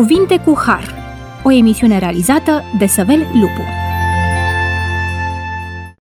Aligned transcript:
Cuvinte 0.00 0.38
cu 0.38 0.58
Har, 0.66 0.94
o 1.44 1.52
emisiune 1.52 1.98
realizată 1.98 2.62
de 2.78 2.86
Săvel 2.86 3.18
Lupu. 3.18 3.62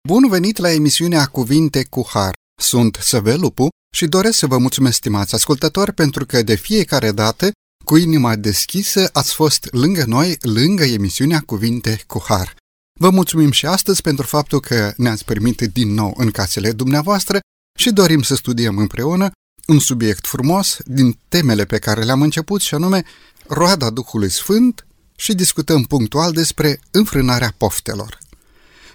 Bun 0.09 0.29
venit 0.29 0.57
la 0.57 0.73
emisiunea 0.73 1.27
Cuvinte 1.27 1.87
cu 1.91 2.07
Har. 2.09 2.33
Sunt 2.61 2.99
Săvel 3.01 3.41
Lupu 3.41 3.69
și 3.95 4.07
doresc 4.07 4.39
să 4.39 4.47
vă 4.47 4.59
mulțumesc, 4.59 4.97
stimați 4.97 5.35
ascultători, 5.35 5.93
pentru 5.93 6.27
că 6.27 6.43
de 6.43 6.55
fiecare 6.55 7.13
dată, 7.13 7.51
cu 7.85 7.97
inima 7.97 8.37
deschisă, 8.37 9.09
ați 9.13 9.35
fost 9.35 9.69
lângă 9.73 10.05
noi, 10.07 10.37
lângă 10.41 10.85
emisiunea 10.85 11.43
Cuvinte 11.47 12.03
cu 12.07 12.25
Har. 12.29 12.55
Vă 13.01 13.11
mulțumim 13.11 13.51
și 13.51 13.67
astăzi 13.67 14.03
pentru 14.03 14.27
faptul 14.27 14.61
că 14.61 14.93
ne-ați 14.97 15.25
permit 15.25 15.61
din 15.61 15.95
nou 15.95 16.15
în 16.17 16.31
casele 16.31 16.73
dumneavoastră 16.73 17.39
și 17.79 17.91
dorim 17.91 18.23
să 18.23 18.35
studiem 18.35 18.79
împreună 18.79 19.31
un 19.71 19.79
subiect 19.79 20.27
frumos 20.27 20.79
din 20.85 21.19
temele 21.29 21.65
pe 21.65 21.79
care 21.79 22.03
le-am 22.03 22.23
început 22.23 22.61
și 22.61 22.75
anume 22.75 23.05
roada 23.51 23.91
Duhului 23.91 24.31
Sfânt 24.31 24.87
și 25.17 25.35
discutăm 25.35 25.83
punctual 25.83 26.33
despre 26.33 26.81
înfrânarea 26.91 27.55
poftelor. 27.57 28.19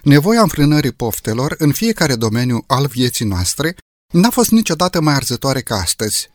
Nevoia 0.02 0.40
înfrânării 0.40 0.92
poftelor 0.92 1.54
în 1.58 1.72
fiecare 1.72 2.14
domeniu 2.14 2.64
al 2.66 2.86
vieții 2.86 3.24
noastre 3.24 3.76
n-a 4.12 4.30
fost 4.30 4.50
niciodată 4.50 5.00
mai 5.00 5.14
arzătoare 5.14 5.60
ca 5.60 5.74
astăzi. 5.76 6.30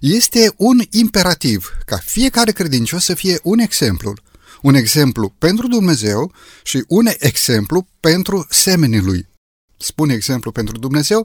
Este 0.00 0.52
un 0.56 0.80
imperativ 0.90 1.70
ca 1.84 1.96
fiecare 1.96 2.52
credincios 2.52 3.04
să 3.04 3.14
fie 3.14 3.38
un 3.42 3.58
exemplu, 3.58 4.14
un 4.62 4.74
exemplu 4.74 5.34
pentru 5.38 5.68
Dumnezeu 5.68 6.32
și 6.62 6.84
un 6.88 7.06
exemplu 7.18 7.86
pentru 8.00 8.46
semenii 8.50 9.00
lui. 9.00 9.28
Spun 9.76 10.08
exemplu 10.08 10.52
pentru 10.52 10.78
Dumnezeu 10.78 11.24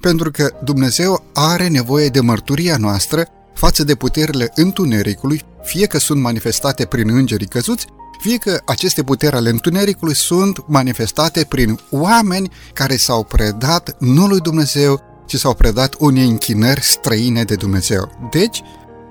pentru 0.00 0.30
că 0.30 0.58
Dumnezeu 0.64 1.30
are 1.34 1.68
nevoie 1.68 2.08
de 2.08 2.20
mărturia 2.20 2.76
noastră 2.76 3.28
față 3.56 3.84
de 3.84 3.94
puterile 3.94 4.52
întunericului, 4.54 5.44
fie 5.62 5.86
că 5.86 5.98
sunt 5.98 6.20
manifestate 6.20 6.84
prin 6.84 7.08
îngerii 7.10 7.46
căzuți, 7.46 7.86
fie 8.20 8.36
că 8.36 8.60
aceste 8.64 9.02
puteri 9.02 9.36
ale 9.36 9.50
întunericului 9.50 10.14
sunt 10.14 10.64
manifestate 10.66 11.44
prin 11.48 11.80
oameni 11.90 12.50
care 12.72 12.96
s-au 12.96 13.24
predat 13.24 13.96
nu 13.98 14.26
lui 14.26 14.40
Dumnezeu, 14.40 15.00
ci 15.26 15.36
s-au 15.36 15.54
predat 15.54 15.94
unei 15.98 16.26
închinări 16.26 16.82
străine 16.82 17.44
de 17.44 17.54
Dumnezeu. 17.54 18.28
Deci, 18.30 18.62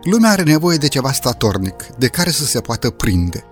lumea 0.04 0.32
are 0.32 0.44
nevoie 0.44 0.78
de 0.78 0.88
ceva 0.88 1.12
statornic, 1.12 1.86
de 1.98 2.08
care 2.08 2.30
să 2.30 2.46
se 2.46 2.60
poată 2.60 2.90
prinde. 2.90 3.44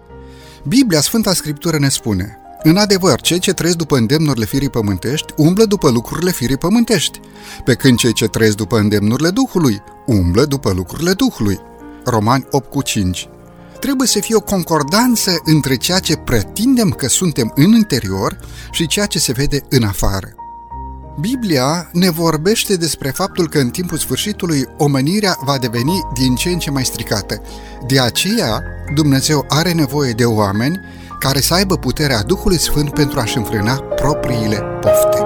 Biblia, 0.67 1.01
Sfânta 1.01 1.33
Scriptură 1.33 1.77
ne 1.77 1.89
spune, 1.89 2.37
în 2.63 2.77
adevăr, 2.77 3.21
cei 3.21 3.39
ce 3.39 3.53
trăiesc 3.53 3.77
după 3.77 3.97
îndemnurile 3.97 4.45
firii 4.45 4.69
pământești 4.69 5.33
umblă 5.37 5.65
după 5.65 5.89
lucrurile 5.89 6.31
firii 6.31 6.57
pământești, 6.57 7.19
pe 7.63 7.75
când 7.75 7.97
cei 7.97 8.13
ce 8.13 8.27
trăiesc 8.27 8.55
după 8.55 8.77
îndemnurile 8.77 9.29
Duhului 9.29 9.81
umblă 10.05 10.45
după 10.45 10.71
lucrurile 10.71 11.13
Duhului. 11.13 11.59
Romani 12.05 12.47
8 12.51 12.69
cu 12.69 12.81
5 12.81 13.27
Trebuie 13.79 14.07
să 14.07 14.19
fie 14.19 14.35
o 14.35 14.39
concordanță 14.39 15.41
între 15.43 15.75
ceea 15.75 15.99
ce 15.99 16.15
pretindem 16.15 16.89
că 16.89 17.07
suntem 17.07 17.51
în 17.55 17.71
interior 17.71 18.39
și 18.71 18.87
ceea 18.87 19.05
ce 19.05 19.19
se 19.19 19.31
vede 19.31 19.61
în 19.69 19.83
afară. 19.83 20.35
Biblia 21.19 21.89
ne 21.91 22.09
vorbește 22.09 22.75
despre 22.75 23.09
faptul 23.09 23.49
că 23.49 23.57
în 23.59 23.69
timpul 23.69 23.97
sfârșitului 23.97 24.65
omenirea 24.77 25.37
va 25.45 25.57
deveni 25.57 26.01
din 26.13 26.35
ce 26.35 26.49
în 26.49 26.59
ce 26.59 26.71
mai 26.71 26.85
stricată. 26.85 27.41
De 27.87 27.99
aceea, 27.99 28.63
Dumnezeu 28.93 29.45
are 29.49 29.71
nevoie 29.71 30.11
de 30.11 30.25
oameni 30.25 30.79
care 31.23 31.39
să 31.39 31.53
aibă 31.53 31.77
puterea 31.77 32.23
Duhului 32.23 32.59
Sfânt 32.59 32.93
pentru 32.93 33.19
a-și 33.19 33.37
înfrâna 33.37 33.75
propriile 33.75 34.57
pofte. 34.81 35.17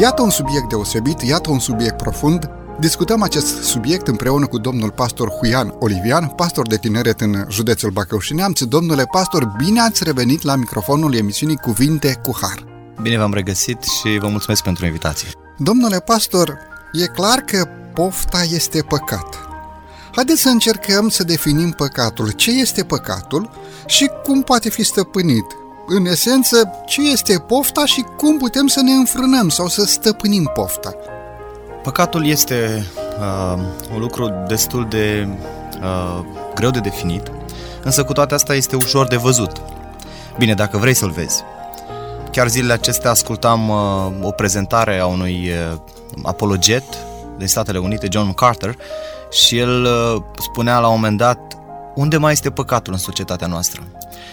Iată 0.00 0.22
un 0.22 0.30
subiect 0.30 0.68
deosebit, 0.68 1.20
iată 1.20 1.50
un 1.50 1.58
subiect 1.58 1.96
profund 1.96 2.50
Discutăm 2.80 3.22
acest 3.22 3.62
subiect 3.62 4.08
împreună 4.08 4.46
cu 4.46 4.58
domnul 4.58 4.90
pastor 4.90 5.30
Huian 5.30 5.74
Olivian, 5.78 6.26
pastor 6.26 6.66
de 6.66 6.76
tineret 6.76 7.20
în 7.20 7.46
județul 7.50 7.90
Bacău 7.90 8.18
și 8.18 8.34
Neamț. 8.34 8.62
Domnule 8.62 9.04
pastor, 9.10 9.52
bine 9.58 9.80
ați 9.80 10.04
revenit 10.04 10.42
la 10.42 10.56
microfonul 10.56 11.14
emisiunii 11.14 11.56
Cuvinte 11.56 12.20
cu 12.22 12.36
Har. 12.40 12.64
Bine 13.02 13.18
v-am 13.18 13.32
regăsit 13.32 13.82
și 13.82 14.18
vă 14.18 14.28
mulțumesc 14.28 14.62
pentru 14.62 14.86
invitație. 14.86 15.28
Domnule 15.58 15.98
pastor, 15.98 16.58
e 16.92 17.06
clar 17.06 17.38
că 17.38 17.68
pofta 17.94 18.42
este 18.42 18.82
păcat. 18.82 19.38
Haideți 20.14 20.40
să 20.40 20.48
încercăm 20.48 21.08
să 21.08 21.24
definim 21.24 21.70
păcatul. 21.70 22.30
Ce 22.30 22.50
este 22.50 22.82
păcatul 22.82 23.50
și 23.86 24.10
cum 24.24 24.42
poate 24.42 24.68
fi 24.70 24.82
stăpânit? 24.82 25.46
În 25.86 26.06
esență, 26.06 26.70
ce 26.86 27.10
este 27.10 27.38
pofta 27.38 27.84
și 27.84 28.04
cum 28.16 28.38
putem 28.38 28.66
să 28.66 28.80
ne 28.80 28.92
înfrânăm 28.92 29.48
sau 29.48 29.68
să 29.68 29.84
stăpânim 29.84 30.50
pofta? 30.54 30.94
Păcatul 31.86 32.26
este 32.26 32.86
uh, 33.18 33.62
un 33.94 34.00
lucru 34.00 34.44
destul 34.46 34.86
de 34.88 35.28
uh, 35.82 36.24
greu 36.54 36.70
de 36.70 36.78
definit, 36.78 37.32
însă 37.82 38.04
cu 38.04 38.12
toate 38.12 38.34
astea 38.34 38.54
este 38.54 38.76
ușor 38.76 39.06
de 39.06 39.16
văzut. 39.16 39.60
Bine, 40.38 40.54
dacă 40.54 40.76
vrei 40.76 40.94
să-l 40.94 41.10
vezi. 41.10 41.42
Chiar 42.30 42.48
zilele 42.48 42.72
acestea 42.72 43.10
ascultam 43.10 43.68
uh, 43.68 43.76
o 44.22 44.30
prezentare 44.30 44.98
a 44.98 45.06
unui 45.06 45.50
uh, 45.72 45.78
apologet 46.22 46.84
din 47.38 47.46
Statele 47.46 47.78
Unite, 47.78 48.08
John 48.10 48.32
Carter, 48.32 48.76
și 49.30 49.58
el 49.58 49.84
uh, 49.84 50.22
spunea 50.38 50.78
la 50.78 50.86
un 50.86 50.94
moment 50.94 51.18
dat 51.18 51.38
unde 51.94 52.16
mai 52.16 52.32
este 52.32 52.50
păcatul 52.50 52.92
în 52.92 52.98
societatea 52.98 53.46
noastră. 53.46 53.82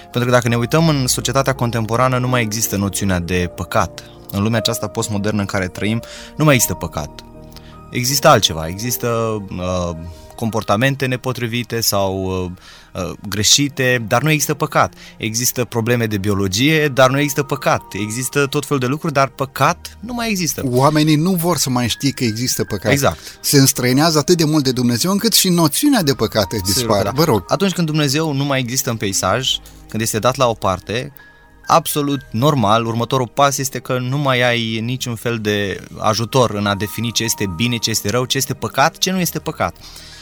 Pentru 0.01 0.29
că 0.29 0.35
dacă 0.35 0.47
ne 0.47 0.55
uităm 0.55 0.87
în 0.87 1.07
societatea 1.07 1.53
contemporană, 1.53 2.17
nu 2.17 2.27
mai 2.27 2.41
există 2.41 2.75
noțiunea 2.75 3.19
de 3.19 3.51
păcat. 3.55 4.03
În 4.31 4.43
lumea 4.43 4.59
aceasta 4.59 4.87
postmodernă 4.87 5.39
în 5.39 5.47
care 5.47 5.67
trăim, 5.67 6.01
nu 6.35 6.43
mai 6.43 6.53
există 6.53 6.73
păcat 6.73 7.23
există 7.93 8.27
altceva, 8.27 8.67
există 8.67 9.07
uh, 9.49 9.95
comportamente 10.35 11.05
nepotrivite 11.05 11.81
sau 11.81 12.23
uh, 12.23 12.51
uh, 13.03 13.13
greșite, 13.29 14.05
dar 14.07 14.21
nu 14.21 14.29
există 14.29 14.53
păcat. 14.53 14.93
Există 15.17 15.65
probleme 15.65 16.05
de 16.05 16.17
biologie, 16.17 16.87
dar 16.87 17.09
nu 17.09 17.19
există 17.19 17.43
păcat. 17.43 17.83
Există 17.93 18.45
tot 18.45 18.65
felul 18.65 18.79
de 18.79 18.87
lucruri, 18.87 19.13
dar 19.13 19.27
păcat 19.27 19.97
nu 19.99 20.13
mai 20.13 20.29
există. 20.29 20.61
Oamenii 20.65 21.15
nu 21.15 21.31
vor 21.31 21.57
să 21.57 21.69
mai 21.69 21.87
știe 21.87 22.11
că 22.11 22.23
există 22.23 22.63
păcat. 22.63 22.91
Exact. 22.91 23.37
Se 23.41 23.57
înstrăinează 23.57 24.17
atât 24.17 24.37
de 24.37 24.43
mult 24.43 24.63
de 24.63 24.71
Dumnezeu 24.71 25.11
încât 25.11 25.33
și 25.33 25.49
noțiunea 25.49 26.03
de 26.03 26.13
păcat 26.13 26.53
dispare. 26.65 27.03
Da. 27.03 27.11
Vă 27.11 27.23
rog. 27.23 27.43
Atunci 27.47 27.71
când 27.71 27.87
Dumnezeu 27.87 28.33
nu 28.33 28.43
mai 28.43 28.59
există 28.59 28.89
în 28.89 28.97
peisaj, 28.97 29.49
când 29.89 30.01
este 30.01 30.19
dat 30.19 30.35
la 30.35 30.47
o 30.47 30.53
parte, 30.53 31.11
absolut 31.67 32.21
normal, 32.31 32.85
următorul 32.85 33.27
pas 33.27 33.57
este 33.57 33.79
că 33.79 33.99
nu 33.99 34.17
mai 34.17 34.41
ai 34.41 34.79
niciun 34.79 35.15
fel 35.15 35.39
de 35.39 35.83
ajutor 35.97 36.51
în 36.51 36.65
a 36.65 36.75
defini 36.75 37.11
ce 37.11 37.23
este 37.23 37.45
bine, 37.55 37.77
ce 37.77 37.89
este 37.89 38.09
rău, 38.09 38.25
ce 38.25 38.37
este 38.37 38.53
păcat, 38.53 38.97
ce 38.97 39.11
nu 39.11 39.19
este 39.19 39.39
păcat. 39.39 39.75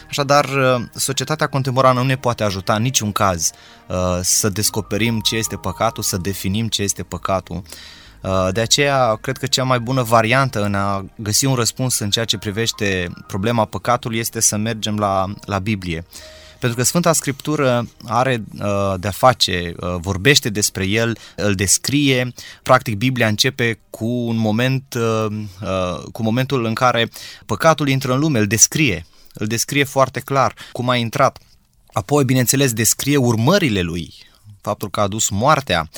Așadar, 0.10 0.46
uh, 0.46 0.82
societatea 0.96 1.48
contemporană 1.48 2.00
nu 2.00 2.06
ne 2.06 2.18
poate 2.18 2.44
ajuta 2.44 2.74
în 2.76 2.82
niciun 2.82 3.12
caz 3.12 3.52
uh, 3.88 3.96
să 4.22 4.50
descoperim 4.50 5.20
ce 5.20 5.36
este 5.36 5.56
păcatul, 5.56 6.04
să 6.04 6.18
definim 6.18 6.68
ce 6.68 6.82
este 6.82 7.04
păcatul. 7.04 7.62
Uh, 8.22 8.48
de 8.52 8.62
aceea, 8.62 9.16
cred 9.16 9.38
că 9.38 9.46
cea 9.46 9.64
mai 9.64 9.80
bună 9.80 10.02
variantă 10.02 10.64
în 10.64 10.74
a 10.74 11.06
găsi 11.16 11.46
un 11.46 11.56
răspuns 11.56 12.00
în 12.00 12.10
ceea 12.10 12.26
ce 12.26 12.38
privește 12.38 13.12
problema 13.28 13.66
păcatului 13.66 14.20
este 14.20 14.40
să 14.40 14.58
mergem 14.58 14.98
la, 14.98 15.26
la 15.46 15.60
Biblie. 15.60 16.06
Pentru 16.62 16.80
că 16.80 16.86
Sfânta 16.86 17.14
Scriptură 17.14 17.88
are 18.08 18.44
uh, 18.60 18.94
de-a 19.00 19.12
face, 19.12 19.74
uh, 19.80 19.96
vorbește 20.00 20.50
despre 20.50 20.86
el, 20.86 21.18
îl 21.36 21.54
descrie. 21.54 22.34
Practic, 22.64 22.96
Biblia 22.96 23.28
începe 23.28 23.80
cu 23.90 24.06
un 24.06 24.36
moment, 24.36 24.94
uh, 24.94 25.26
uh, 25.62 26.04
cu 26.12 26.24
momentul 26.24 26.66
în 26.66 26.74
care 26.74 27.10
păcatul 27.46 27.88
intră 27.88 28.14
în 28.14 28.20
lume, 28.20 28.40
îl 28.40 28.48
descrie. 28.48 29.06
Îl 29.34 29.48
descrie 29.48 29.84
foarte 29.84 30.20
clar 30.20 30.54
cum 30.72 30.90
a 30.90 30.96
intrat. 30.96 31.40
Apoi, 31.94 32.24
bineînțeles, 32.24 32.74
descrie 32.74 33.18
urmările 33.18 33.82
lui, 33.82 34.14
faptul 34.62 34.90
că 34.90 35.00
a 35.00 35.04
adus 35.04 35.30
moartea. 35.30 35.90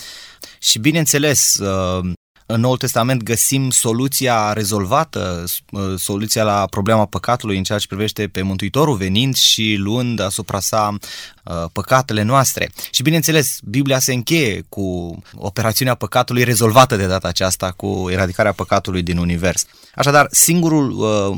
Și, 0.59 0.79
bineînțeles, 0.79 1.53
uh, 1.53 2.11
în 2.45 2.59
Noul 2.59 2.77
Testament 2.77 3.23
găsim 3.23 3.69
soluția 3.69 4.53
rezolvată, 4.53 5.43
uh, 5.71 5.93
soluția 5.97 6.43
la 6.43 6.67
problema 6.69 7.05
păcatului 7.05 7.57
în 7.57 7.63
ceea 7.63 7.77
ce 7.77 7.87
privește 7.87 8.27
pe 8.27 8.41
Mântuitorul 8.41 8.95
venind 8.95 9.35
și 9.35 9.75
luând 9.79 10.19
asupra 10.19 10.59
sa 10.59 10.97
uh, 11.43 11.53
păcatele 11.71 12.21
noastre. 12.21 12.71
Și 12.91 13.01
bineînțeles, 13.01 13.57
Biblia 13.63 13.99
se 13.99 14.13
încheie 14.13 14.65
cu 14.69 15.17
operațiunea 15.35 15.95
păcatului 15.95 16.43
rezolvată 16.43 16.95
de 16.95 17.07
data 17.07 17.27
aceasta 17.27 17.71
cu 17.71 18.07
eradicarea 18.09 18.51
păcatului 18.51 19.01
din 19.01 19.17
univers. 19.17 19.65
Așadar, 19.95 20.27
singurul 20.31 20.91
uh, 20.91 21.37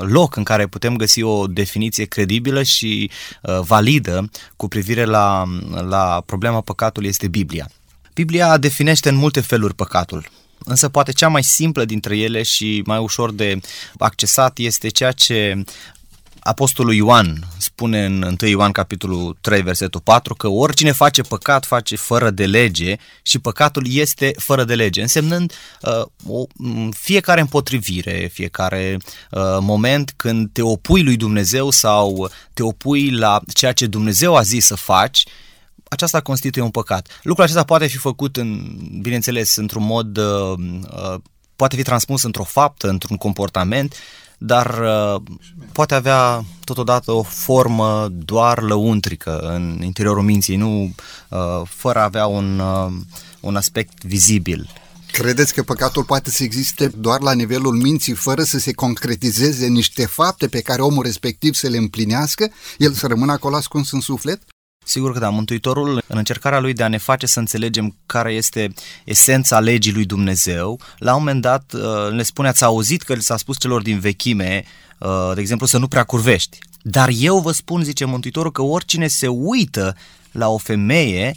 loc 0.00 0.36
în 0.36 0.42
care 0.42 0.66
putem 0.66 0.96
găsi 0.96 1.22
o 1.22 1.46
definiție 1.46 2.04
credibilă 2.04 2.62
și 2.62 3.10
validă 3.60 4.30
cu 4.56 4.68
privire 4.68 5.04
la, 5.04 5.44
la 5.88 6.22
problema 6.26 6.60
păcatului 6.60 7.08
este 7.08 7.28
Biblia. 7.28 7.70
Biblia 8.16 8.56
definește 8.56 9.08
în 9.08 9.14
multe 9.14 9.40
feluri 9.40 9.74
păcatul. 9.74 10.28
Însă 10.64 10.88
poate 10.88 11.12
cea 11.12 11.28
mai 11.28 11.42
simplă 11.42 11.84
dintre 11.84 12.16
ele 12.16 12.42
și 12.42 12.82
mai 12.86 12.98
ușor 12.98 13.32
de 13.32 13.60
accesat 13.98 14.58
este 14.58 14.88
ceea 14.88 15.12
ce 15.12 15.64
Apostolul 16.40 16.94
Ioan 16.94 17.46
spune 17.58 18.04
în 18.04 18.36
1 18.42 18.50
Ioan 18.50 18.72
capitolul 18.72 19.36
3 19.40 19.62
versetul 19.62 20.00
4 20.00 20.34
că 20.34 20.48
oricine 20.48 20.92
face 20.92 21.22
păcat 21.22 21.66
face 21.66 21.96
fără 21.96 22.30
de 22.30 22.46
lege 22.46 22.96
și 23.22 23.38
păcatul 23.38 23.86
este 23.88 24.32
fără 24.38 24.64
de 24.64 24.74
lege, 24.74 25.00
însemnând 25.00 25.52
uh, 25.82 26.04
o, 26.26 26.44
fiecare 26.90 27.40
împotrivire, 27.40 28.30
fiecare 28.32 28.96
uh, 29.30 29.40
moment 29.60 30.12
când 30.16 30.50
te 30.52 30.62
opui 30.62 31.02
lui 31.02 31.16
Dumnezeu 31.16 31.70
sau 31.70 32.30
te 32.54 32.62
opui 32.62 33.10
la 33.10 33.40
ceea 33.54 33.72
ce 33.72 33.86
Dumnezeu 33.86 34.36
a 34.36 34.42
zis 34.42 34.66
să 34.66 34.74
faci, 34.74 35.24
aceasta 35.88 36.20
constituie 36.20 36.64
un 36.64 36.70
păcat. 36.70 37.20
Lucrul 37.22 37.44
acesta 37.44 37.64
poate 37.64 37.86
fi 37.86 37.96
făcut, 37.96 38.36
în, 38.36 38.76
bineînțeles, 39.00 39.56
într-un 39.56 39.84
mod, 39.84 40.16
uh, 40.16 40.58
uh, 40.58 41.20
poate 41.56 41.76
fi 41.76 41.82
transpus 41.82 42.22
într-o 42.22 42.44
faptă, 42.44 42.88
într-un 42.88 43.16
comportament, 43.16 43.94
dar 44.38 44.78
uh, 45.14 45.22
poate 45.72 45.94
avea 45.94 46.44
totodată 46.64 47.12
o 47.12 47.22
formă 47.22 48.08
doar 48.10 48.62
lăuntrică 48.62 49.38
în 49.38 49.80
interiorul 49.82 50.22
minții, 50.22 50.56
nu 50.56 50.94
uh, 51.28 51.62
fără 51.64 51.98
a 51.98 52.02
avea 52.02 52.26
un, 52.26 52.58
uh, 52.58 52.92
un 53.40 53.56
aspect 53.56 54.04
vizibil. 54.04 54.70
Credeți 55.12 55.54
că 55.54 55.62
păcatul 55.62 56.04
poate 56.04 56.30
să 56.30 56.42
existe 56.42 56.86
doar 56.86 57.20
la 57.20 57.32
nivelul 57.32 57.72
minții, 57.72 58.14
fără 58.14 58.42
să 58.42 58.58
se 58.58 58.72
concretizeze 58.72 59.66
niște 59.66 60.06
fapte 60.06 60.48
pe 60.48 60.60
care 60.60 60.82
omul 60.82 61.02
respectiv 61.02 61.54
să 61.54 61.68
le 61.68 61.76
împlinească, 61.76 62.50
el 62.78 62.92
să 62.92 63.06
rămână 63.06 63.32
acolo 63.32 63.56
ascuns 63.56 63.92
în 63.92 64.00
suflet? 64.00 64.42
Sigur 64.88 65.12
că 65.12 65.18
da, 65.18 65.28
Mântuitorul, 65.28 66.02
în 66.06 66.16
încercarea 66.16 66.58
lui 66.58 66.72
de 66.72 66.82
a 66.82 66.88
ne 66.88 66.96
face 66.96 67.26
să 67.26 67.38
înțelegem 67.38 67.96
care 68.06 68.32
este 68.32 68.72
esența 69.04 69.60
legii 69.60 69.92
lui 69.92 70.04
Dumnezeu, 70.04 70.80
la 70.98 71.12
un 71.12 71.18
moment 71.18 71.40
dat 71.40 71.72
uh, 71.72 72.12
ne 72.12 72.22
spune, 72.22 72.48
ați 72.48 72.64
auzit 72.64 73.02
că 73.02 73.12
li 73.12 73.22
s-a 73.22 73.36
spus 73.36 73.58
celor 73.58 73.82
din 73.82 73.98
vechime, 73.98 74.64
uh, 74.98 75.30
de 75.34 75.40
exemplu, 75.40 75.66
să 75.66 75.78
nu 75.78 75.88
prea 75.88 76.04
curvești. 76.04 76.58
Dar 76.82 77.08
eu 77.12 77.38
vă 77.38 77.52
spun, 77.52 77.82
zice 77.82 78.04
Mântuitorul, 78.04 78.52
că 78.52 78.62
oricine 78.62 79.06
se 79.06 79.26
uită 79.26 79.96
la 80.32 80.48
o 80.48 80.58
femeie 80.58 81.34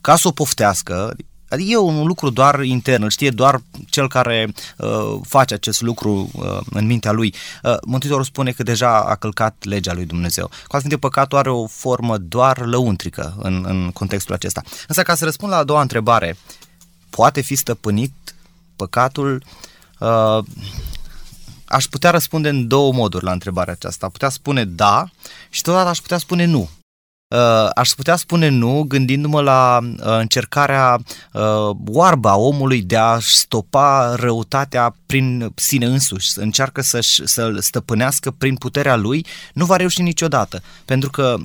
ca 0.00 0.16
să 0.16 0.28
o 0.28 0.30
poftească, 0.30 1.16
Adică 1.52 1.70
e 1.70 1.76
un 1.76 2.06
lucru 2.06 2.30
doar 2.30 2.62
intern, 2.62 3.08
știe 3.08 3.30
doar 3.30 3.62
cel 3.86 4.08
care 4.08 4.52
uh, 4.78 5.18
face 5.22 5.54
acest 5.54 5.80
lucru 5.80 6.30
uh, 6.32 6.58
în 6.70 6.86
mintea 6.86 7.12
lui. 7.12 7.34
Uh, 7.62 7.76
Mântuitorul 7.86 8.24
spune 8.24 8.50
că 8.50 8.62
deja 8.62 9.00
a 9.02 9.14
călcat 9.14 9.56
legea 9.64 9.92
lui 9.92 10.04
Dumnezeu. 10.04 10.50
Cu 10.66 10.76
altfel, 10.76 10.98
păcatul 10.98 11.38
are 11.38 11.50
o 11.50 11.66
formă 11.66 12.18
doar 12.18 12.66
lăuntrică 12.66 13.34
în, 13.38 13.64
în 13.68 13.90
contextul 13.90 14.34
acesta. 14.34 14.62
Însă, 14.88 15.02
ca 15.02 15.14
să 15.14 15.24
răspund 15.24 15.52
la 15.52 15.58
a 15.58 15.64
doua 15.64 15.80
întrebare, 15.80 16.36
poate 17.10 17.40
fi 17.40 17.54
stăpânit 17.54 18.12
păcatul? 18.76 19.42
Uh, 19.98 20.38
aș 21.64 21.84
putea 21.84 22.10
răspunde 22.10 22.48
în 22.48 22.68
două 22.68 22.92
moduri 22.92 23.24
la 23.24 23.32
întrebarea 23.32 23.72
aceasta. 23.72 24.08
Putea 24.08 24.28
spune 24.28 24.64
da 24.64 25.10
și 25.50 25.62
totodată 25.62 25.88
aș 25.88 25.98
putea 25.98 26.18
spune 26.18 26.44
nu. 26.44 26.70
Uh, 27.32 27.68
aș 27.74 27.90
putea 27.90 28.16
spune 28.16 28.48
nu, 28.48 28.84
gândindu-mă 28.88 29.40
la 29.40 29.78
uh, 29.82 30.18
încercarea 30.18 30.98
uh, 31.32 31.76
oarbă 31.86 32.28
a 32.28 32.36
omului 32.36 32.82
de 32.82 32.96
a 32.96 33.18
stopa 33.20 34.14
răutatea 34.14 34.94
prin 35.06 35.52
sine 35.54 35.86
însuși, 35.86 36.30
încearcă 36.34 36.82
să-și, 36.82 37.22
să-l 37.24 37.60
stăpânească 37.60 38.30
prin 38.30 38.56
puterea 38.56 38.96
lui, 38.96 39.26
nu 39.52 39.64
va 39.64 39.76
reuși 39.76 40.02
niciodată. 40.02 40.62
Pentru 40.84 41.10
că 41.10 41.36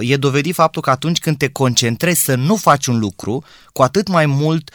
e 0.00 0.16
dovedit 0.16 0.54
faptul 0.54 0.82
că 0.82 0.90
atunci 0.90 1.18
când 1.18 1.36
te 1.36 1.48
concentrezi 1.48 2.22
să 2.22 2.34
nu 2.34 2.56
faci 2.56 2.86
un 2.86 2.98
lucru, 2.98 3.44
cu 3.72 3.82
atât 3.82 4.08
mai 4.08 4.26
mult 4.26 4.70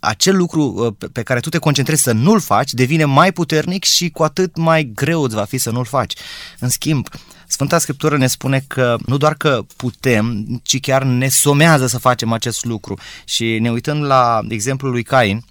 acel 0.00 0.36
lucru 0.36 0.96
pe 1.12 1.22
care 1.22 1.40
tu 1.40 1.48
te 1.48 1.58
concentrezi 1.58 2.02
să 2.02 2.12
nu-l 2.12 2.40
faci 2.40 2.72
devine 2.72 3.04
mai 3.04 3.32
puternic 3.32 3.84
și 3.84 4.10
cu 4.10 4.22
atât 4.22 4.56
mai 4.56 4.90
greu 4.94 5.22
îți 5.22 5.34
va 5.34 5.44
fi 5.44 5.58
să 5.58 5.70
nu-l 5.70 5.84
faci. 5.84 6.14
În 6.58 6.68
schimb, 6.68 7.08
Sfânta 7.46 7.78
Scriptură 7.78 8.16
ne 8.16 8.26
spune 8.26 8.64
că 8.66 8.96
nu 9.06 9.16
doar 9.16 9.34
că 9.34 9.62
putem, 9.76 10.46
ci 10.62 10.80
chiar 10.80 11.02
ne 11.02 11.28
somează 11.28 11.86
să 11.86 11.98
facem 11.98 12.32
acest 12.32 12.64
lucru. 12.64 12.98
Și 13.24 13.58
ne 13.58 13.70
uităm 13.70 14.02
la 14.02 14.40
exemplul 14.48 14.90
lui 14.90 15.02
Cain, 15.02 15.44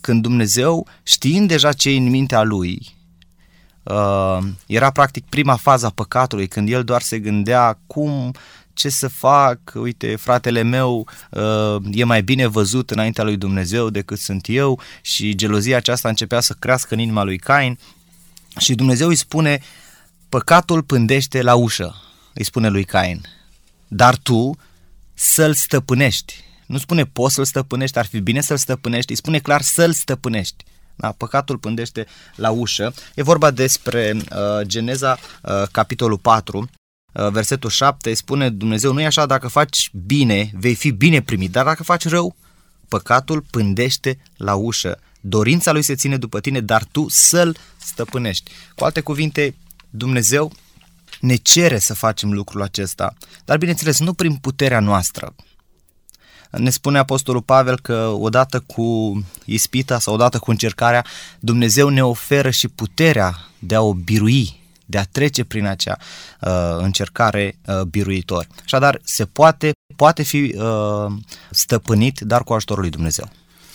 când 0.00 0.22
Dumnezeu, 0.22 0.86
știind 1.02 1.48
deja 1.48 1.72
ce 1.72 1.90
e 1.90 1.96
în 1.96 2.10
mintea 2.10 2.42
lui, 2.42 2.96
uh, 3.82 4.38
era 4.66 4.90
practic 4.90 5.24
prima 5.24 5.56
fază 5.56 5.86
a 5.86 5.90
păcatului, 5.90 6.48
când 6.48 6.68
el 6.68 6.84
doar 6.84 7.02
se 7.02 7.18
gândea 7.18 7.78
cum 7.86 8.32
ce 8.74 8.88
să 8.88 9.08
fac, 9.08 9.58
uite, 9.74 10.16
fratele 10.16 10.62
meu 10.62 11.08
uh, 11.30 11.76
e 11.90 12.04
mai 12.04 12.22
bine 12.22 12.46
văzut 12.46 12.90
înaintea 12.90 13.24
lui 13.24 13.36
Dumnezeu 13.36 13.90
decât 13.90 14.18
sunt 14.18 14.46
eu 14.48 14.80
și 15.00 15.34
gelozia 15.34 15.76
aceasta 15.76 16.08
începea 16.08 16.40
să 16.40 16.56
crească 16.58 16.94
în 16.94 17.00
inima 17.00 17.22
lui 17.22 17.38
Cain 17.38 17.78
și 18.58 18.74
Dumnezeu 18.74 19.08
îi 19.08 19.16
spune, 19.16 19.60
Păcatul 20.38 20.82
pândește 20.82 21.42
la 21.42 21.54
ușă, 21.54 21.94
îi 22.34 22.44
spune 22.44 22.68
lui 22.68 22.84
Cain, 22.84 23.20
dar 23.88 24.16
tu 24.16 24.58
să-l 25.14 25.54
stăpânești. 25.54 26.44
Nu 26.66 26.78
spune 26.78 27.04
poți 27.04 27.34
să-l 27.34 27.44
stăpânești, 27.44 27.98
ar 27.98 28.06
fi 28.06 28.20
bine 28.20 28.40
să-l 28.40 28.56
stăpânești, 28.56 29.10
îi 29.10 29.16
spune 29.16 29.38
clar 29.38 29.62
să-l 29.62 29.92
stăpânești. 29.92 30.64
Da, 30.96 31.14
păcatul 31.16 31.58
pândește 31.58 32.06
la 32.36 32.50
ușă. 32.50 32.94
E 33.14 33.22
vorba 33.22 33.50
despre 33.50 34.16
uh, 34.16 34.66
Geneza, 34.66 35.18
uh, 35.42 35.62
capitolul 35.70 36.18
4, 36.18 36.58
uh, 37.12 37.28
versetul 37.28 37.70
7, 37.70 38.08
îi 38.08 38.14
spune 38.14 38.50
Dumnezeu, 38.50 38.92
nu 38.92 39.00
e 39.00 39.06
așa, 39.06 39.26
dacă 39.26 39.48
faci 39.48 39.90
bine, 40.06 40.50
vei 40.54 40.74
fi 40.74 40.90
bine 40.90 41.22
primit, 41.22 41.50
dar 41.50 41.64
dacă 41.64 41.82
faci 41.82 42.08
rău, 42.08 42.36
păcatul 42.88 43.44
pândește 43.50 44.18
la 44.36 44.54
ușă. 44.54 44.98
Dorința 45.20 45.72
lui 45.72 45.82
se 45.82 45.94
ține 45.94 46.16
după 46.16 46.40
tine, 46.40 46.60
dar 46.60 46.84
tu 46.84 47.06
să-l 47.08 47.56
stăpânești. 47.76 48.50
Cu 48.74 48.84
alte 48.84 49.00
cuvinte, 49.00 49.54
Dumnezeu 49.94 50.52
ne 51.20 51.34
cere 51.34 51.78
să 51.78 51.94
facem 51.94 52.32
lucrul 52.32 52.62
acesta, 52.62 53.14
dar 53.44 53.58
bineînțeles 53.58 53.98
nu 53.98 54.12
prin 54.12 54.34
puterea 54.34 54.80
noastră. 54.80 55.34
Ne 56.50 56.70
spune 56.70 56.98
Apostolul 56.98 57.42
Pavel 57.42 57.80
că 57.80 58.06
odată 58.06 58.60
cu 58.60 59.18
ispita 59.44 59.98
sau 59.98 60.14
odată 60.14 60.38
cu 60.38 60.50
încercarea, 60.50 61.04
Dumnezeu 61.40 61.88
ne 61.88 62.04
oferă 62.04 62.50
și 62.50 62.68
puterea 62.68 63.38
de 63.58 63.74
a 63.74 63.80
o 63.80 63.94
birui, 63.94 64.60
de 64.86 64.98
a 64.98 65.04
trece 65.04 65.44
prin 65.44 65.66
acea 65.66 65.96
uh, 66.40 66.50
încercare 66.78 67.58
uh, 67.66 67.80
biruitor. 67.80 68.46
Așadar, 68.64 69.00
se 69.04 69.24
poate, 69.24 69.72
poate 69.96 70.22
fi 70.22 70.54
uh, 70.56 71.12
stăpânit, 71.50 72.20
dar 72.20 72.44
cu 72.44 72.52
ajutorul 72.52 72.82
lui 72.82 72.90
Dumnezeu. 72.90 73.30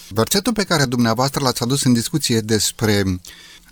Versetul 0.10 0.54
pe 0.54 0.64
care 0.64 0.86
dumneavoastră 0.86 1.44
l-ați 1.44 1.64
adus 1.64 1.84
în 1.84 1.94
discuție 1.94 2.40
despre 2.40 3.04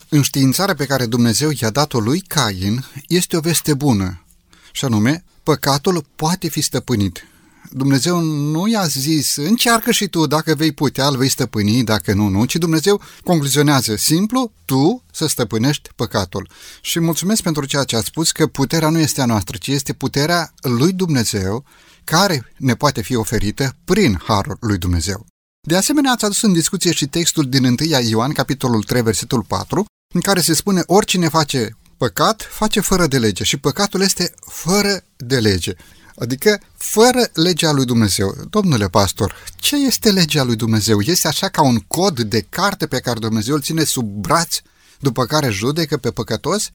Înștiințarea 0.09 0.75
pe 0.75 0.85
care 0.85 1.05
Dumnezeu 1.05 1.49
i-a 1.61 1.69
dat-o 1.69 1.99
lui 1.99 2.19
Cain 2.19 2.85
este 3.07 3.37
o 3.37 3.39
veste 3.39 3.73
bună, 3.73 4.25
și 4.71 4.85
anume, 4.85 5.23
păcatul 5.43 6.05
poate 6.15 6.49
fi 6.49 6.61
stăpânit. 6.61 7.27
Dumnezeu 7.71 8.19
nu 8.21 8.67
i-a 8.67 8.85
zis, 8.85 9.35
încearcă 9.35 9.91
și 9.91 10.07
tu, 10.07 10.25
dacă 10.27 10.55
vei 10.55 10.71
putea, 10.71 11.07
îl 11.07 11.17
vei 11.17 11.29
stăpâni, 11.29 11.83
dacă 11.83 12.13
nu, 12.13 12.27
nu, 12.27 12.45
ci 12.45 12.55
Dumnezeu 12.55 13.01
concluzionează 13.23 13.95
simplu, 13.95 14.51
tu 14.65 15.03
să 15.11 15.27
stăpânești 15.27 15.89
păcatul. 15.95 16.49
Și 16.81 16.99
mulțumesc 16.99 17.41
pentru 17.41 17.65
ceea 17.65 17.83
ce 17.83 17.95
ați 17.95 18.05
spus, 18.05 18.31
că 18.31 18.47
puterea 18.47 18.89
nu 18.89 18.99
este 18.99 19.21
a 19.21 19.25
noastră, 19.25 19.57
ci 19.57 19.67
este 19.67 19.93
puterea 19.93 20.53
lui 20.61 20.93
Dumnezeu, 20.93 21.65
care 22.03 22.53
ne 22.57 22.75
poate 22.75 23.01
fi 23.01 23.15
oferită 23.15 23.75
prin 23.85 24.19
harul 24.23 24.57
lui 24.59 24.77
Dumnezeu. 24.77 25.25
De 25.67 25.75
asemenea, 25.75 26.11
ați 26.11 26.25
adus 26.25 26.41
în 26.41 26.53
discuție 26.53 26.91
și 26.91 27.07
textul 27.07 27.49
din 27.49 27.65
1 27.65 27.75
Ioan, 28.09 28.31
capitolul 28.31 28.83
3, 28.83 29.01
versetul 29.01 29.43
4, 29.43 29.85
în 30.15 30.21
care 30.21 30.41
se 30.41 30.53
spune 30.53 30.83
oricine 30.85 31.27
face 31.27 31.77
păcat, 31.97 32.47
face 32.51 32.79
fără 32.79 33.07
de 33.07 33.17
lege 33.17 33.43
și 33.43 33.57
păcatul 33.57 34.01
este 34.01 34.33
fără 34.47 35.03
de 35.17 35.39
lege. 35.39 35.73
Adică 36.15 36.61
fără 36.77 37.29
legea 37.33 37.71
lui 37.71 37.85
Dumnezeu. 37.85 38.35
Domnule 38.49 38.87
pastor, 38.87 39.35
ce 39.55 39.75
este 39.75 40.11
legea 40.11 40.43
lui 40.43 40.55
Dumnezeu? 40.55 41.01
Este 41.01 41.27
așa 41.27 41.49
ca 41.49 41.61
un 41.61 41.79
cod 41.79 42.19
de 42.19 42.45
carte 42.49 42.87
pe 42.87 42.99
care 42.99 43.19
Dumnezeu 43.19 43.55
îl 43.55 43.61
ține 43.61 43.83
sub 43.83 44.05
braț, 44.05 44.57
după 44.99 45.25
care 45.25 45.49
judecă 45.49 45.97
pe 45.97 46.11
păcătos? 46.11 46.69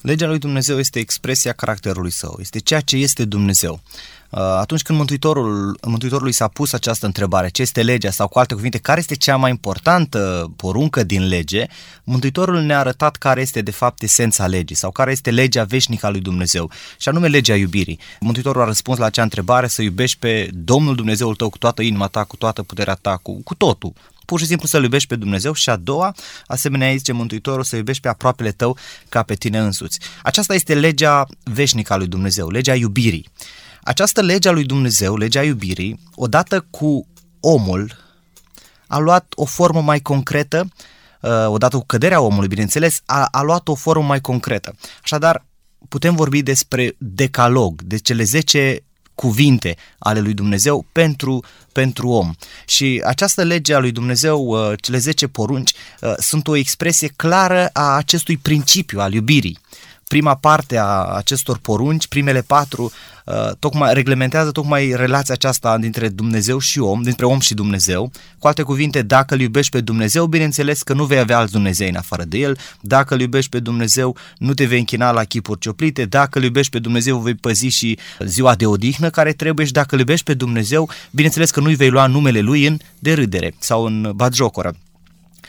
Legea 0.00 0.26
lui 0.26 0.38
Dumnezeu 0.38 0.78
este 0.78 0.98
expresia 0.98 1.52
caracterului 1.52 2.10
său, 2.10 2.36
este 2.40 2.58
ceea 2.58 2.80
ce 2.80 2.96
este 2.96 3.24
Dumnezeu. 3.24 3.80
Uh, 4.30 4.38
atunci 4.40 4.82
când 4.82 4.98
Mântuitorul, 4.98 5.78
Mântuitorului 5.86 6.32
s-a 6.32 6.48
pus 6.48 6.72
această 6.72 7.06
întrebare, 7.06 7.48
ce 7.48 7.62
este 7.62 7.82
legea 7.82 8.10
sau 8.10 8.28
cu 8.28 8.38
alte 8.38 8.54
cuvinte, 8.54 8.78
care 8.78 9.00
este 9.00 9.14
cea 9.14 9.36
mai 9.36 9.50
importantă 9.50 10.50
poruncă 10.56 11.02
din 11.02 11.26
lege, 11.26 11.66
Mântuitorul 12.04 12.60
ne-a 12.60 12.78
arătat 12.78 13.16
care 13.16 13.40
este 13.40 13.62
de 13.62 13.70
fapt 13.70 14.02
esența 14.02 14.46
legii 14.46 14.76
sau 14.76 14.90
care 14.90 15.10
este 15.10 15.30
legea 15.30 15.64
veșnică 15.64 16.06
a 16.06 16.10
lui 16.10 16.20
Dumnezeu 16.20 16.70
și 16.98 17.08
anume 17.08 17.28
legea 17.28 17.54
iubirii. 17.54 17.98
Mântuitorul 18.20 18.62
a 18.62 18.64
răspuns 18.64 18.98
la 18.98 19.06
acea 19.06 19.22
întrebare 19.22 19.66
să 19.68 19.82
iubești 19.82 20.18
pe 20.18 20.50
Domnul 20.52 20.94
Dumnezeul 20.94 21.34
tău 21.34 21.50
cu 21.50 21.58
toată 21.58 21.82
inima 21.82 22.06
ta, 22.06 22.24
cu 22.24 22.36
toată 22.36 22.62
puterea 22.62 22.94
ta, 22.94 23.16
cu, 23.22 23.40
cu 23.42 23.54
totul, 23.54 23.92
pur 24.28 24.38
și 24.38 24.46
simplu 24.46 24.66
să-L 24.68 24.82
iubești 24.82 25.08
pe 25.08 25.16
Dumnezeu 25.16 25.52
și 25.52 25.70
a 25.70 25.76
doua, 25.76 26.14
asemenea 26.46 26.86
aici 26.86 26.98
zice 26.98 27.12
Mântuitorul, 27.12 27.64
să 27.64 27.76
iubești 27.76 28.02
pe 28.02 28.08
aproapele 28.08 28.50
tău 28.50 28.76
ca 29.08 29.22
pe 29.22 29.34
tine 29.34 29.58
însuți. 29.58 30.00
Aceasta 30.22 30.54
este 30.54 30.74
legea 30.74 31.26
veșnică 31.42 31.92
a 31.92 31.96
lui 31.96 32.06
Dumnezeu, 32.06 32.48
legea 32.48 32.74
iubirii. 32.74 33.28
Această 33.82 34.20
lege 34.20 34.48
a 34.48 34.52
lui 34.52 34.64
Dumnezeu, 34.64 35.16
legea 35.16 35.42
iubirii, 35.42 36.00
odată 36.14 36.66
cu 36.70 37.06
omul, 37.40 37.96
a 38.86 38.98
luat 38.98 39.32
o 39.36 39.44
formă 39.44 39.80
mai 39.80 40.00
concretă, 40.00 40.68
uh, 41.20 41.46
odată 41.46 41.76
cu 41.76 41.84
căderea 41.86 42.20
omului, 42.20 42.48
bineînțeles, 42.48 43.00
a, 43.06 43.28
a 43.30 43.42
luat 43.42 43.68
o 43.68 43.74
formă 43.74 44.04
mai 44.04 44.20
concretă. 44.20 44.74
Așadar, 45.02 45.46
putem 45.88 46.14
vorbi 46.14 46.42
despre 46.42 46.94
decalog, 46.98 47.82
de 47.82 47.96
cele 47.96 48.22
10 48.22 48.82
cuvinte 49.20 49.76
ale 49.98 50.20
lui 50.20 50.34
Dumnezeu 50.34 50.86
pentru, 50.92 51.44
pentru 51.72 52.08
om. 52.08 52.32
Și 52.66 53.02
această 53.06 53.42
lege 53.42 53.74
a 53.74 53.78
lui 53.78 53.92
Dumnezeu, 53.92 54.46
uh, 54.46 54.72
cele 54.80 54.98
10 54.98 55.26
porunci, 55.26 55.72
uh, 56.00 56.12
sunt 56.18 56.48
o 56.48 56.56
expresie 56.56 57.12
clară 57.16 57.70
a 57.72 57.96
acestui 57.96 58.36
principiu 58.36 59.00
al 59.00 59.12
iubirii 59.12 59.58
prima 60.08 60.34
parte 60.34 60.76
a 60.76 61.04
acestor 61.04 61.58
porunci, 61.58 62.06
primele 62.06 62.42
patru, 62.42 62.92
uh, 63.24 63.50
tocmai 63.58 63.94
reglementează 63.94 64.50
tocmai 64.50 64.92
relația 64.96 65.34
aceasta 65.34 65.78
dintre 65.78 66.08
Dumnezeu 66.08 66.58
și 66.58 66.78
om, 66.78 67.02
dintre 67.02 67.26
om 67.26 67.40
și 67.40 67.54
Dumnezeu. 67.54 68.10
Cu 68.38 68.46
alte 68.46 68.62
cuvinte, 68.62 69.02
dacă 69.02 69.34
îl 69.34 69.40
iubești 69.40 69.70
pe 69.70 69.80
Dumnezeu, 69.80 70.26
bineînțeles 70.26 70.82
că 70.82 70.92
nu 70.92 71.04
vei 71.04 71.18
avea 71.18 71.38
alți 71.38 71.52
Dumnezei 71.52 71.88
în 71.88 71.96
afară 71.96 72.24
de 72.24 72.38
el. 72.38 72.58
Dacă 72.80 73.14
îl 73.14 73.20
iubești 73.20 73.50
pe 73.50 73.58
Dumnezeu, 73.60 74.16
nu 74.38 74.54
te 74.54 74.64
vei 74.64 74.78
închina 74.78 75.10
la 75.10 75.24
chipuri 75.24 75.60
cioplite. 75.60 76.04
Dacă 76.04 76.38
îl 76.38 76.44
iubești 76.44 76.72
pe 76.72 76.78
Dumnezeu, 76.78 77.18
vei 77.18 77.34
păzi 77.34 77.66
și 77.66 77.98
ziua 78.18 78.54
de 78.54 78.66
odihnă 78.66 79.10
care 79.10 79.32
trebuie 79.32 79.66
și 79.66 79.72
dacă 79.72 79.88
îl 79.94 79.98
iubești 80.00 80.24
pe 80.24 80.34
Dumnezeu, 80.34 80.88
bineînțeles 81.10 81.50
că 81.50 81.60
nu-i 81.60 81.74
vei 81.74 81.90
lua 81.90 82.06
numele 82.06 82.40
lui 82.40 82.66
în 82.66 82.78
derâdere 82.98 83.54
sau 83.58 83.84
în 83.84 84.12
batjocoră. 84.14 84.74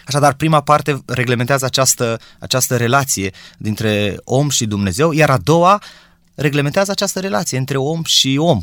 Așadar, 0.09 0.33
prima 0.33 0.61
parte 0.61 1.01
reglementează 1.05 1.65
această, 1.65 2.19
această 2.39 2.77
relație 2.77 3.31
dintre 3.57 4.17
om 4.23 4.49
și 4.49 4.65
Dumnezeu, 4.65 5.11
iar 5.11 5.29
a 5.29 5.37
doua 5.37 5.81
reglementează 6.35 6.91
această 6.91 7.19
relație 7.19 7.57
între 7.57 7.77
om 7.77 8.03
și 8.03 8.37
om, 8.39 8.61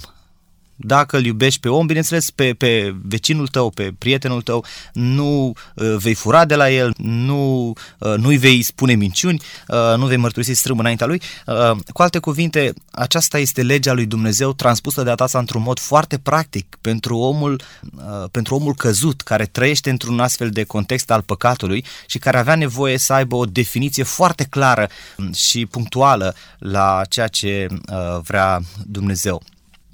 dacă 0.76 1.16
îl 1.16 1.24
iubești 1.24 1.60
pe 1.60 1.68
om, 1.68 1.86
bineînțeles, 1.86 2.30
pe, 2.30 2.54
pe 2.58 2.94
vecinul 3.02 3.46
tău, 3.46 3.70
pe 3.70 3.92
prietenul 3.98 4.42
tău, 4.42 4.64
nu 4.92 5.52
uh, 5.74 5.96
vei 5.96 6.14
fura 6.14 6.44
de 6.44 6.54
la 6.54 6.70
el, 6.70 6.94
nu, 6.96 7.72
uh, 7.98 8.14
nu-i 8.16 8.36
vei 8.36 8.62
spune 8.62 8.94
minciuni, 8.94 9.40
uh, 9.68 9.96
nu 9.96 10.06
vei 10.06 10.16
mărturisi 10.16 10.52
strâm 10.52 10.78
înaintea 10.78 11.06
lui. 11.06 11.20
Uh, 11.46 11.70
cu 11.92 12.02
alte 12.02 12.18
cuvinte, 12.18 12.72
aceasta 12.90 13.38
este 13.38 13.62
legea 13.62 13.92
lui 13.92 14.06
Dumnezeu 14.06 14.52
transpusă 14.52 15.02
de 15.02 15.14
data 15.14 15.38
într-un 15.38 15.62
mod 15.62 15.78
foarte 15.78 16.18
practic 16.18 16.76
pentru 16.80 17.16
omul, 17.16 17.60
uh, 17.96 18.28
pentru 18.30 18.54
omul 18.54 18.74
căzut, 18.74 19.20
care 19.20 19.44
trăiește 19.44 19.90
într-un 19.90 20.20
astfel 20.20 20.50
de 20.50 20.64
context 20.64 21.10
al 21.10 21.22
păcatului 21.22 21.84
și 22.06 22.18
care 22.18 22.38
avea 22.38 22.54
nevoie 22.54 22.98
să 22.98 23.12
aibă 23.12 23.36
o 23.36 23.44
definiție 23.44 24.02
foarte 24.02 24.44
clară 24.44 24.88
și 25.34 25.66
punctuală 25.66 26.34
la 26.58 27.02
ceea 27.08 27.28
ce 27.28 27.66
uh, 27.70 28.20
vrea 28.22 28.60
Dumnezeu. 28.86 29.42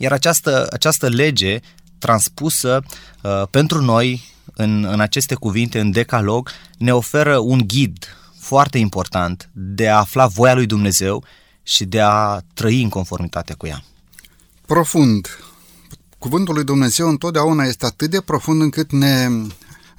Iar 0.03 0.13
această, 0.13 0.67
această 0.71 1.09
lege 1.09 1.61
transpusă 1.99 2.83
uh, 3.23 3.43
pentru 3.51 3.81
noi 3.81 4.25
în, 4.55 4.85
în 4.85 5.01
aceste 5.01 5.35
cuvinte, 5.35 5.81
în 5.81 5.91
decalog, 5.91 6.51
ne 6.79 6.95
oferă 6.95 7.39
un 7.39 7.61
ghid 7.67 8.17
foarte 8.39 8.79
important 8.79 9.51
de 9.53 9.89
a 9.89 9.99
afla 9.99 10.27
voia 10.27 10.55
lui 10.55 10.67
Dumnezeu 10.67 11.25
și 11.63 11.85
de 11.85 12.01
a 12.01 12.41
trăi 12.55 12.83
în 12.83 12.89
conformitate 12.89 13.55
cu 13.55 13.67
ea. 13.67 13.85
Profund. 14.67 15.29
Cuvântul 16.19 16.55
lui 16.55 16.65
Dumnezeu 16.65 17.09
întotdeauna 17.09 17.65
este 17.65 17.87
atât 17.87 18.11
de 18.11 18.21
profund 18.21 18.61
încât 18.61 18.93
ne 18.93 19.29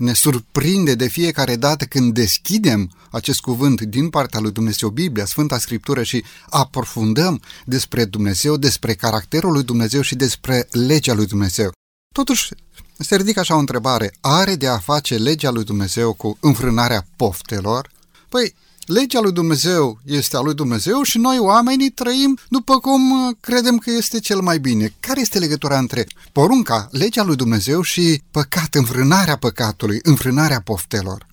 ne 0.03 0.13
surprinde 0.13 0.95
de 0.95 1.07
fiecare 1.07 1.55
dată 1.55 1.85
când 1.85 2.13
deschidem 2.13 2.91
acest 3.11 3.39
cuvânt 3.39 3.81
din 3.81 4.09
partea 4.09 4.39
lui 4.39 4.51
Dumnezeu, 4.51 4.89
Biblia, 4.89 5.25
Sfânta 5.25 5.57
Scriptură 5.57 6.03
și 6.03 6.23
aprofundăm 6.49 7.41
despre 7.65 8.05
Dumnezeu, 8.05 8.57
despre 8.57 8.93
caracterul 8.93 9.51
lui 9.51 9.63
Dumnezeu 9.63 10.01
și 10.01 10.15
despre 10.15 10.67
legea 10.71 11.13
lui 11.13 11.25
Dumnezeu. 11.25 11.71
Totuși, 12.13 12.49
se 12.97 13.15
ridică 13.15 13.39
așa 13.39 13.55
o 13.55 13.59
întrebare, 13.59 14.13
are 14.21 14.55
de 14.55 14.67
a 14.67 14.77
face 14.77 15.15
legea 15.15 15.51
lui 15.51 15.63
Dumnezeu 15.63 16.13
cu 16.13 16.37
înfrânarea 16.39 17.05
poftelor? 17.15 17.89
Păi, 18.29 18.53
Legea 18.85 19.19
lui 19.19 19.31
Dumnezeu 19.31 19.99
este 20.05 20.37
a 20.37 20.39
lui 20.39 20.53
Dumnezeu 20.53 21.01
și 21.01 21.17
noi 21.17 21.37
oamenii 21.39 21.89
trăim 21.89 22.39
după 22.49 22.79
cum 22.79 23.11
uh, 23.11 23.35
credem 23.39 23.77
că 23.77 23.91
este 23.91 24.19
cel 24.19 24.39
mai 24.39 24.59
bine. 24.59 24.93
Care 24.99 25.21
este 25.21 25.39
legătura 25.39 25.77
între 25.77 26.07
porunca, 26.31 26.87
legea 26.91 27.23
lui 27.23 27.35
Dumnezeu 27.35 27.81
și 27.81 28.21
păcat, 28.31 28.75
înfrânarea 28.75 29.37
păcatului, 29.37 29.99
înfrânarea 30.03 30.61
poftelor? 30.61 31.27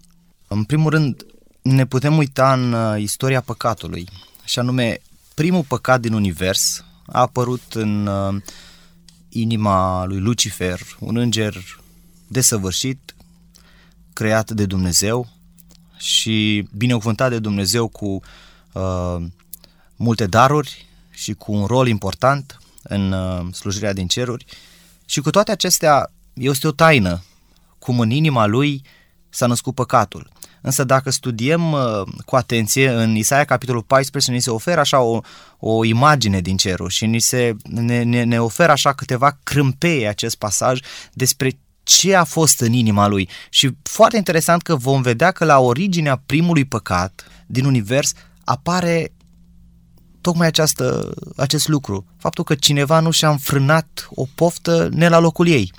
În 0.48 0.64
primul 0.64 0.90
rând, 0.90 1.26
ne 1.62 1.86
putem 1.86 2.16
uita 2.16 2.52
în 2.52 2.72
uh, 2.72 3.00
istoria 3.00 3.40
păcatului, 3.40 4.08
și 4.44 4.58
anume, 4.58 5.00
primul 5.34 5.64
păcat 5.68 6.00
din 6.00 6.12
univers 6.12 6.84
a 7.06 7.20
apărut 7.20 7.62
în 7.72 8.06
uh, 8.06 8.42
inima 9.28 10.04
lui 10.04 10.18
Lucifer, 10.18 10.80
un 10.98 11.16
înger 11.16 11.80
desăvârșit, 12.26 13.14
creat 14.12 14.50
de 14.50 14.66
Dumnezeu, 14.66 15.39
și 16.00 16.68
binecuvântat 16.76 17.30
de 17.30 17.38
Dumnezeu 17.38 17.88
cu 17.88 18.20
uh, 18.72 19.16
multe 19.96 20.26
daruri 20.26 20.86
și 21.10 21.32
cu 21.32 21.52
un 21.52 21.66
rol 21.66 21.88
important 21.88 22.58
în 22.82 23.12
uh, 23.12 23.54
slujirea 23.54 23.92
din 23.92 24.06
ceruri. 24.06 24.44
Și 25.04 25.20
cu 25.20 25.30
toate 25.30 25.50
acestea 25.50 26.12
este 26.32 26.66
o 26.66 26.70
taină 26.70 27.22
cum 27.78 28.00
în 28.00 28.10
inima 28.10 28.46
lui 28.46 28.82
s-a 29.28 29.46
născut 29.46 29.74
păcatul. 29.74 30.30
Însă 30.60 30.84
dacă 30.84 31.10
studiem 31.10 31.72
uh, 31.72 32.02
cu 32.24 32.36
atenție, 32.36 32.90
în 32.90 33.16
Isaia 33.16 33.44
capitolul 33.44 33.82
14 33.82 34.32
ni 34.32 34.40
se 34.40 34.50
oferă 34.50 34.80
așa 34.80 35.00
o, 35.00 35.20
o 35.58 35.84
imagine 35.84 36.40
din 36.40 36.56
cerul 36.56 36.88
și 36.88 37.06
ni 37.06 37.18
se, 37.18 37.56
ne, 37.62 38.02
ne, 38.02 38.22
ne 38.22 38.40
oferă 38.40 38.72
așa 38.72 38.92
câteva 38.92 39.38
crâmpeie 39.42 40.08
acest 40.08 40.36
pasaj 40.36 40.80
despre 41.12 41.58
ce 41.82 42.14
a 42.14 42.24
fost 42.24 42.60
în 42.60 42.72
inima 42.72 43.06
lui. 43.06 43.28
Și 43.50 43.70
foarte 43.82 44.16
interesant 44.16 44.62
că 44.62 44.76
vom 44.76 45.02
vedea 45.02 45.30
că 45.30 45.44
la 45.44 45.58
originea 45.58 46.22
primului 46.26 46.64
păcat 46.64 47.24
din 47.46 47.64
univers 47.64 48.12
apare 48.44 49.12
tocmai 50.20 50.46
această, 50.46 51.14
acest 51.36 51.68
lucru. 51.68 52.06
Faptul 52.16 52.44
că 52.44 52.54
cineva 52.54 53.00
nu 53.00 53.10
și-a 53.10 53.30
înfrânat 53.30 54.08
o 54.10 54.24
poftă 54.34 54.88
ne 54.92 55.08
la 55.08 55.18
locul 55.18 55.48
ei. 55.48 55.72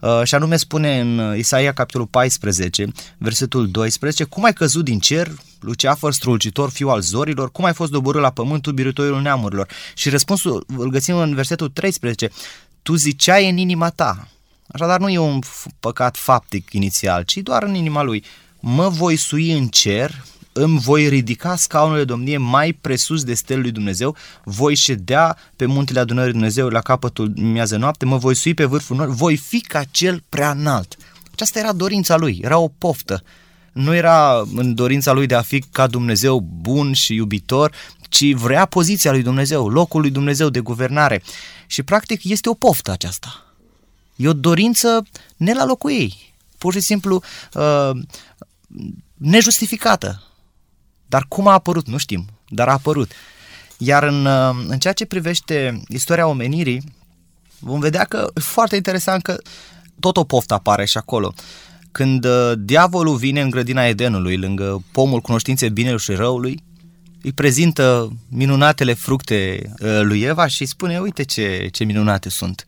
Uh, 0.00 0.20
și 0.24 0.34
anume 0.34 0.56
spune 0.56 1.00
în 1.00 1.36
Isaia 1.36 1.72
capitolul 1.72 2.06
14, 2.06 2.86
versetul 3.18 3.70
12, 3.70 4.24
cum 4.24 4.44
ai 4.44 4.52
căzut 4.52 4.84
din 4.84 4.98
cer, 4.98 5.32
Luceafăr, 5.60 6.12
strălucitor, 6.12 6.70
fiu 6.70 6.88
al 6.88 7.00
zorilor, 7.00 7.50
cum 7.50 7.64
ai 7.64 7.72
fost 7.72 7.90
doborât 7.90 8.20
la 8.20 8.30
pământ, 8.30 8.62
tu 8.62 8.72
biruitoiul 8.72 9.20
neamurilor? 9.20 9.68
Și 9.94 10.08
răspunsul 10.08 10.64
îl 10.76 10.90
găsim 10.90 11.16
în 11.16 11.34
versetul 11.34 11.68
13, 11.68 12.30
tu 12.82 12.94
ziceai 12.94 13.50
în 13.50 13.56
inima 13.56 13.90
ta, 13.90 14.28
Așadar 14.72 15.00
nu 15.00 15.08
e 15.08 15.18
un 15.18 15.38
păcat 15.80 16.16
faptic 16.16 16.72
inițial, 16.72 17.22
ci 17.22 17.36
doar 17.36 17.62
în 17.62 17.74
inima 17.74 18.02
lui. 18.02 18.24
Mă 18.60 18.88
voi 18.88 19.16
sui 19.16 19.52
în 19.52 19.68
cer, 19.68 20.24
îmi 20.52 20.78
voi 20.78 21.08
ridica 21.08 21.56
scaunul 21.56 21.96
de 21.96 22.04
domnie 22.04 22.36
mai 22.36 22.72
presus 22.72 23.24
de 23.24 23.34
stelul 23.34 23.62
lui 23.62 23.70
Dumnezeu, 23.70 24.16
voi 24.44 24.74
ședea 24.74 25.36
pe 25.56 25.66
muntele 25.66 26.00
adunării 26.00 26.32
Dumnezeu 26.32 26.68
la 26.68 26.80
capătul 26.80 27.32
miază 27.36 27.76
noapte, 27.76 28.04
mă 28.04 28.16
voi 28.16 28.34
sui 28.34 28.54
pe 28.54 28.64
vârful 28.64 28.96
nor, 28.96 29.08
voi 29.08 29.36
fi 29.36 29.60
ca 29.60 29.82
cel 29.90 30.22
prea 30.28 30.50
înalt. 30.50 30.96
Aceasta 31.32 31.58
era 31.58 31.72
dorința 31.72 32.16
lui, 32.16 32.40
era 32.42 32.58
o 32.58 32.68
poftă. 32.68 33.22
Nu 33.72 33.94
era 33.94 34.42
în 34.54 34.74
dorința 34.74 35.12
lui 35.12 35.26
de 35.26 35.34
a 35.34 35.42
fi 35.42 35.58
ca 35.58 35.86
Dumnezeu 35.86 36.40
bun 36.40 36.92
și 36.92 37.14
iubitor, 37.14 37.72
ci 38.08 38.32
vrea 38.32 38.64
poziția 38.64 39.10
lui 39.10 39.22
Dumnezeu, 39.22 39.68
locul 39.68 40.00
lui 40.00 40.10
Dumnezeu 40.10 40.48
de 40.48 40.60
guvernare. 40.60 41.22
Și 41.66 41.82
practic 41.82 42.24
este 42.24 42.48
o 42.48 42.54
poftă 42.54 42.90
aceasta. 42.90 43.51
E 44.16 44.28
o 44.28 44.32
dorință 44.32 45.06
ne 45.36 45.52
la 45.52 45.64
locul 45.64 45.90
ei, 45.90 46.34
pur 46.58 46.72
și 46.72 46.80
simplu 46.80 47.22
uh, 47.54 47.90
nejustificată. 49.14 50.22
Dar 51.06 51.24
cum 51.28 51.46
a 51.46 51.52
apărut, 51.52 51.86
nu 51.86 51.96
știm, 51.96 52.26
dar 52.48 52.68
a 52.68 52.72
apărut. 52.72 53.10
Iar 53.78 54.02
în, 54.02 54.24
uh, 54.24 54.64
în 54.66 54.78
ceea 54.78 54.92
ce 54.92 55.04
privește 55.04 55.82
istoria 55.88 56.26
omenirii, 56.26 56.82
vom 57.58 57.80
vedea 57.80 58.04
că 58.04 58.30
e 58.34 58.40
foarte 58.40 58.76
interesant 58.76 59.22
că 59.22 59.38
tot 60.00 60.16
o 60.16 60.24
poftă 60.24 60.54
apare 60.54 60.84
și 60.84 60.96
acolo. 60.96 61.34
Când 61.92 62.24
uh, 62.24 62.52
diavolul 62.58 63.16
vine 63.16 63.40
în 63.40 63.50
grădina 63.50 63.86
Edenului, 63.86 64.36
lângă 64.36 64.84
pomul 64.92 65.20
cunoștinței 65.20 65.70
binelui 65.70 65.98
și 65.98 66.12
răului, 66.12 66.62
îi 67.22 67.32
prezintă 67.32 68.12
minunatele 68.28 68.92
fructe 68.92 69.70
uh, 69.80 70.00
lui 70.02 70.20
Eva 70.20 70.46
și 70.46 70.60
îi 70.60 70.68
spune, 70.68 70.98
uite 70.98 71.22
ce, 71.22 71.68
ce 71.72 71.84
minunate 71.84 72.28
sunt. 72.28 72.64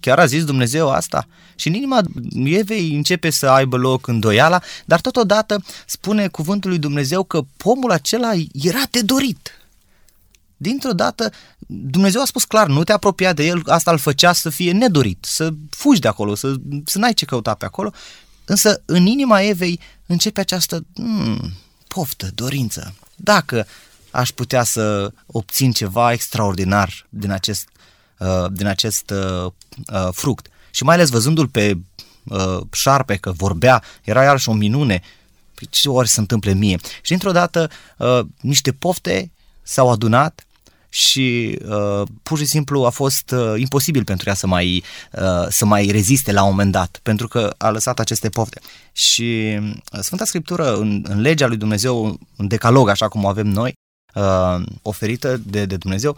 Chiar 0.00 0.18
a 0.18 0.26
zis 0.26 0.44
Dumnezeu 0.44 0.90
asta? 0.90 1.26
Și 1.54 1.68
în 1.68 1.74
inima 1.74 2.00
Evei 2.44 2.94
începe 2.94 3.30
să 3.30 3.48
aibă 3.48 3.76
loc 3.76 4.06
îndoiala, 4.06 4.62
dar 4.84 5.00
totodată 5.00 5.64
spune 5.86 6.28
cuvântul 6.28 6.70
lui 6.70 6.78
Dumnezeu 6.78 7.24
că 7.24 7.42
pomul 7.56 7.90
acela 7.90 8.32
era 8.52 8.82
de 8.90 9.02
dorit. 9.02 9.50
Dintr-o 10.56 10.92
dată, 10.92 11.32
Dumnezeu 11.66 12.20
a 12.20 12.24
spus 12.24 12.44
clar, 12.44 12.66
nu 12.66 12.84
te 12.84 12.92
apropia 12.92 13.32
de 13.32 13.46
el, 13.46 13.62
asta 13.66 13.90
îl 13.90 13.98
făcea 13.98 14.32
să 14.32 14.50
fie 14.50 14.72
nedorit, 14.72 15.24
să 15.28 15.50
fugi 15.70 16.00
de 16.00 16.08
acolo, 16.08 16.34
să, 16.34 16.54
să 16.84 16.98
n-ai 16.98 17.14
ce 17.14 17.24
căuta 17.24 17.54
pe 17.54 17.64
acolo, 17.64 17.92
însă 18.44 18.82
în 18.84 19.06
inima 19.06 19.40
Evei 19.40 19.80
începe 20.06 20.40
această 20.40 20.86
hmm, 20.94 21.52
poftă, 21.88 22.30
dorință. 22.34 22.94
Dacă 23.16 23.66
aș 24.10 24.30
putea 24.30 24.62
să 24.62 25.12
obțin 25.26 25.72
ceva 25.72 26.12
extraordinar 26.12 27.06
din 27.08 27.30
acest 27.30 27.68
Uh, 27.68 27.77
din 28.50 28.66
acest 28.66 29.10
uh, 29.10 29.52
uh, 29.92 30.08
fruct. 30.10 30.48
Și 30.70 30.82
mai 30.82 30.94
ales 30.94 31.08
văzându-l 31.08 31.48
pe 31.48 31.78
șarpe 32.72 33.16
că 33.16 33.32
vorbea, 33.32 33.82
era 34.04 34.22
iarăși 34.22 34.48
o 34.48 34.52
minune. 34.52 35.02
Păi 35.54 35.66
ce 35.70 35.88
ori 35.88 36.08
se 36.08 36.20
întâmple 36.20 36.52
mie? 36.52 36.78
Și 36.82 37.08
dintr-o 37.08 37.32
dată 37.32 37.70
niște 38.40 38.72
pofte 38.72 39.30
s-au 39.62 39.90
adunat 39.90 40.46
și 40.88 41.58
uh, 41.68 42.02
pur 42.22 42.38
și 42.38 42.44
simplu 42.44 42.84
a 42.84 42.90
fost 42.90 43.30
uh, 43.30 43.54
imposibil 43.56 44.04
pentru 44.04 44.28
ea 44.28 44.34
să 44.34 44.46
mai, 44.46 44.84
uh, 45.12 45.46
să 45.48 45.64
mai 45.64 45.88
reziste 45.90 46.32
la 46.32 46.42
un 46.42 46.50
moment 46.50 46.72
dat, 46.72 47.00
pentru 47.02 47.28
că 47.28 47.54
a 47.56 47.70
lăsat 47.70 47.98
aceste 47.98 48.28
pofte. 48.28 48.60
Și 48.92 49.58
uh, 49.92 49.98
Sfânta 50.00 50.24
Scriptură, 50.24 50.76
în, 50.76 51.04
în 51.08 51.20
legea 51.20 51.46
lui 51.46 51.56
Dumnezeu, 51.56 52.18
în 52.36 52.48
decalog, 52.48 52.88
așa 52.88 53.08
cum 53.08 53.24
o 53.24 53.28
avem 53.28 53.46
noi, 53.46 53.72
uh, 54.14 54.66
oferită 54.82 55.40
de, 55.44 55.64
de 55.64 55.76
Dumnezeu, 55.76 56.16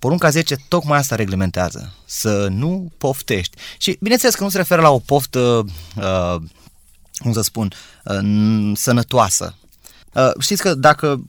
Porunca 0.00 0.30
10 0.30 0.56
tocmai 0.68 0.98
asta 0.98 1.14
reglementează, 1.14 1.94
să 2.04 2.48
nu 2.50 2.92
poftești. 2.98 3.56
Și 3.78 3.96
bineînțeles 4.00 4.34
că 4.34 4.42
nu 4.42 4.50
se 4.50 4.56
referă 4.56 4.80
la 4.80 4.90
o 4.90 4.98
poftă, 4.98 5.64
uh, 5.96 6.36
cum 7.14 7.32
să 7.32 7.40
spun, 7.40 7.72
uh, 8.04 8.72
sănătoasă, 8.74 9.54
Uh, 10.14 10.30
știți 10.38 10.62
că 10.62 10.74
dacă 10.74 11.24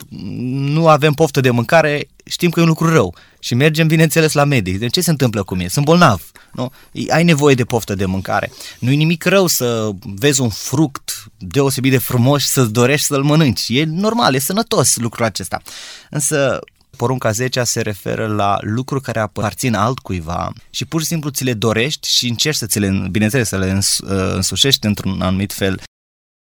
nu 0.49 0.87
avem 0.87 1.13
poftă 1.13 1.41
de 1.41 1.49
mâncare, 1.49 2.09
știm 2.25 2.49
că 2.49 2.59
e 2.59 2.63
un 2.63 2.69
lucru 2.69 2.89
rău 2.89 3.15
și 3.39 3.55
mergem, 3.55 3.87
bineînțeles, 3.87 4.33
la 4.33 4.43
medic. 4.43 4.79
De 4.79 4.87
ce 4.87 5.01
se 5.01 5.09
întâmplă 5.09 5.43
cu 5.43 5.55
mine? 5.55 5.67
Sunt 5.67 5.85
bolnav. 5.85 6.31
Nu? 6.53 6.71
Ai 7.09 7.23
nevoie 7.23 7.55
de 7.55 7.63
poftă 7.63 7.95
de 7.95 8.05
mâncare. 8.05 8.51
Nu 8.79 8.91
e 8.91 8.95
nimic 8.95 9.25
rău 9.25 9.47
să 9.47 9.89
vezi 10.03 10.41
un 10.41 10.49
fruct 10.49 11.25
deosebit 11.37 11.91
de 11.91 11.97
frumos 11.97 12.41
și 12.41 12.47
să-ți 12.47 12.71
dorești 12.71 13.05
să-l 13.05 13.23
mănânci. 13.23 13.65
E 13.69 13.83
normal, 13.83 14.35
e 14.35 14.39
sănătos 14.39 14.95
lucrul 14.95 15.25
acesta. 15.25 15.61
Însă 16.09 16.59
porunca 16.97 17.31
10 17.31 17.63
se 17.63 17.81
referă 17.81 18.27
la 18.27 18.57
lucruri 18.61 19.03
care 19.03 19.19
aparțin 19.19 19.73
altcuiva 19.73 20.53
și 20.69 20.85
pur 20.85 21.01
și 21.01 21.07
simplu 21.07 21.29
ți 21.29 21.43
le 21.43 21.53
dorești 21.53 22.09
și 22.09 22.27
încerci 22.27 22.57
să 22.57 22.65
ți 22.65 22.79
le, 22.79 23.07
bineînțeles, 23.11 23.47
să 23.47 23.57
le 23.57 23.77
uh, 23.77 24.09
însușești 24.33 24.85
într-un 24.85 25.21
anumit 25.21 25.53
fel 25.53 25.81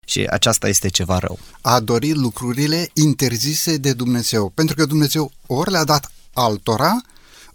și 0.07 0.27
aceasta 0.31 0.69
este 0.69 0.89
ceva 0.89 1.19
rău. 1.19 1.39
A 1.61 1.81
dori 1.81 2.13
lucrurile 2.13 2.91
interzise 2.95 3.77
de 3.77 3.93
Dumnezeu, 3.93 4.49
pentru 4.49 4.75
că 4.75 4.85
Dumnezeu 4.85 5.33
ori 5.47 5.71
le-a 5.71 5.85
dat 5.85 6.13
altora, 6.33 7.01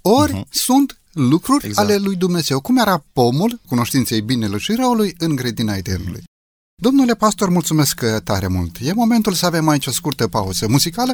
ori 0.01 0.33
uh-huh. 0.33 0.49
sunt 0.49 0.99
lucruri 1.11 1.65
exact. 1.65 1.87
ale 1.87 1.97
lui 1.97 2.15
Dumnezeu, 2.15 2.59
cum 2.59 2.77
era 2.77 3.03
pomul 3.13 3.59
cunoștinței 3.67 4.21
binelui 4.21 4.59
și 4.59 4.75
răului 4.75 5.15
în 5.17 5.35
grădina 5.35 5.75
Edenului. 5.75 6.23
Domnule 6.81 7.15
pastor, 7.15 7.49
mulțumesc 7.49 8.05
tare 8.23 8.47
mult. 8.47 8.77
E 8.81 8.93
momentul 8.93 9.33
să 9.33 9.45
avem 9.45 9.67
aici 9.67 9.85
o 9.85 9.91
scurtă 9.91 10.27
pauză 10.27 10.67
muzicală, 10.67 11.13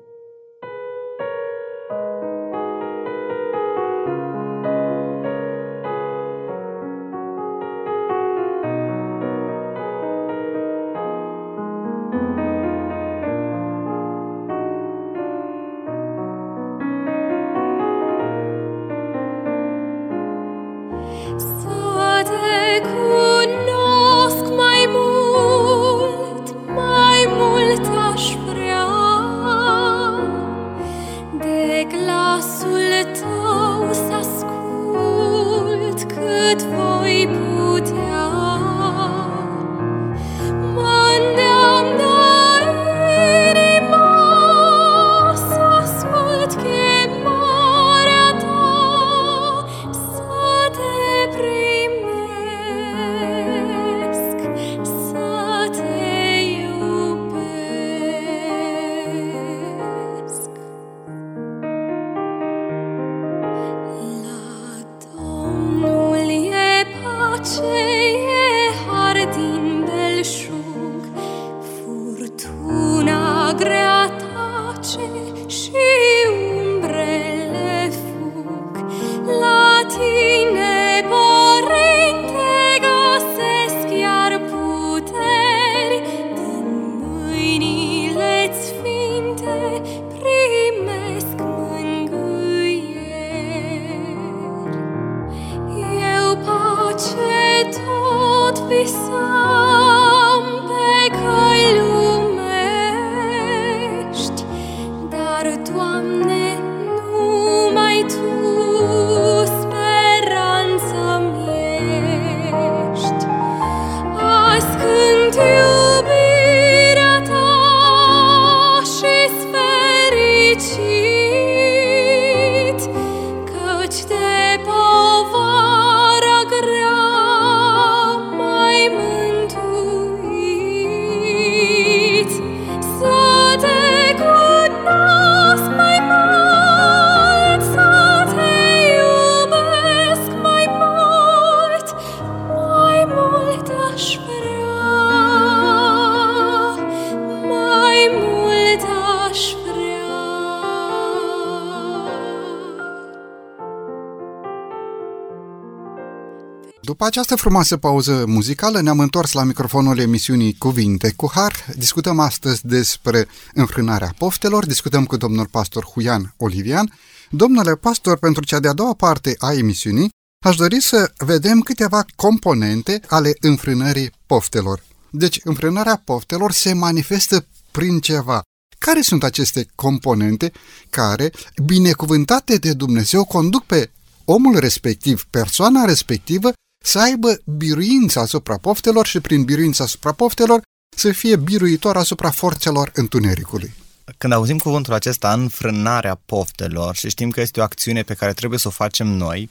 După 157.01 157.13
această 157.13 157.35
frumoasă 157.35 157.77
pauză 157.77 158.23
muzicală 158.27 158.81
ne-am 158.81 158.99
întors 158.99 159.31
la 159.31 159.43
microfonul 159.43 159.99
emisiunii 159.99 160.55
Cuvinte 160.57 161.13
cu 161.15 161.31
Har. 161.33 161.65
Discutăm 161.75 162.19
astăzi 162.19 162.67
despre 162.67 163.27
înfrânarea 163.53 164.13
poftelor, 164.17 164.65
discutăm 164.65 165.05
cu 165.05 165.17
domnul 165.17 165.47
pastor 165.47 165.85
Huian 165.85 166.33
Olivian. 166.37 166.93
Domnule 167.29 167.75
pastor, 167.75 168.17
pentru 168.17 168.43
cea 168.43 168.59
de-a 168.59 168.73
doua 168.73 168.93
parte 168.93 169.35
a 169.37 169.53
emisiunii, 169.53 170.09
aș 170.45 170.55
dori 170.55 170.81
să 170.81 171.13
vedem 171.17 171.59
câteva 171.59 172.05
componente 172.15 173.01
ale 173.07 173.33
înfrânării 173.39 174.11
poftelor. 174.25 174.83
Deci, 175.09 175.39
înfrânarea 175.43 176.01
poftelor 176.05 176.51
se 176.51 176.73
manifestă 176.73 177.45
prin 177.71 177.99
ceva. 177.99 178.41
Care 178.79 179.01
sunt 179.01 179.23
aceste 179.23 179.67
componente 179.75 180.51
care, 180.89 181.31
binecuvântate 181.65 182.55
de 182.55 182.73
Dumnezeu, 182.73 183.25
conduc 183.25 183.63
pe 183.63 183.91
omul 184.25 184.59
respectiv, 184.59 185.25
persoana 185.29 185.85
respectivă, 185.85 186.51
să 186.81 186.99
aibă 186.99 187.39
biruința 187.57 188.21
asupra 188.21 188.57
poftelor 188.57 189.05
și 189.05 189.19
prin 189.19 189.43
biruința 189.43 189.83
asupra 189.83 190.11
poftelor 190.11 190.61
să 190.95 191.11
fie 191.11 191.35
biruitor 191.35 191.97
asupra 191.97 192.29
forțelor 192.29 192.91
întunericului. 192.93 193.73
Când 194.17 194.33
auzim 194.33 194.57
cuvântul 194.57 194.93
acesta, 194.93 195.33
înfrânarea 195.33 196.21
poftelor, 196.25 196.95
și 196.95 197.09
știm 197.09 197.29
că 197.29 197.41
este 197.41 197.59
o 197.59 197.63
acțiune 197.63 198.01
pe 198.01 198.13
care 198.13 198.33
trebuie 198.33 198.59
să 198.59 198.67
o 198.67 198.71
facem 198.71 199.07
noi, 199.07 199.49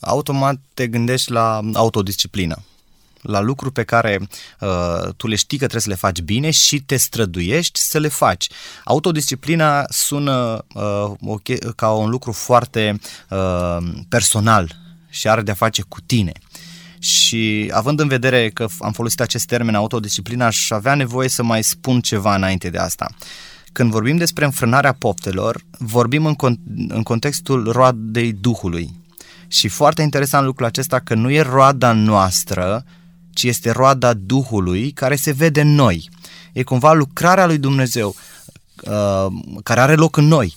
automat 0.00 0.60
te 0.74 0.86
gândești 0.86 1.30
la 1.30 1.60
autodisciplină 1.74 2.62
la 3.22 3.40
lucruri 3.40 3.72
pe 3.72 3.84
care 3.84 4.28
uh, 4.60 5.14
tu 5.16 5.26
le 5.26 5.34
știi 5.34 5.58
că 5.58 5.66
trebuie 5.66 5.82
să 5.82 5.88
le 5.88 5.94
faci 5.94 6.20
bine 6.20 6.50
și 6.50 6.80
te 6.80 6.96
străduiești 6.96 7.80
să 7.80 7.98
le 7.98 8.08
faci. 8.08 8.48
Autodisciplina 8.84 9.84
sună 9.88 10.64
uh, 10.74 11.10
okay, 11.26 11.58
ca 11.76 11.90
un 11.90 12.10
lucru 12.10 12.32
foarte 12.32 13.00
uh, 13.30 13.76
personal 14.08 14.76
și 15.08 15.28
are 15.28 15.42
de-a 15.42 15.54
face 15.54 15.82
cu 15.88 16.00
tine. 16.00 16.32
Și 17.00 17.70
având 17.74 18.00
în 18.00 18.08
vedere 18.08 18.48
că 18.48 18.66
am 18.78 18.92
folosit 18.92 19.20
acest 19.20 19.46
termen 19.46 19.74
autodisciplină, 19.74 20.44
aș 20.44 20.70
avea 20.70 20.94
nevoie 20.94 21.28
să 21.28 21.42
mai 21.42 21.64
spun 21.64 22.00
ceva 22.00 22.34
înainte 22.34 22.70
de 22.70 22.78
asta. 22.78 23.10
Când 23.72 23.90
vorbim 23.90 24.16
despre 24.16 24.44
înfrânarea 24.44 24.92
poftelor, 24.92 25.64
vorbim 25.78 26.26
în, 26.26 26.34
con- 26.34 26.88
în 26.88 27.02
contextul 27.02 27.72
roadei 27.72 28.32
Duhului. 28.32 28.94
Și 29.48 29.68
foarte 29.68 30.02
interesant 30.02 30.44
lucrul 30.46 30.66
acesta 30.66 30.98
că 30.98 31.14
nu 31.14 31.30
e 31.30 31.40
roada 31.40 31.92
noastră, 31.92 32.84
ci 33.32 33.42
este 33.42 33.70
roada 33.70 34.12
Duhului 34.14 34.90
care 34.90 35.16
se 35.16 35.32
vede 35.32 35.60
în 35.60 35.74
noi. 35.74 36.08
E 36.52 36.62
cumva 36.62 36.92
lucrarea 36.92 37.46
lui 37.46 37.58
Dumnezeu 37.58 38.14
uh, 38.82 39.26
care 39.62 39.80
are 39.80 39.94
loc 39.94 40.16
în 40.16 40.24
noi. 40.24 40.56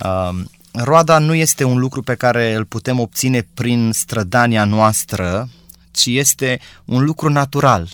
Uh, 0.00 0.40
roada 0.72 1.18
nu 1.18 1.34
este 1.34 1.64
un 1.64 1.78
lucru 1.78 2.02
pe 2.02 2.14
care 2.14 2.54
îl 2.54 2.64
putem 2.64 3.00
obține 3.00 3.46
prin 3.54 3.90
strădania 3.92 4.64
noastră, 4.64 5.48
ci 5.94 6.06
este 6.06 6.60
un 6.84 7.04
lucru 7.04 7.28
natural. 7.28 7.88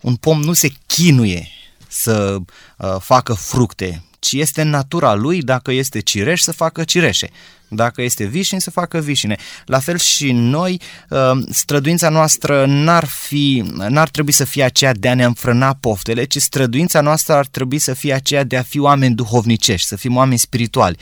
Un 0.00 0.16
pom 0.16 0.42
nu 0.42 0.52
se 0.52 0.72
chinuie 0.86 1.48
să 1.88 2.36
uh, 2.78 2.96
facă 3.00 3.32
fructe, 3.32 4.04
ci 4.18 4.32
este 4.32 4.60
în 4.60 4.68
natura 4.68 5.14
lui, 5.14 5.42
dacă 5.42 5.72
este 5.72 6.00
cireș, 6.00 6.40
să 6.40 6.52
facă 6.52 6.84
cireșe. 6.84 7.28
Dacă 7.68 8.02
este 8.02 8.24
vișin, 8.24 8.60
să 8.60 8.70
facă 8.70 8.98
vișine. 8.98 9.36
La 9.64 9.78
fel 9.78 9.98
și 9.98 10.32
noi, 10.32 10.80
uh, 11.08 11.18
străduința 11.50 12.08
noastră 12.08 12.64
n-ar, 12.66 13.04
fi, 13.04 13.64
n-ar 13.88 14.08
trebui 14.08 14.32
să 14.32 14.44
fie 14.44 14.64
aceea 14.64 14.92
de 14.92 15.08
a 15.08 15.14
ne 15.14 15.24
înfrâna 15.24 15.74
poftele, 15.80 16.24
ci 16.24 16.36
străduința 16.36 17.00
noastră 17.00 17.34
ar 17.34 17.46
trebui 17.46 17.78
să 17.78 17.94
fie 17.94 18.12
aceea 18.12 18.44
de 18.44 18.56
a 18.56 18.62
fi 18.62 18.78
oameni 18.78 19.14
duhovnicești, 19.14 19.86
să 19.86 19.96
fim 19.96 20.16
oameni 20.16 20.38
spirituali 20.38 20.98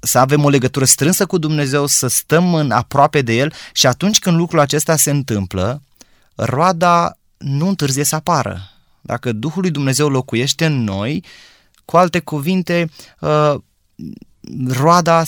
să 0.00 0.18
avem 0.18 0.44
o 0.44 0.48
legătură 0.48 0.84
strânsă 0.84 1.26
cu 1.26 1.38
Dumnezeu, 1.38 1.86
să 1.86 2.06
stăm 2.06 2.54
în 2.54 2.70
aproape 2.70 3.22
de 3.22 3.32
El 3.32 3.52
și 3.72 3.86
atunci 3.86 4.18
când 4.18 4.36
lucrul 4.36 4.60
acesta 4.60 4.96
se 4.96 5.10
întâmplă, 5.10 5.82
roada 6.34 7.18
nu 7.36 7.68
întârzie 7.68 8.04
să 8.04 8.14
apară. 8.14 8.70
Dacă 9.00 9.32
Duhul 9.32 9.60
lui 9.60 9.70
Dumnezeu 9.70 10.08
locuiește 10.08 10.64
în 10.64 10.84
noi, 10.84 11.24
cu 11.84 11.96
alte 11.96 12.18
cuvinte, 12.18 12.90
uh, 13.20 13.54
roada 14.68 15.22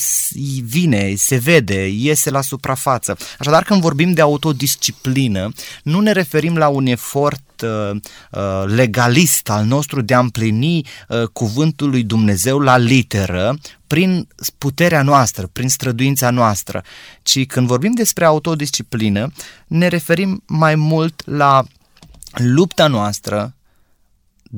vine, 0.62 1.14
se 1.16 1.36
vede, 1.36 1.88
iese 1.88 2.30
la 2.30 2.40
suprafață. 2.40 3.16
Așadar, 3.38 3.62
când 3.62 3.80
vorbim 3.80 4.12
de 4.12 4.20
autodisciplină, 4.20 5.52
nu 5.82 6.00
ne 6.00 6.12
referim 6.12 6.56
la 6.56 6.68
un 6.68 6.86
efort 6.86 7.62
uh, 7.62 7.90
uh, 8.30 8.64
legalist 8.66 9.50
al 9.50 9.64
nostru 9.64 10.00
de 10.00 10.14
a 10.14 10.18
împlini 10.18 10.86
uh, 11.08 11.22
cuvântul 11.32 11.90
lui 11.90 12.02
Dumnezeu 12.02 12.58
la 12.58 12.76
literă 12.76 13.58
prin 13.86 14.28
puterea 14.58 15.02
noastră, 15.02 15.48
prin 15.52 15.68
străduința 15.68 16.30
noastră, 16.30 16.82
ci 17.22 17.46
când 17.46 17.66
vorbim 17.66 17.92
despre 17.92 18.24
autodisciplină, 18.24 19.32
ne 19.66 19.88
referim 19.88 20.42
mai 20.46 20.74
mult 20.74 21.22
la 21.24 21.64
lupta 22.32 22.86
noastră 22.86 23.55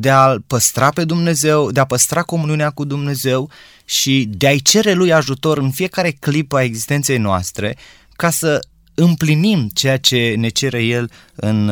de 0.00 0.10
a 0.10 0.36
păstra 0.46 0.90
pe 0.90 1.04
Dumnezeu, 1.04 1.70
de 1.70 1.80
a 1.80 1.84
păstra 1.84 2.22
comuniunea 2.22 2.70
cu 2.70 2.84
Dumnezeu 2.84 3.50
și 3.84 4.28
de 4.30 4.46
a-i 4.46 4.60
cere 4.60 4.92
lui 4.92 5.12
ajutor 5.12 5.58
în 5.58 5.70
fiecare 5.70 6.10
clipă 6.10 6.56
a 6.56 6.62
existenței 6.62 7.18
noastre 7.18 7.76
ca 8.16 8.30
să 8.30 8.60
împlinim 8.94 9.70
ceea 9.72 9.96
ce 9.96 10.34
ne 10.36 10.48
cere 10.48 10.82
El 10.82 11.10
în, 11.34 11.68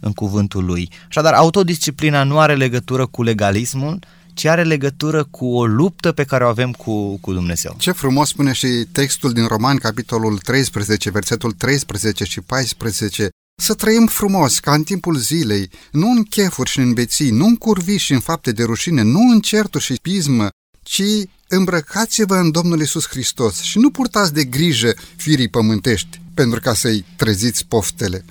în 0.00 0.12
cuvântul 0.12 0.64
Lui. 0.64 0.90
Așadar, 1.08 1.32
autodisciplina 1.32 2.22
nu 2.22 2.38
are 2.38 2.54
legătură 2.54 3.06
cu 3.06 3.22
legalismul, 3.22 3.98
ci 4.34 4.44
are 4.44 4.62
legătură 4.62 5.24
cu 5.24 5.46
o 5.46 5.66
luptă 5.66 6.12
pe 6.12 6.24
care 6.24 6.44
o 6.44 6.48
avem 6.48 6.72
cu, 6.72 7.16
cu 7.16 7.32
Dumnezeu. 7.32 7.76
Ce 7.78 7.92
frumos 7.92 8.28
spune 8.28 8.52
și 8.52 8.66
textul 8.92 9.32
din 9.32 9.46
Roman, 9.46 9.76
capitolul 9.76 10.38
13, 10.38 11.10
versetul 11.10 11.52
13 11.52 12.24
și 12.24 12.40
14. 12.40 13.28
Să 13.62 13.74
trăim 13.74 14.06
frumos, 14.06 14.58
ca 14.58 14.74
în 14.74 14.82
timpul 14.82 15.16
zilei, 15.16 15.70
nu 15.92 16.10
în 16.10 16.22
chefuri 16.22 16.70
și 16.70 16.78
în 16.78 16.92
beții, 16.92 17.30
nu 17.30 17.46
în 17.46 17.56
curvi 17.56 17.96
și 17.96 18.12
în 18.12 18.20
fapte 18.20 18.52
de 18.52 18.62
rușine, 18.62 19.02
nu 19.02 19.20
în 19.20 19.40
certuri 19.40 19.84
și 19.84 19.98
pismă, 20.02 20.48
ci 20.82 21.02
îmbrăcați-vă 21.48 22.36
în 22.36 22.50
Domnul 22.50 22.80
Isus 22.80 23.06
Hristos 23.08 23.60
și 23.60 23.78
nu 23.78 23.90
purtați 23.90 24.32
de 24.32 24.44
grijă 24.44 24.94
firii 25.16 25.48
pământești 25.48 26.20
pentru 26.34 26.60
ca 26.60 26.74
să-i 26.74 27.04
treziți 27.16 27.66
poftele. 27.66 28.24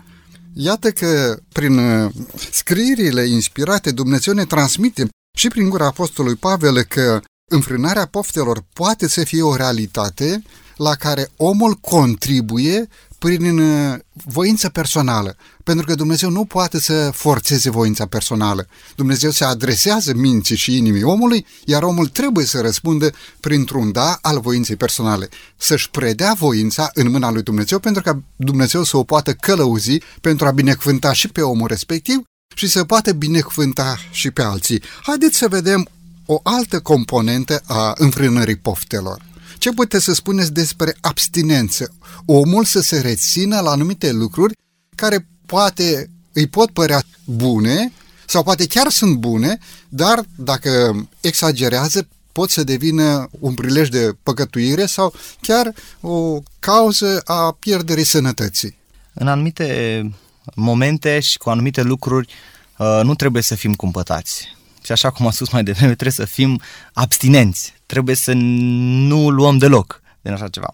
Iată 0.54 0.92
că 0.92 1.40
prin 1.52 1.78
uh, 1.78 2.12
scrierile 2.52 3.28
inspirate 3.28 3.92
Dumnezeu 3.92 4.34
ne 4.34 4.46
transmite 4.46 5.08
și 5.38 5.48
prin 5.48 5.70
gura 5.70 5.86
Apostolului 5.86 6.38
Pavel 6.38 6.84
că 6.84 7.22
înfrânarea 7.52 8.06
poftelor 8.06 8.63
poate 8.74 9.08
să 9.08 9.24
fie 9.24 9.42
o 9.42 9.56
realitate 9.56 10.42
la 10.78 10.96
care 10.96 11.30
omul 11.36 11.74
contribuie 11.74 12.88
prin 13.20 13.60
uh, 13.60 14.00
voință 14.26 14.70
personală, 14.70 15.36
pentru 15.64 15.86
că 15.86 15.96
Dumnezeu 15.96 16.30
nu 16.30 16.46
poate 16.46 16.80
să 16.80 17.10
forțeze 17.14 17.70
voința 17.70 18.06
personală. 18.06 18.68
Dumnezeu 18.96 19.32
se 19.32 19.44
adresează 19.44 20.14
minții 20.14 20.56
și 20.56 20.78
inimii 20.78 21.04
omului, 21.04 21.46
iar 21.66 21.84
omul 21.84 22.08
trebuie 22.08 22.46
să 22.46 22.62
răspundă 22.62 23.12
printr-un 23.40 23.92
da 23.92 24.18
al 24.22 24.40
voinței 24.40 24.76
personale, 24.76 25.30
să-și 25.58 25.90
predea 25.90 26.34
voința 26.34 26.90
în 26.94 27.10
mâna 27.10 27.32
lui 27.32 27.44
Dumnezeu 27.44 27.80
pentru 27.80 28.02
ca 28.02 28.24
Dumnezeu 28.36 28.84
să 28.84 28.98
o 28.98 29.04
poată 29.04 29.34
călăuzi 29.34 29.98
pentru 30.22 30.46
a 30.46 30.52
binecuvânta 30.52 31.14
și 31.14 31.28
pe 31.28 31.42
omul 31.42 31.68
respectiv 31.68 32.22
și 32.56 32.68
să 32.68 32.84
poată 32.84 33.12
binecuvânta 33.12 33.98
și 34.12 34.32
pe 34.32 34.42
alții. 34.42 34.82
Haideți 35.02 35.38
să 35.38 35.48
vedem 35.48 35.88
o 36.26 36.40
altă 36.44 36.80
componentă 36.80 37.62
a 37.66 37.94
înfrânării 37.98 38.58
poftelor. 38.58 39.22
Ce 39.58 39.72
puteți 39.72 40.04
să 40.04 40.13
spuneți 40.13 40.54
despre 40.54 40.98
abstinență? 41.02 41.93
Omul 42.26 42.65
să 42.65 42.80
se 42.80 43.00
rețină 43.00 43.60
la 43.60 43.72
anumite 43.72 44.12
lucruri 44.12 44.54
care 44.96 45.28
poate 45.46 46.10
îi 46.32 46.48
pot 46.48 46.72
părea 46.72 47.04
bune 47.26 47.91
sau 48.26 48.43
poate 48.43 48.67
chiar 48.67 48.89
sunt 48.89 49.15
bune, 49.15 49.58
dar 49.89 50.24
dacă 50.36 51.08
exagerează 51.22 52.08
pot 52.32 52.50
să 52.50 52.63
devină 52.63 53.30
un 53.39 53.54
prilej 53.54 53.89
de 53.89 54.15
păcătuire 54.24 54.86
sau 54.86 55.13
chiar 55.41 55.74
o 56.02 56.39
cauză 56.60 57.22
a 57.26 57.56
pierderii 57.60 58.04
sănătății. 58.04 58.78
În 59.13 59.28
anumite 59.28 60.12
momente 60.56 61.20
și 61.20 61.38
cu 61.38 61.50
anumite 61.50 61.82
lucruri 61.82 62.34
uh, 62.78 63.00
nu 63.04 63.15
trebuie 63.15 63.41
să 63.41 63.56
fim 63.56 63.74
cumpătați. 63.74 64.57
Și 64.88 64.93
așa 64.93 65.10
cum 65.10 65.26
am 65.26 65.32
spus 65.32 65.50
mai 65.50 65.63
devreme, 65.63 65.93
trebuie 65.93 66.26
să 66.26 66.26
fim 66.26 66.62
abstinenți. 66.93 67.73
Trebuie 67.86 68.15
să 68.15 68.34
nu 68.34 69.30
luăm 69.30 69.58
deloc 69.58 70.02
din 70.21 70.32
așa 70.32 70.47
ceva. 70.47 70.73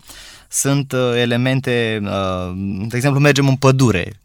Sunt 0.49 0.91
uh, 0.91 1.11
elemente, 1.15 2.01
uh, 2.03 2.53
de 2.87 2.95
exemplu, 2.95 3.19
mergem 3.19 3.47
în 3.47 3.55
pădure 3.55 4.21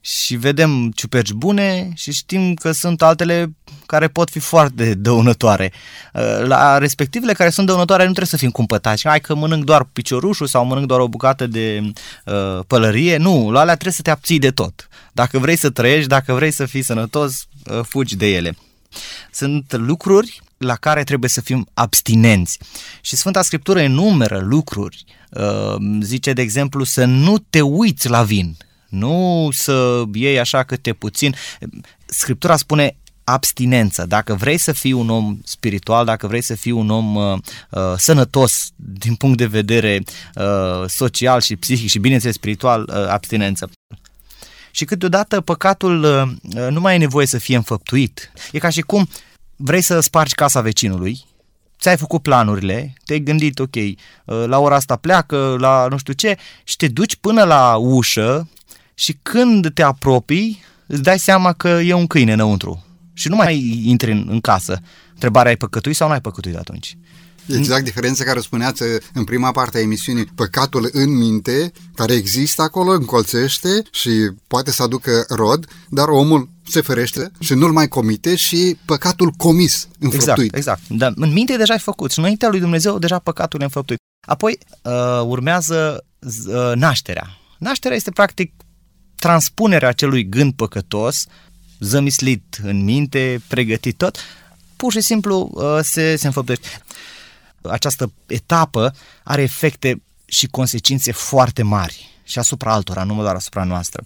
și 0.00 0.36
vedem 0.36 0.90
ciuperci 0.90 1.32
bune 1.32 1.90
și 1.94 2.12
știm 2.12 2.54
că 2.54 2.72
sunt 2.72 3.02
altele 3.02 3.56
care 3.86 4.08
pot 4.08 4.30
fi 4.30 4.38
foarte 4.38 4.94
dăunătoare. 4.94 5.72
Uh, 6.14 6.46
la 6.46 6.78
respectivele 6.78 7.32
care 7.32 7.50
sunt 7.50 7.66
dăunătoare 7.66 8.02
nu 8.02 8.08
trebuie 8.08 8.30
să 8.30 8.36
fim 8.36 8.50
cumpătați. 8.50 9.08
Hai 9.08 9.20
că 9.20 9.34
mănânc 9.34 9.64
doar 9.64 9.84
piciorușul 9.84 10.46
sau 10.46 10.64
mănânc 10.64 10.86
doar 10.86 11.00
o 11.00 11.08
bucată 11.08 11.46
de 11.46 11.92
uh, 12.24 12.58
pălărie. 12.66 13.16
Nu, 13.16 13.50
la 13.50 13.60
alea 13.60 13.74
trebuie 13.74 13.94
să 13.94 14.02
te 14.02 14.10
abții 14.10 14.38
de 14.38 14.50
tot. 14.50 14.88
Dacă 15.12 15.38
vrei 15.38 15.56
să 15.56 15.70
trăiești, 15.70 16.08
dacă 16.08 16.32
vrei 16.32 16.50
să 16.50 16.66
fii 16.66 16.82
sănătos, 16.82 17.46
uh, 17.70 17.80
fugi 17.82 18.16
de 18.16 18.26
ele. 18.26 18.56
Sunt 19.30 19.72
lucruri 19.72 20.42
la 20.56 20.74
care 20.74 21.04
trebuie 21.04 21.30
să 21.30 21.40
fim 21.40 21.68
abstinenți. 21.74 22.58
Și 23.00 23.16
Sfânta 23.16 23.42
Scriptură 23.42 23.80
enumeră 23.80 24.38
lucruri. 24.38 25.04
Uh, 25.30 25.76
zice, 26.00 26.32
de 26.32 26.42
exemplu, 26.42 26.84
să 26.84 27.04
nu 27.04 27.38
te 27.50 27.60
uiți 27.60 28.08
la 28.08 28.22
vin, 28.22 28.56
nu 28.88 29.48
să 29.52 30.02
iei 30.12 30.38
așa 30.38 30.62
câte 30.62 30.92
puțin. 30.92 31.34
Scriptura 32.06 32.56
spune 32.56 32.96
abstinență. 33.24 34.06
Dacă 34.06 34.34
vrei 34.34 34.58
să 34.58 34.72
fii 34.72 34.92
un 34.92 35.08
om 35.08 35.38
spiritual, 35.44 36.04
dacă 36.04 36.26
vrei 36.26 36.42
să 36.42 36.54
fii 36.54 36.70
un 36.70 36.90
om 36.90 37.14
uh, 37.14 37.38
uh, 37.70 37.80
sănătos 37.96 38.70
din 38.76 39.14
punct 39.14 39.38
de 39.38 39.46
vedere 39.46 40.02
uh, 40.34 40.88
social 40.88 41.40
și 41.40 41.56
psihic 41.56 41.88
și 41.88 41.98
bineînțeles 41.98 42.34
spiritual, 42.34 42.88
uh, 42.88 43.08
abstinență. 43.08 43.70
Și 44.74 44.84
câteodată 44.84 45.40
păcatul 45.40 46.02
uh, 46.02 46.68
nu 46.70 46.80
mai 46.80 46.94
e 46.94 46.98
nevoie 46.98 47.26
să 47.26 47.38
fie 47.38 47.56
înfăptuit. 47.56 48.32
E 48.52 48.58
ca 48.58 48.68
și 48.68 48.80
cum 48.80 49.08
vrei 49.56 49.80
să 49.80 50.00
spargi 50.00 50.34
casa 50.34 50.60
vecinului, 50.60 51.24
ți-ai 51.80 51.96
făcut 51.96 52.22
planurile, 52.22 52.94
te-ai 53.04 53.20
gândit, 53.20 53.58
ok, 53.58 53.74
uh, 53.74 53.94
la 54.24 54.58
ora 54.58 54.74
asta 54.74 54.96
pleacă, 54.96 55.56
la 55.58 55.86
nu 55.90 55.96
știu 55.96 56.12
ce, 56.12 56.36
și 56.64 56.76
te 56.76 56.88
duci 56.88 57.16
până 57.16 57.44
la 57.44 57.76
ușă 57.76 58.48
și 58.94 59.18
când 59.22 59.72
te 59.74 59.82
apropii, 59.82 60.62
îți 60.86 61.02
dai 61.02 61.18
seama 61.18 61.52
că 61.52 61.68
e 61.68 61.92
un 61.92 62.06
câine 62.06 62.32
înăuntru 62.32 62.84
și 63.12 63.28
nu 63.28 63.36
mai 63.36 63.82
intri 63.84 64.10
în, 64.10 64.26
în 64.30 64.40
casă. 64.40 64.80
Întrebarea 65.12 65.50
ai 65.50 65.56
păcătuit 65.56 65.96
sau 65.96 66.06
nu 66.06 66.12
ai 66.12 66.20
păcătuit 66.20 66.56
atunci? 66.56 66.96
Exact 67.46 67.84
diferența 67.84 68.24
care 68.24 68.40
spuneați 68.40 68.82
în 69.12 69.24
prima 69.24 69.50
parte 69.50 69.78
a 69.78 69.80
emisiunii, 69.80 70.24
păcatul 70.24 70.88
în 70.92 71.16
minte, 71.16 71.72
care 71.94 72.12
există 72.12 72.62
acolo, 72.62 72.90
încolțește 72.90 73.82
și 73.90 74.10
poate 74.46 74.70
să 74.70 74.82
aducă 74.82 75.24
rod, 75.28 75.66
dar 75.88 76.08
omul 76.08 76.48
se 76.68 76.80
ferește 76.80 77.30
și 77.40 77.54
nu-l 77.54 77.72
mai 77.72 77.88
comite 77.88 78.36
și 78.36 78.76
păcatul 78.84 79.30
comis, 79.30 79.88
înfăptuit. 79.98 80.54
Exact, 80.54 80.56
exact. 80.56 80.80
Dar 80.88 81.12
în 81.16 81.32
minte 81.32 81.56
deja 81.56 81.72
ai 81.72 81.78
făcut 81.78 82.10
și 82.12 82.18
înaintea 82.18 82.48
lui 82.48 82.60
Dumnezeu 82.60 82.98
deja 82.98 83.18
păcatul 83.18 83.60
e 83.60 83.64
înfăptuit. 83.64 83.98
Apoi 84.26 84.58
uh, 84.82 84.92
urmează 85.24 86.04
uh, 86.20 86.72
nașterea. 86.74 87.38
Nașterea 87.58 87.96
este 87.96 88.10
practic 88.10 88.52
transpunerea 89.18 89.88
acelui 89.88 90.28
gând 90.28 90.52
păcătos, 90.52 91.26
zămislit 91.80 92.60
în 92.62 92.84
minte, 92.84 93.40
pregătit 93.48 93.96
tot, 93.96 94.16
pur 94.76 94.92
și 94.92 95.00
simplu 95.00 95.50
uh, 95.52 95.78
se, 95.82 96.16
se 96.16 96.26
înfăptuiește. 96.26 96.82
Această 97.62 98.12
etapă 98.26 98.94
are 99.24 99.42
efecte 99.42 100.02
și 100.24 100.46
consecințe 100.46 101.12
foarte 101.12 101.62
mari 101.62 102.20
și 102.24 102.38
asupra 102.38 102.72
altora, 102.72 103.04
nu 103.04 103.22
doar 103.22 103.34
asupra 103.34 103.64
noastră. 103.64 104.04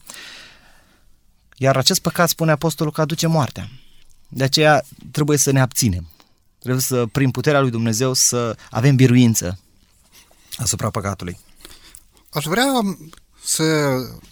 Iar 1.56 1.76
acest 1.76 2.00
păcat, 2.00 2.28
spune 2.28 2.50
Apostolul, 2.50 2.92
că 2.92 3.00
aduce 3.00 3.26
moartea. 3.26 3.68
De 4.28 4.44
aceea 4.44 4.84
trebuie 5.10 5.38
să 5.38 5.50
ne 5.50 5.60
abținem. 5.60 6.08
Trebuie 6.58 6.82
să, 6.82 7.06
prin 7.12 7.30
puterea 7.30 7.60
lui 7.60 7.70
Dumnezeu, 7.70 8.12
să 8.12 8.56
avem 8.70 8.96
biruință 8.96 9.58
asupra 10.56 10.90
păcatului. 10.90 11.38
Aș 12.30 12.44
vrea 12.44 12.66
să 13.44 13.64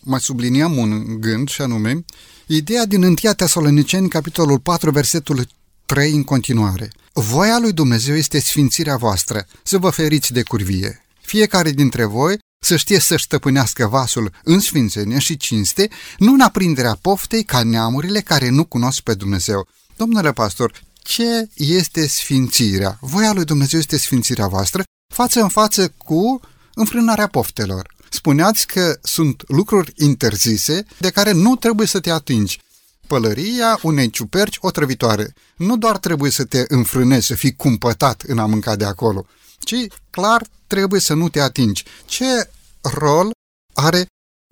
mai 0.00 0.20
subliniem 0.20 0.76
un 0.76 1.20
gând 1.20 1.48
și 1.48 1.62
anume 1.62 2.04
ideea 2.46 2.86
din 2.86 3.02
1 3.02 3.14
Tesaloniceni, 3.36 4.08
capitolul 4.08 4.58
4, 4.58 4.90
versetul 4.90 5.46
3 5.86 6.12
în 6.12 6.24
continuare. 6.24 6.90
Voia 7.16 7.58
lui 7.58 7.72
Dumnezeu 7.72 8.16
este 8.16 8.40
sfințirea 8.40 8.96
voastră, 8.96 9.46
să 9.62 9.78
vă 9.78 9.90
feriți 9.90 10.32
de 10.32 10.42
curvie. 10.42 11.06
Fiecare 11.20 11.70
dintre 11.70 12.04
voi 12.04 12.38
să 12.64 12.76
știe 12.76 12.98
să 12.98 13.16
stăpânească 13.16 13.86
vasul 13.86 14.32
în 14.44 14.60
sfințenie 14.60 15.18
și 15.18 15.36
cinste, 15.36 15.88
nu 16.18 16.32
în 16.32 16.40
aprinderea 16.40 16.98
poftei 17.00 17.44
ca 17.44 17.62
neamurile 17.62 18.20
care 18.20 18.48
nu 18.48 18.64
cunosc 18.64 19.00
pe 19.00 19.14
Dumnezeu. 19.14 19.68
Domnule 19.96 20.32
pastor, 20.32 20.82
ce 21.02 21.48
este 21.54 22.06
sfințirea? 22.06 22.98
Voia 23.00 23.32
lui 23.32 23.44
Dumnezeu 23.44 23.78
este 23.78 23.98
sfințirea 23.98 24.46
voastră 24.46 24.82
față 25.14 25.40
în 25.40 25.48
față 25.48 25.88
cu 25.88 26.40
înfrânarea 26.74 27.26
poftelor. 27.26 27.94
Spuneați 28.10 28.66
că 28.66 28.98
sunt 29.02 29.42
lucruri 29.46 29.92
interzise 29.96 30.84
de 30.98 31.10
care 31.10 31.32
nu 31.32 31.56
trebuie 31.56 31.86
să 31.86 32.00
te 32.00 32.10
atingi. 32.10 32.60
Pălăria 33.06 33.78
unei 33.82 34.10
ciuperci 34.10 34.56
otrăvitoare. 34.60 35.34
Nu 35.56 35.76
doar 35.76 35.98
trebuie 35.98 36.30
să 36.30 36.44
te 36.44 36.64
înfrânezi, 36.68 37.26
să 37.26 37.34
fii 37.34 37.56
cumpătat 37.56 38.22
în 38.22 38.38
a 38.38 38.46
mânca 38.46 38.76
de 38.76 38.84
acolo, 38.84 39.26
ci 39.58 39.74
clar 40.10 40.46
trebuie 40.66 41.00
să 41.00 41.14
nu 41.14 41.28
te 41.28 41.40
atingi. 41.40 41.84
Ce 42.04 42.50
rol 42.80 43.30
are 43.72 44.06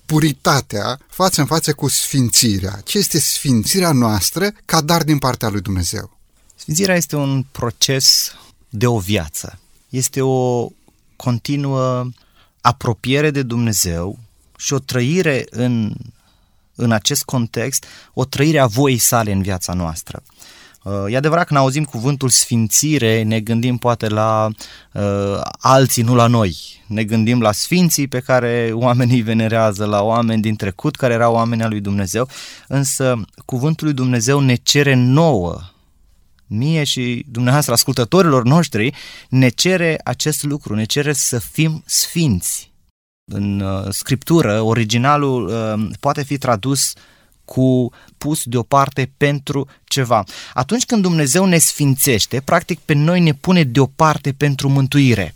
puritatea 0.07 0.99
față 1.09 1.41
în 1.41 1.47
față 1.47 1.73
cu 1.73 1.89
sfințirea? 1.89 2.81
Ce 2.85 2.99
este 2.99 3.19
sfințirea 3.19 3.93
noastră 3.93 4.51
ca 4.65 4.81
dar 4.81 5.03
din 5.03 5.19
partea 5.19 5.49
lui 5.49 5.61
Dumnezeu? 5.61 6.19
Sfințirea 6.55 6.97
este 6.97 7.17
un 7.17 7.45
proces 7.53 8.35
de 8.69 8.87
o 8.87 8.99
viață. 8.99 9.59
Este 9.89 10.21
o 10.21 10.69
continuă 11.17 12.11
apropiere 12.61 13.31
de 13.31 13.43
Dumnezeu 13.43 14.19
și 14.57 14.73
o 14.73 14.79
trăire 14.79 15.47
în, 15.51 15.95
în 16.75 16.93
acest 16.93 17.23
context, 17.23 17.85
o 18.15 18.25
trăire 18.25 18.59
a 18.59 18.67
voii 18.67 18.99
sale 18.99 19.33
în 19.33 19.43
viața 19.43 19.73
noastră. 19.73 20.23
Uh, 20.83 20.93
e 21.09 21.17
adevărat 21.17 21.43
că 21.43 21.49
când 21.49 21.61
auzim 21.65 21.85
cuvântul 21.85 22.29
sfințire, 22.29 23.23
ne 23.23 23.41
gândim 23.41 23.77
poate 23.77 24.09
la 24.09 24.49
uh, 24.93 25.41
alții, 25.59 26.03
nu 26.03 26.15
la 26.15 26.27
noi. 26.27 26.57
Ne 26.87 27.05
gândim 27.05 27.41
la 27.41 27.53
sfinții 27.53 28.09
pe 28.09 28.21
care 28.21 28.71
oamenii 28.73 29.21
venerează, 29.21 29.85
la 29.85 30.03
oameni 30.03 30.43
din 30.43 30.57
trecut 30.57 30.97
care 30.97 31.13
erau 31.13 31.35
oameni 31.35 31.63
al 31.63 31.69
lui 31.69 31.81
Dumnezeu, 31.81 32.29
însă 32.69 33.21
cuvântul 33.45 33.87
lui 33.87 33.97
Dumnezeu 33.97 34.41
ne 34.41 34.55
cere 34.55 34.95
nouă, 34.95 35.61
mie 36.47 36.85
și 36.85 37.25
dumneavoastră 37.29 37.73
ascultătorilor 37.73 38.45
noștri, 38.45 38.95
ne 39.29 39.49
cere 39.49 40.01
acest 40.05 40.43
lucru, 40.43 40.75
ne 40.75 40.85
cere 40.85 41.13
să 41.13 41.39
fim 41.39 41.83
sfinți. 41.87 42.73
În 43.33 43.61
uh, 43.61 43.87
scriptură, 43.91 44.61
originalul 44.61 45.47
uh, 45.47 45.91
poate 46.01 46.23
fi 46.23 46.39
tradus 46.39 46.93
cu 47.45 47.91
pus 48.19 48.45
deoparte 48.45 49.13
pentru 49.17 49.69
ceva. 49.93 50.25
Atunci 50.55 50.85
când 50.85 51.03
Dumnezeu 51.03 51.45
ne 51.45 51.59
sfințește, 51.59 52.41
practic 52.45 52.79
pe 52.79 52.95
noi 52.95 53.21
ne 53.21 53.33
pune 53.33 53.63
deoparte 53.63 54.33
pentru 54.33 54.69
mântuire. 54.69 55.35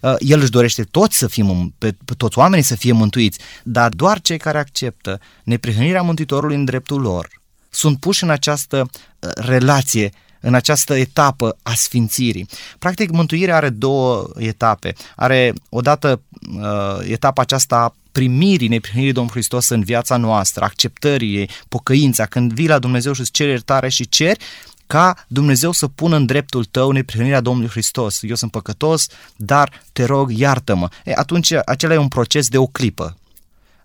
Uh, 0.00 0.14
El 0.18 0.40
își 0.40 0.50
dorește 0.50 0.82
toți 0.82 1.18
să 1.18 1.26
fim, 1.26 1.74
pe, 1.78 1.96
pe 2.04 2.14
toți 2.16 2.38
oamenii 2.38 2.64
să 2.64 2.74
fie 2.74 2.92
mântuiți, 2.92 3.38
dar 3.62 3.88
doar 3.88 4.20
cei 4.20 4.38
care 4.38 4.58
acceptă 4.58 5.20
neprihănirea 5.44 6.02
Mântuitorului 6.02 6.56
în 6.56 6.64
dreptul 6.64 7.00
lor 7.00 7.28
sunt 7.70 7.98
puși 7.98 8.22
în 8.22 8.30
această 8.30 8.88
uh, 8.90 9.30
relație 9.34 10.10
în 10.40 10.54
această 10.54 10.94
etapă 10.94 11.56
a 11.62 11.72
sfințirii. 11.74 12.48
Practic, 12.78 13.10
mântuirea 13.10 13.56
are 13.56 13.68
două 13.68 14.28
etape. 14.36 14.94
Are 15.16 15.52
odată 15.68 16.22
uh, 16.56 17.08
etapa 17.08 17.42
aceasta 17.42 17.94
primirii 18.16 18.68
neprihănirii 18.68 19.12
Domnului 19.12 19.40
Hristos 19.40 19.68
în 19.68 19.82
viața 19.82 20.16
noastră, 20.16 20.64
acceptării 20.64 21.36
ei, 21.36 21.50
pocăința, 21.68 22.26
când 22.26 22.52
vii 22.52 22.68
la 22.68 22.78
Dumnezeu 22.78 23.12
și 23.12 23.20
îți 23.20 23.30
ceri 23.30 23.50
iertare 23.50 23.88
și 23.88 24.08
ceri 24.08 24.44
ca 24.86 25.24
Dumnezeu 25.28 25.72
să 25.72 25.88
pună 25.88 26.16
în 26.16 26.26
dreptul 26.26 26.64
tău 26.64 26.90
neprihănirea 26.90 27.40
Domnului 27.40 27.70
Hristos. 27.70 28.18
Eu 28.22 28.34
sunt 28.34 28.50
păcătos, 28.50 29.06
dar 29.36 29.82
te 29.92 30.04
rog, 30.04 30.30
iartă-mă. 30.30 30.88
E, 31.04 31.12
atunci 31.14 31.52
acela 31.64 31.94
e 31.94 31.96
un 31.96 32.08
proces 32.08 32.48
de 32.48 32.58
o 32.58 32.66
clipă. 32.66 33.16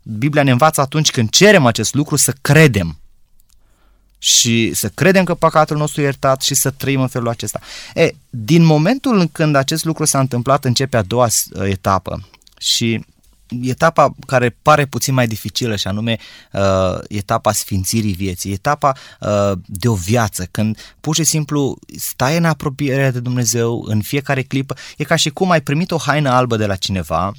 Biblia 0.04 0.44
ne 0.44 0.52
învață 0.52 0.82
atunci 0.82 1.12
când 1.12 1.30
cerem 1.30 1.66
acest 1.66 1.94
lucru 1.94 2.16
să 2.16 2.34
credem 2.42 3.00
și 4.18 4.74
să 4.74 4.90
credem 4.90 5.24
că 5.24 5.34
păcatul 5.34 5.78
nostru 5.78 6.02
e 6.02 6.04
iertat 6.04 6.42
și 6.42 6.56
să 6.56 6.70
trăim 6.70 7.02
în 7.02 7.08
felul 7.08 7.28
acesta. 7.28 7.60
E, 7.94 8.12
din 8.30 8.64
momentul 8.64 9.20
în 9.20 9.28
când 9.28 9.56
acest 9.56 9.86
lucru 9.86 10.06
s-a 10.06 10.20
întâmplat, 10.20 10.66
începe 10.66 10.98
a 10.98 11.02
doua 11.02 11.28
etapă 11.64 12.28
și 12.58 13.06
etapa 13.62 14.16
care 14.28 14.58
pare 14.62 14.86
puțin 14.86 15.14
mai 15.14 15.28
dificilă 15.28 15.76
și 15.76 15.88
anume 15.88 16.18
uh, 16.52 17.00
etapa 17.08 17.52
sfințirii 17.52 18.14
vieții, 18.14 18.52
etapa 18.52 18.96
uh, 19.20 19.52
de 19.66 19.88
o 19.88 19.94
viață, 19.94 20.48
când 20.52 20.78
pur 21.00 21.16
și 21.16 21.24
simplu 21.24 21.78
stai 21.98 22.38
în 22.38 22.46
apropiere 22.46 23.12
de 23.12 23.20
Dumnezeu 23.20 23.84
în 23.88 24.02
fiecare 24.02 24.42
clipă, 24.42 24.76
e 24.98 25.04
ca 25.04 25.16
și 25.16 25.30
cum 25.30 25.52
ai 25.52 25.62
primit 25.62 25.92
o 25.92 25.98
haină 25.98 26.30
albă 26.30 26.56
de 26.56 26.66
la 26.66 26.76
cineva 26.76 27.34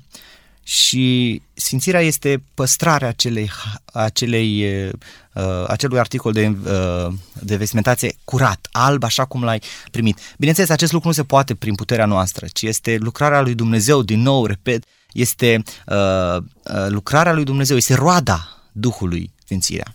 și 0.62 1.42
sfințirea 1.54 2.00
este 2.00 2.42
păstrarea 2.54 3.08
acelei, 3.08 3.50
acelei, 3.92 4.64
uh, 5.32 5.64
acelui 5.66 5.98
articol 5.98 6.32
de, 6.32 6.56
uh, 6.64 7.12
de 7.40 7.56
vestimentație 7.56 8.14
curat, 8.24 8.68
alb, 8.72 9.02
așa 9.02 9.24
cum 9.24 9.44
l-ai 9.44 9.62
primit. 9.90 10.18
Bineînțeles, 10.38 10.70
acest 10.70 10.92
lucru 10.92 11.08
nu 11.08 11.14
se 11.14 11.24
poate 11.24 11.54
prin 11.54 11.74
puterea 11.74 12.06
noastră, 12.06 12.46
ci 12.52 12.62
este 12.62 12.96
lucrarea 13.00 13.40
lui 13.40 13.54
Dumnezeu, 13.54 14.02
din 14.02 14.20
nou, 14.22 14.46
repet, 14.46 14.84
este 15.12 15.62
uh, 15.86 16.36
uh, 16.36 16.42
lucrarea 16.88 17.32
lui 17.32 17.44
Dumnezeu, 17.44 17.76
este 17.76 17.94
roada 17.94 18.62
Duhului 18.72 19.32
Sfințirea. 19.44 19.94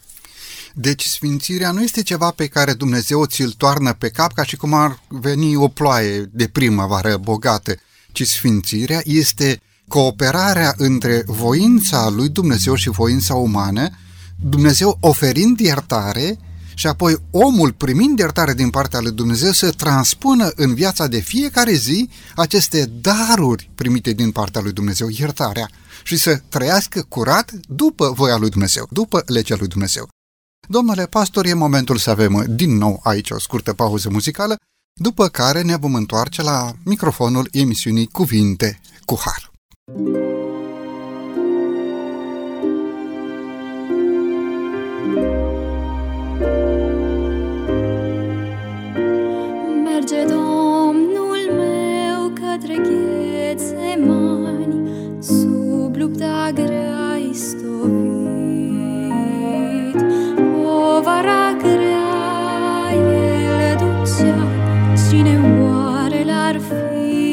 Deci 0.73 1.03
sfințirea 1.03 1.71
nu 1.71 1.82
este 1.82 2.03
ceva 2.03 2.32
pe 2.32 2.47
care 2.47 2.73
Dumnezeu 2.73 3.25
ți-l 3.25 3.51
toarnă 3.51 3.93
pe 3.93 4.10
cap 4.10 4.34
ca 4.34 4.43
și 4.43 4.56
cum 4.56 4.73
ar 4.73 4.99
veni 5.08 5.56
o 5.56 5.67
ploaie 5.67 6.30
de 6.32 6.47
primăvară 6.47 7.17
bogată, 7.17 7.75
ci 8.12 8.23
sfințirea 8.23 9.01
este 9.03 9.62
cooperarea 9.88 10.73
între 10.77 11.23
voința 11.25 12.10
lui 12.10 12.30
Dumnezeu 12.30 12.75
și 12.75 12.89
voința 12.89 13.34
umană, 13.34 13.89
Dumnezeu 14.36 14.97
oferind 14.99 15.60
iertare 15.60 16.38
și 16.77 16.87
apoi 16.87 17.15
omul 17.31 17.71
primind 17.71 18.19
iertare 18.19 18.53
din 18.53 18.69
partea 18.69 18.99
lui 18.99 19.11
Dumnezeu 19.11 19.51
să 19.51 19.71
transpună 19.71 20.51
în 20.55 20.73
viața 20.73 21.07
de 21.07 21.19
fiecare 21.19 21.73
zi 21.73 22.09
aceste 22.35 22.85
daruri 23.01 23.69
primite 23.75 24.11
din 24.11 24.31
partea 24.31 24.61
lui 24.61 24.71
Dumnezeu, 24.71 25.07
iertarea, 25.09 25.69
și 26.03 26.17
să 26.17 26.41
trăiască 26.49 27.05
curat 27.09 27.51
după 27.51 28.11
voia 28.15 28.37
lui 28.37 28.49
Dumnezeu, 28.49 28.87
după 28.89 29.23
legea 29.25 29.55
lui 29.59 29.67
Dumnezeu. 29.67 30.07
Domnule 30.67 31.05
pastor, 31.05 31.45
e 31.45 31.53
momentul 31.53 31.97
să 31.97 32.09
avem 32.09 32.45
din 32.49 32.77
nou 32.77 32.99
aici 33.03 33.29
o 33.29 33.39
scurtă 33.39 33.73
pauză 33.73 34.09
muzicală, 34.09 34.55
după 34.93 35.27
care 35.27 35.61
ne 35.61 35.75
vom 35.75 35.95
întoarce 35.95 36.41
la 36.41 36.73
microfonul 36.83 37.47
emisiunii 37.51 38.07
Cuvinte 38.07 38.79
cu 39.05 39.19
Har. 39.19 39.51
Merge 39.93 40.26
lupta 55.97 56.51
grea 56.51 57.17
istovit. 57.17 57.97
Povara 60.38 61.53
grea 61.63 62.91
el 62.93 63.77
ducea, 63.81 64.41
cine 64.95 65.36
oare 65.62 66.21
l-ar 66.23 66.57
fi 66.67 67.26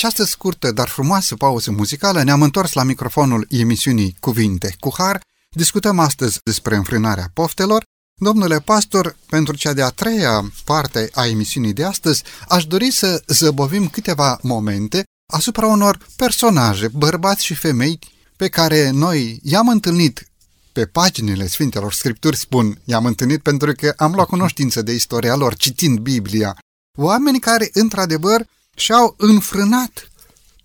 această 0.00 0.24
scurtă, 0.24 0.72
dar 0.72 0.88
frumoasă 0.88 1.34
pauză 1.34 1.70
muzicală, 1.70 2.22
ne-am 2.22 2.42
întors 2.42 2.72
la 2.72 2.82
microfonul 2.82 3.46
emisiunii 3.50 4.16
Cuvinte 4.20 4.76
cu 4.78 4.92
Har. 4.96 5.20
Discutăm 5.50 5.98
astăzi 5.98 6.38
despre 6.44 6.76
înfrânarea 6.76 7.30
poftelor. 7.34 7.82
Domnule 8.14 8.60
pastor, 8.60 9.16
pentru 9.26 9.56
cea 9.56 9.72
de-a 9.72 9.88
treia 9.88 10.52
parte 10.64 11.10
a 11.14 11.26
emisiunii 11.26 11.72
de 11.72 11.84
astăzi, 11.84 12.22
aș 12.48 12.64
dori 12.64 12.90
să 12.90 13.22
zăbovim 13.26 13.88
câteva 13.88 14.38
momente 14.42 15.04
asupra 15.32 15.66
unor 15.66 15.98
personaje, 16.16 16.88
bărbați 16.88 17.44
și 17.44 17.54
femei, 17.54 17.98
pe 18.36 18.48
care 18.48 18.90
noi 18.90 19.40
i-am 19.42 19.68
întâlnit 19.68 20.30
pe 20.72 20.86
paginile 20.86 21.46
Sfintelor 21.46 21.92
Scripturi, 21.92 22.36
spun, 22.36 22.80
i-am 22.84 23.06
întâlnit 23.06 23.42
pentru 23.42 23.72
că 23.72 23.92
am 23.96 24.12
luat 24.12 24.26
cunoștință 24.26 24.82
de 24.82 24.92
istoria 24.92 25.34
lor, 25.34 25.54
citind 25.54 25.98
Biblia. 25.98 26.56
Oameni 26.98 27.38
care, 27.38 27.70
într-adevăr, 27.72 28.46
și-au 28.80 29.14
înfrânat 29.18 30.10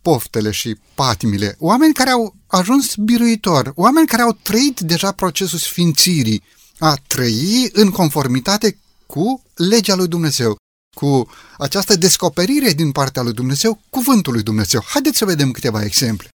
poftele 0.01 0.51
și 0.51 0.77
patimile, 0.95 1.55
oameni 1.59 1.93
care 1.93 2.09
au 2.09 2.35
ajuns 2.47 2.95
biruitori, 2.95 3.71
oameni 3.75 4.07
care 4.07 4.21
au 4.21 4.37
trăit 4.41 4.79
deja 4.79 5.11
procesul 5.11 5.59
sfințirii, 5.59 6.43
a 6.79 6.95
trăi 7.07 7.69
în 7.71 7.89
conformitate 7.89 8.77
cu 9.05 9.43
legea 9.55 9.95
lui 9.95 10.07
Dumnezeu, 10.07 10.57
cu 10.95 11.29
această 11.57 11.95
descoperire 11.95 12.71
din 12.73 12.91
partea 12.91 13.21
lui 13.21 13.33
Dumnezeu, 13.33 13.81
cuvântul 13.89 14.33
lui 14.33 14.43
Dumnezeu. 14.43 14.83
Haideți 14.85 15.17
să 15.17 15.25
vedem 15.25 15.51
câteva 15.51 15.83
exemple. 15.83 16.27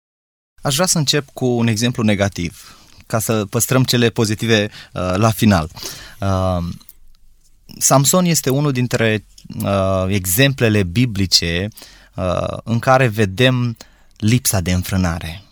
Aș 0.62 0.74
vrea 0.74 0.86
să 0.86 0.98
încep 0.98 1.28
cu 1.32 1.46
un 1.46 1.66
exemplu 1.66 2.02
negativ, 2.02 2.76
ca 3.06 3.18
să 3.18 3.44
păstrăm 3.44 3.84
cele 3.84 4.10
pozitive 4.10 4.70
uh, 4.92 5.14
la 5.16 5.30
final. 5.30 5.70
Uh, 6.20 6.68
Samson 7.78 8.24
este 8.24 8.50
unul 8.50 8.72
dintre 8.72 9.26
uh, 9.62 10.04
exemplele 10.08 10.82
biblice 10.82 11.68
uh, 12.14 12.58
în 12.64 12.78
care 12.78 13.06
vedem 13.06 13.76
lipsa 14.16 14.60
de 14.60 14.72
înfrânare. 14.72 15.42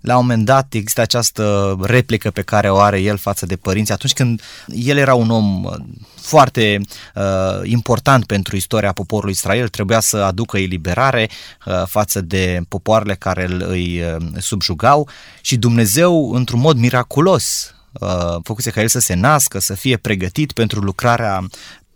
La 0.00 0.16
un 0.16 0.20
moment 0.26 0.44
dat 0.44 0.74
există 0.74 1.00
această 1.00 1.76
replică 1.80 2.30
pe 2.30 2.42
care 2.42 2.70
o 2.70 2.78
are 2.78 3.00
el 3.00 3.16
față 3.16 3.46
de 3.46 3.56
părinți 3.56 3.92
atunci 3.92 4.12
când 4.12 4.42
el 4.66 4.96
era 4.96 5.14
un 5.14 5.30
om 5.30 5.64
uh, 5.64 5.72
foarte 6.20 6.80
uh, 7.14 7.22
important 7.62 8.24
pentru 8.24 8.56
istoria 8.56 8.92
poporului 8.92 9.32
Israel, 9.32 9.68
trebuia 9.68 10.00
să 10.00 10.16
aducă 10.16 10.58
eliberare 10.58 11.28
uh, 11.66 11.82
față 11.86 12.20
de 12.20 12.60
popoarele 12.68 13.14
care 13.14 13.44
îl, 13.44 13.64
îi 13.68 14.02
uh, 14.02 14.16
subjugau 14.38 15.08
și 15.40 15.56
Dumnezeu, 15.56 16.32
într-un 16.32 16.60
mod 16.60 16.76
miraculos, 16.76 17.74
uh, 17.92 18.36
făcuse 18.42 18.70
ca 18.70 18.80
el 18.80 18.88
să 18.88 19.00
se 19.00 19.14
nască, 19.14 19.58
să 19.58 19.74
fie 19.74 19.96
pregătit 19.96 20.52
pentru 20.52 20.80
lucrarea, 20.80 21.46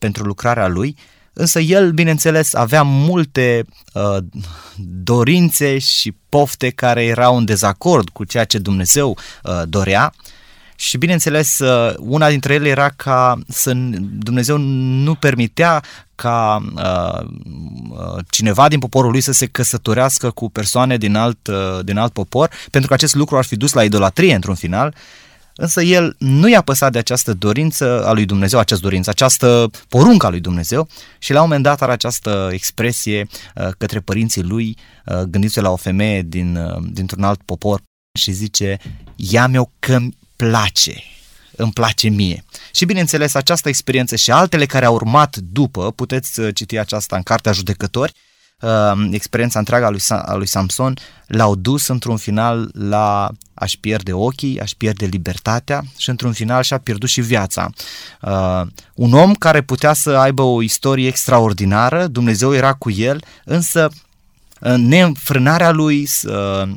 pentru 0.04 0.24
lucrarea 0.24 0.68
lui, 0.68 0.96
însă 1.32 1.60
el, 1.60 1.90
bineînțeles, 1.90 2.54
avea 2.54 2.82
multe 2.82 3.64
uh, 3.92 4.16
dorințe 5.04 5.78
și 5.78 6.14
pofte 6.28 6.70
care 6.70 7.04
erau 7.04 7.36
în 7.36 7.44
dezacord 7.44 8.08
cu 8.08 8.24
ceea 8.24 8.44
ce 8.44 8.58
Dumnezeu 8.58 9.18
uh, 9.42 9.62
dorea. 9.68 10.12
Și 10.76 10.98
bineînțeles 10.98 11.60
una 11.98 12.28
dintre 12.28 12.54
ele 12.54 12.68
era 12.68 12.88
ca 12.88 13.38
să 13.48 13.72
Dumnezeu 14.18 14.56
nu 14.56 15.14
permitea 15.14 15.82
ca 16.14 16.62
uh, 16.74 17.26
cineva 18.30 18.68
din 18.68 18.78
poporul 18.78 19.10
lui 19.10 19.20
să 19.20 19.32
se 19.32 19.46
căsătorească 19.46 20.30
cu 20.30 20.50
persoane 20.50 20.96
din 20.96 21.14
alt, 21.14 21.46
uh, 21.46 21.84
din 21.84 21.96
alt 21.96 22.12
popor, 22.12 22.50
pentru 22.70 22.88
că 22.88 22.94
acest 22.94 23.14
lucru 23.14 23.36
ar 23.36 23.44
fi 23.44 23.56
dus 23.56 23.72
la 23.72 23.84
idolatrie 23.84 24.34
într-un 24.34 24.54
final 24.54 24.94
Însă 25.56 25.82
el 25.82 26.16
nu 26.18 26.48
i-a 26.48 26.60
păsat 26.60 26.92
de 26.92 26.98
această 26.98 27.32
dorință 27.32 28.06
a 28.06 28.12
lui 28.12 28.24
Dumnezeu, 28.24 28.58
această 28.58 28.84
dorință, 28.84 29.10
această 29.10 29.70
poruncă 29.88 30.26
a 30.26 30.30
lui 30.30 30.40
Dumnezeu 30.40 30.88
și 31.18 31.32
la 31.32 31.38
un 31.38 31.46
moment 31.46 31.64
dat 31.64 31.82
are 31.82 31.92
această 31.92 32.48
expresie 32.52 33.26
uh, 33.54 33.68
către 33.78 34.00
părinții 34.00 34.42
lui, 34.42 34.76
uh, 35.06 35.20
gândiți 35.20 35.60
la 35.60 35.70
o 35.70 35.76
femeie 35.76 36.22
din, 36.22 36.56
uh, 36.56 36.82
dintr-un 36.90 37.22
alt 37.22 37.40
popor 37.44 37.80
și 38.18 38.32
zice, 38.32 38.78
ia-mi-o 39.16 39.70
că-mi 39.78 40.16
place, 40.36 41.02
îmi 41.56 41.72
place 41.72 42.08
mie. 42.08 42.44
Și 42.72 42.84
bineînțeles, 42.84 43.34
această 43.34 43.68
experiență 43.68 44.16
și 44.16 44.30
altele 44.30 44.66
care 44.66 44.84
au 44.84 44.94
urmat 44.94 45.36
după, 45.36 45.90
puteți 45.90 46.52
citi 46.52 46.78
aceasta 46.78 47.16
în 47.16 47.22
Cartea 47.22 47.52
Judecători, 47.52 48.12
uh, 48.64 49.08
experiența 49.10 49.58
întreagă 49.58 49.84
a 49.84 49.90
lui, 49.90 50.00
a 50.08 50.34
lui 50.34 50.46
Samson 50.46 50.94
l-au 51.26 51.54
dus 51.54 51.86
într-un 51.86 52.16
final 52.16 52.70
la 52.72 53.30
a-și 53.54 53.78
pierde 53.78 54.12
ochii, 54.12 54.60
a-și 54.60 54.76
pierde 54.76 55.06
libertatea 55.06 55.82
și 55.96 56.10
într-un 56.10 56.32
final 56.32 56.62
și-a 56.62 56.78
pierdut 56.78 57.08
și 57.08 57.20
viața. 57.20 57.70
Uh, 58.20 58.62
un 58.94 59.12
om 59.12 59.34
care 59.34 59.60
putea 59.60 59.92
să 59.92 60.10
aibă 60.10 60.42
o 60.42 60.62
istorie 60.62 61.06
extraordinară, 61.06 62.06
Dumnezeu 62.06 62.54
era 62.54 62.72
cu 62.72 62.90
el, 62.90 63.24
însă 63.44 63.90
uh, 64.60 64.74
neînfrânarea 64.76 65.70
lui, 65.70 66.08
uh, 66.22 66.72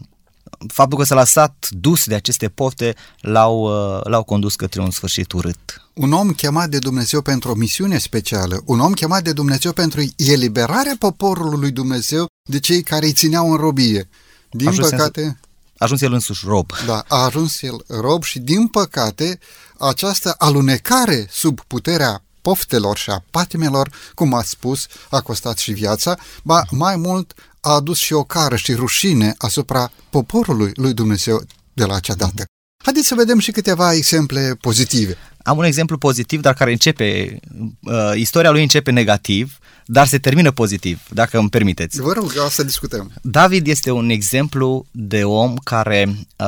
faptul 0.67 0.97
că 0.97 1.03
s-a 1.03 1.15
lăsat 1.15 1.67
dus 1.71 2.05
de 2.05 2.15
aceste 2.15 2.49
pofte 2.49 2.95
l-au, 3.19 3.61
uh, 3.61 4.03
l-au 4.03 4.23
condus 4.23 4.55
către 4.55 4.81
un 4.81 4.91
sfârșit 4.91 5.31
urât. 5.31 5.81
Un 5.93 6.11
om 6.11 6.31
chemat 6.31 6.69
de 6.69 6.79
Dumnezeu 6.79 7.21
pentru 7.21 7.51
o 7.51 7.53
misiune 7.53 7.97
specială, 7.97 8.61
un 8.65 8.79
om 8.79 8.93
chemat 8.93 9.23
de 9.23 9.33
Dumnezeu 9.33 9.71
pentru 9.71 10.01
eliberarea 10.15 10.95
poporului 10.99 11.59
lui 11.59 11.71
Dumnezeu 11.71 12.25
de 12.49 12.59
cei 12.59 12.83
care 12.83 13.05
îi 13.05 13.13
țineau 13.13 13.51
în 13.51 13.57
robie. 13.57 14.09
Din 14.49 14.67
Ajuns 14.67 14.89
păcate... 14.89 15.21
În... 15.21 15.35
A 15.79 15.83
ajuns 15.83 16.01
el 16.01 16.13
însuși 16.13 16.45
rob. 16.45 16.71
Da, 16.85 17.03
a 17.07 17.23
ajuns 17.23 17.61
el 17.61 17.83
rob 17.87 18.23
și 18.23 18.39
din 18.39 18.67
păcate 18.67 19.39
această 19.77 20.35
alunecare 20.37 21.27
sub 21.29 21.59
puterea 21.67 22.21
poftelor 22.47 22.97
și 22.97 23.09
a 23.09 23.23
patimelor, 23.31 23.89
cum 24.15 24.33
ați 24.33 24.49
spus, 24.49 24.87
a 25.09 25.21
costat 25.21 25.57
și 25.57 25.71
viața, 25.71 26.17
ba 26.43 26.63
mai 26.71 26.95
mult 26.95 27.33
a 27.61 27.73
adus 27.73 27.97
și 27.97 28.13
o 28.13 28.23
cară 28.23 28.55
și 28.55 28.73
rușine 28.73 29.33
asupra 29.37 29.91
poporului 30.09 30.71
lui 30.75 30.93
Dumnezeu 30.93 31.41
de 31.73 31.85
la 31.85 31.95
acea 31.95 32.15
dată. 32.15 32.45
Haideți 32.83 33.07
să 33.07 33.15
vedem 33.15 33.39
și 33.39 33.51
câteva 33.51 33.93
exemple 33.93 34.57
pozitive. 34.61 35.17
Am 35.43 35.57
un 35.57 35.63
exemplu 35.63 35.97
pozitiv, 35.97 36.41
dar 36.41 36.53
care 36.53 36.71
începe, 36.71 37.39
uh, 37.81 38.11
istoria 38.15 38.51
lui 38.51 38.61
începe 38.61 38.91
negativ, 38.91 39.57
dar 39.85 40.07
se 40.07 40.17
termină 40.17 40.51
pozitiv, 40.51 41.01
dacă 41.09 41.37
îmi 41.37 41.49
permiteți. 41.49 42.01
Vă 42.01 42.11
rog, 42.11 42.31
să 42.49 42.63
discutăm. 42.63 43.11
David 43.21 43.67
este 43.67 43.91
un 43.91 44.09
exemplu 44.09 44.85
de 44.91 45.23
om 45.23 45.55
care 45.55 46.05
uh, 46.09 46.45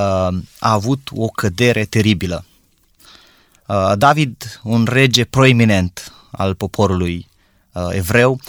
a 0.59 0.71
avut 0.71 1.09
o 1.15 1.27
cădere 1.27 1.85
teribilă. 1.85 2.45
Uh, 3.67 3.93
David, 3.97 4.59
un 4.63 4.87
rege 4.89 5.23
proeminent 5.25 6.13
al 6.31 6.55
poporului 6.55 7.27
uh, 7.71 7.87
evreu, 7.91 8.39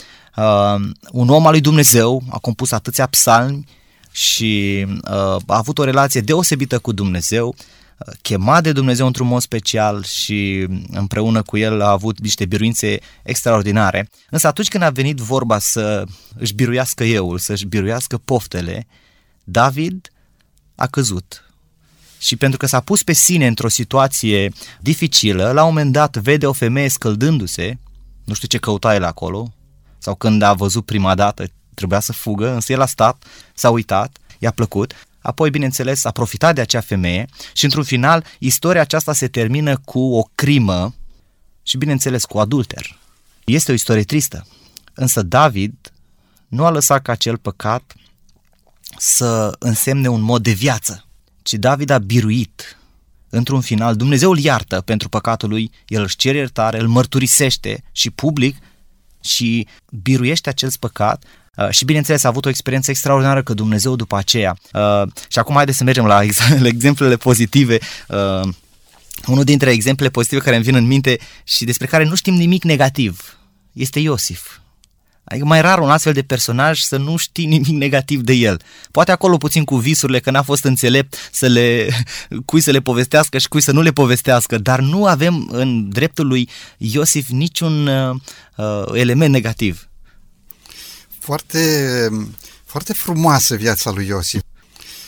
uh, 0.41 0.91
un 1.11 1.29
om 1.29 1.47
al 1.47 1.53
lui 1.53 1.61
Dumnezeu, 1.61 2.23
a 2.29 2.39
compus 2.39 2.73
atâția 2.73 3.07
psalmi 3.07 3.65
și 4.11 4.85
uh, 4.89 5.37
a 5.47 5.57
avut 5.57 5.79
o 5.79 5.85
relație 5.85 6.21
deosebită 6.21 6.79
cu 6.79 6.93
Dumnezeu, 6.93 7.55
uh, 7.57 8.15
chemat 8.23 8.63
de 8.63 8.73
Dumnezeu 8.73 9.07
într-un 9.07 9.27
mod 9.27 9.41
special 9.41 10.05
și 10.05 10.67
împreună 10.91 11.43
cu 11.43 11.57
el 11.57 11.81
a 11.81 11.91
avut 11.91 12.21
niște 12.21 12.45
biruințe 12.45 12.99
extraordinare. 13.23 14.09
Însă 14.31 14.47
atunci 14.47 14.69
când 14.69 14.83
a 14.83 14.91
venit 14.91 15.17
vorba 15.17 15.59
să 15.59 16.05
își 16.39 16.55
biruiască 16.55 17.05
euul, 17.05 17.39
să 17.39 17.53
își 17.53 17.67
biruiască 17.67 18.19
poftele, 18.19 18.87
David 19.45 20.13
a 20.75 20.87
căzut. 20.87 21.45
Și 22.19 22.37
pentru 22.37 22.59
că 22.59 22.67
s-a 22.67 22.81
pus 22.81 23.03
pe 23.03 23.13
sine 23.13 23.47
într-o 23.47 23.69
situație 23.69 24.53
dificilă, 24.81 25.53
la 25.53 25.63
un 25.63 25.69
moment 25.69 25.93
dat 25.93 26.17
vede 26.17 26.47
o 26.47 26.53
femeie 26.53 26.89
scăldându-se, 26.89 27.79
nu 28.25 28.35
știu 28.35 28.49
ce 28.49 28.59
căuta 28.59 28.95
el 28.95 29.05
acolo, 29.05 29.53
sau 30.01 30.15
când 30.15 30.43
a 30.43 30.53
văzut 30.53 30.85
prima 30.85 31.15
dată 31.15 31.45
trebuia 31.75 32.01
să 32.01 32.13
fugă, 32.13 32.51
însă 32.53 32.73
el 32.73 32.81
a 32.81 32.87
stat, 32.87 33.25
s-a 33.55 33.71
uitat, 33.71 34.19
i-a 34.39 34.51
plăcut, 34.51 34.95
apoi, 35.19 35.51
bineînțeles, 35.51 36.05
a 36.05 36.11
profitat 36.11 36.55
de 36.55 36.61
acea 36.61 36.81
femeie 36.81 37.29
și, 37.53 37.65
într-un 37.65 37.85
final, 37.85 38.25
istoria 38.39 38.81
aceasta 38.81 39.13
se 39.13 39.29
termină 39.29 39.77
cu 39.77 40.01
o 40.01 40.23
crimă 40.35 40.95
și, 41.63 41.77
bineînțeles, 41.77 42.25
cu 42.25 42.39
adulter. 42.39 42.99
Este 43.45 43.71
o 43.71 43.75
istorie 43.75 44.05
tristă, 44.05 44.47
însă 44.95 45.23
David 45.23 45.93
nu 46.49 46.65
a 46.65 46.71
lăsat 46.71 47.03
ca 47.03 47.13
acel 47.13 47.37
păcat 47.37 47.95
să 48.97 49.57
însemne 49.59 50.09
un 50.09 50.21
mod 50.21 50.43
de 50.43 50.53
viață, 50.53 51.05
ci 51.43 51.53
David 51.53 51.91
a 51.91 51.99
biruit 51.99 52.79
într-un 53.29 53.61
final, 53.61 53.97
Dumnezeu 53.97 54.31
îl 54.31 54.39
iartă 54.39 54.81
pentru 54.81 55.09
păcatul 55.09 55.49
lui, 55.49 55.71
el 55.87 56.03
își 56.03 56.17
cere 56.17 56.37
iertare, 56.39 56.81
îl 56.81 56.89
mărturisește 56.89 57.83
și 57.93 58.11
public 58.11 58.57
și 59.21 59.67
biruiește 59.91 60.49
acel 60.49 60.71
păcat 60.81 61.25
Uh, 61.57 61.71
și 61.71 61.85
bineînțeles 61.85 62.25
a 62.25 62.29
avut 62.29 62.45
o 62.45 62.49
experiență 62.49 62.91
extraordinară 62.91 63.43
că 63.43 63.55
Dumnezeu 63.55 63.97
după 63.97 64.17
aceea. 64.17 64.57
Uh, 64.73 65.03
și 65.29 65.39
acum 65.39 65.55
haideți 65.55 65.77
să 65.79 65.85
mergem 65.85 66.07
la, 66.07 66.23
ex- 66.23 66.49
la 66.63 66.67
exemplele 66.67 67.17
pozitive. 67.17 67.79
Uh, 68.09 68.49
unul 69.27 69.45
dintre 69.45 69.71
exemplele 69.71 70.11
pozitive 70.11 70.41
care 70.41 70.57
îmi 70.57 70.65
vin 70.65 70.75
în 70.75 70.87
minte 70.87 71.19
și 71.45 71.65
despre 71.65 71.87
care 71.87 72.05
nu 72.05 72.15
știm 72.15 72.35
nimic 72.35 72.65
negativ 72.65 73.39
este 73.73 73.99
Iosif. 73.99 74.59
Adică 75.31 75.47
mai 75.47 75.61
rar 75.61 75.79
un 75.79 75.91
astfel 75.91 76.13
de 76.13 76.23
personaj 76.23 76.81
să 76.81 76.97
nu 76.97 77.17
știi 77.17 77.47
nimic 77.47 77.69
negativ 77.69 78.21
de 78.21 78.33
el. 78.33 78.61
Poate 78.91 79.13
acolo 79.13 79.37
puțin 79.37 79.65
cu 79.65 79.77
visurile, 79.77 80.21
că 80.21 80.31
n-a 80.31 80.43
fost 80.43 80.65
înțelept 80.65 81.15
să 81.33 81.47
le, 81.47 81.89
cui 82.45 82.61
să 82.61 82.71
le 82.71 82.81
povestească 82.81 83.39
și 83.39 83.49
cui 83.49 83.61
să 83.61 83.73
nu 83.73 83.81
le 83.81 83.91
povestească, 83.91 84.59
dar 84.59 84.81
nu 84.81 85.07
avem 85.07 85.49
în 85.53 85.89
dreptul 85.89 86.27
lui 86.27 86.49
Iosif 86.77 87.29
niciun 87.29 87.87
uh, 87.87 88.85
element 88.93 89.33
negativ 89.33 89.91
foarte, 91.21 92.09
foarte 92.65 92.93
frumoasă 92.93 93.55
viața 93.55 93.91
lui 93.91 94.07
Iosif. 94.07 94.43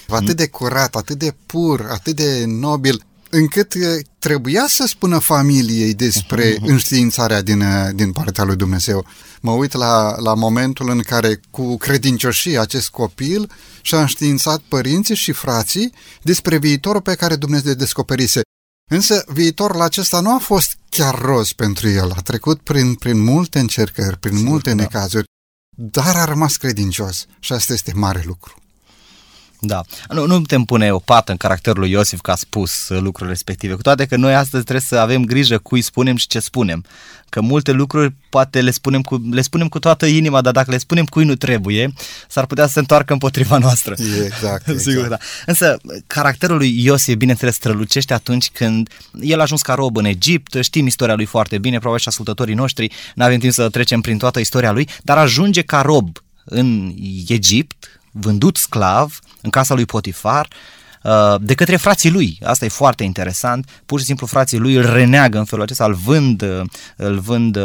Atât 0.09 0.37
de 0.37 0.47
curat, 0.47 0.95
atât 0.95 1.19
de 1.19 1.35
pur, 1.47 1.87
atât 1.91 2.17
de 2.17 2.45
nobil, 2.47 3.05
încât 3.35 3.75
trebuia 4.19 4.65
să 4.69 4.87
spună 4.87 5.19
familiei 5.19 5.95
despre 5.95 6.57
înștiințarea 6.73 7.43
din, 7.43 7.65
din 7.95 8.13
partea 8.13 8.45
lui 8.45 8.57
Dumnezeu. 8.57 9.07
Mă 9.41 9.51
uit 9.51 9.73
la, 9.73 10.21
la 10.21 10.35
momentul 10.35 10.91
în 10.91 11.01
care 11.01 11.41
cu 11.51 11.77
credincioșie 11.77 12.59
acest 12.59 12.89
copil 12.91 13.51
și-a 13.83 14.01
înștiințat 14.01 14.61
părinții 14.69 15.15
și 15.15 15.33
frații 15.33 15.93
despre 16.23 16.59
viitorul 16.59 17.01
pe 17.01 17.15
care 17.15 17.37
Dumnezeu 17.37 17.75
descoperise. 17.75 18.41
Însă 18.91 19.25
viitorul 19.27 19.81
acesta 19.81 20.21
nu 20.21 20.35
a 20.35 20.39
fost 20.39 20.77
chiar 20.89 21.19
roz 21.19 21.53
pentru 21.53 21.89
el, 21.89 22.11
a 22.17 22.21
trecut 22.21 22.61
prin, 22.61 22.95
prin 22.95 23.21
multe 23.21 23.59
încercări, 23.59 24.19
prin 24.19 24.35
Sigur, 24.35 24.51
multe 24.51 24.69
da. 24.69 24.83
necazuri 24.83 25.25
dar 25.77 26.17
a 26.17 26.25
rămas 26.25 26.57
credincios 26.57 27.27
și 27.39 27.53
asta 27.53 27.73
este 27.73 27.93
mare 27.95 28.23
lucru. 28.27 28.62
Da. 29.65 29.83
Nu, 30.09 30.27
nu 30.27 30.41
putem 30.41 30.65
pune 30.65 30.93
o 30.93 30.99
pată 30.99 31.31
în 31.31 31.37
caracterul 31.37 31.81
lui 31.81 31.91
Iosif 31.91 32.21
că 32.21 32.31
a 32.31 32.35
spus 32.35 32.89
lucrurile 32.89 33.31
respective, 33.31 33.75
cu 33.75 33.83
toate 33.83 34.07
că 34.07 34.17
noi 34.17 34.35
astăzi 34.35 34.63
trebuie 34.63 34.85
să 34.89 34.97
avem 34.97 35.25
grijă 35.25 35.59
cui 35.59 35.81
spunem 35.81 36.17
și 36.17 36.27
ce 36.27 36.41
spunem. 36.41 36.85
Că 37.29 37.41
multe 37.41 37.73
lucruri 37.73 38.15
poate 38.29 38.61
le 38.61 38.71
spunem 38.71 39.03
cu, 39.03 39.23
le 39.31 39.41
spunem 39.41 39.69
cu 39.69 39.79
toată 39.79 40.07
inima, 40.07 40.41
dar 40.41 40.53
dacă 40.53 40.71
le 40.71 40.79
spunem 40.79 41.05
cui 41.05 41.25
nu 41.25 41.35
trebuie, 41.35 41.93
s-ar 42.29 42.47
putea 42.47 42.67
să 42.67 42.73
se 42.73 42.79
întoarcă 42.79 43.13
împotriva 43.13 43.59
noastră. 43.67 43.95
Exact, 43.99 44.69
exact. 44.69 44.81
Sigur, 44.81 45.07
da. 45.07 45.17
Însă 45.47 45.77
caracterul 46.07 46.57
lui 46.57 46.85
Iosif, 46.85 47.15
bineînțeles, 47.15 47.55
strălucește 47.55 48.15
atunci 48.15 48.51
când 48.51 48.89
el 49.21 49.39
a 49.39 49.43
ajuns 49.43 49.63
ca 49.63 49.75
rob 49.75 49.97
în 49.97 50.05
Egipt, 50.05 50.57
știm 50.61 50.87
istoria 50.87 51.15
lui 51.15 51.25
foarte 51.25 51.59
bine, 51.59 51.77
probabil 51.77 52.01
și 52.01 52.09
ascultătorii 52.09 52.55
noștri, 52.55 52.93
nu 53.15 53.25
avem 53.25 53.39
timp 53.39 53.53
să 53.53 53.69
trecem 53.69 54.01
prin 54.01 54.19
toată 54.19 54.39
istoria 54.39 54.73
lui, 54.73 54.89
dar 55.03 55.19
ajunge 55.19 55.63
ca 55.63 55.81
rob 55.81 56.19
în 56.45 56.95
Egipt, 57.29 58.01
vândut 58.11 58.57
sclav 58.57 59.19
în 59.43 59.51
casa 59.51 59.75
lui 59.75 59.85
Potifar 59.85 60.49
uh, 61.03 61.35
de 61.41 61.55
către 61.55 61.77
frații 61.77 62.11
lui. 62.11 62.39
Asta 62.43 62.65
e 62.65 62.69
foarte 62.69 63.05
interesant. 63.05 63.83
Pur 63.87 63.99
și 63.99 64.05
simplu 64.05 64.27
frații 64.27 64.59
lui 64.59 64.75
îl 64.75 64.93
reneagă 64.93 65.39
în 65.39 65.45
felul 65.45 65.65
acesta, 65.65 65.85
îl 65.85 65.95
vând, 65.95 66.43
uh, 66.43 66.61
îl 66.97 67.19
vând 67.19 67.57
uh, 67.57 67.63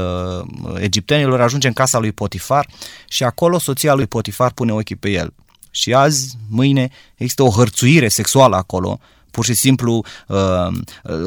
egiptenilor, 0.79 1.41
ajunge 1.41 1.67
în 1.67 1.73
casa 1.73 1.99
lui 1.99 2.11
Potifar 2.11 2.67
și 3.07 3.23
acolo 3.23 3.59
soția 3.59 3.93
lui 3.93 4.05
Potifar 4.05 4.51
pune 4.51 4.71
ochii 4.71 4.95
pe 4.95 5.09
el. 5.09 5.33
Și 5.71 5.93
azi, 5.93 6.37
mâine, 6.49 6.89
există 7.15 7.43
o 7.43 7.51
hărțuire 7.51 8.07
sexuală 8.07 8.55
acolo 8.55 8.99
pur 9.31 9.45
și 9.45 9.53
simplu 9.53 10.03
uh, 10.27 10.67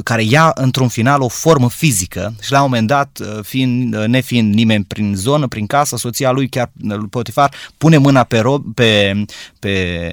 care 0.03 0.25
ia 0.25 0.53
într-un 0.55 0.89
final 0.89 1.21
o 1.21 1.29
formă 1.29 1.71
fizică 1.71 2.35
și 2.41 2.53
la 2.53 2.63
un 2.63 2.69
moment 2.69 2.87
dat, 2.87 3.19
uh, 3.21 3.39
fiind, 3.43 3.95
uh, 3.95 4.05
nefiind 4.07 4.55
nimeni 4.55 4.85
prin 4.85 5.15
zonă, 5.17 5.47
prin 5.47 5.67
casă, 5.67 5.97
soția 5.97 6.31
lui, 6.31 6.49
chiar 6.49 6.71
lui 6.83 7.09
Potifar, 7.09 7.55
pune 7.79 7.97
mâna 7.97 8.25
pe, 8.25 8.39
rob, 8.39 8.75
pe, 8.75 9.25
pe 9.59 10.11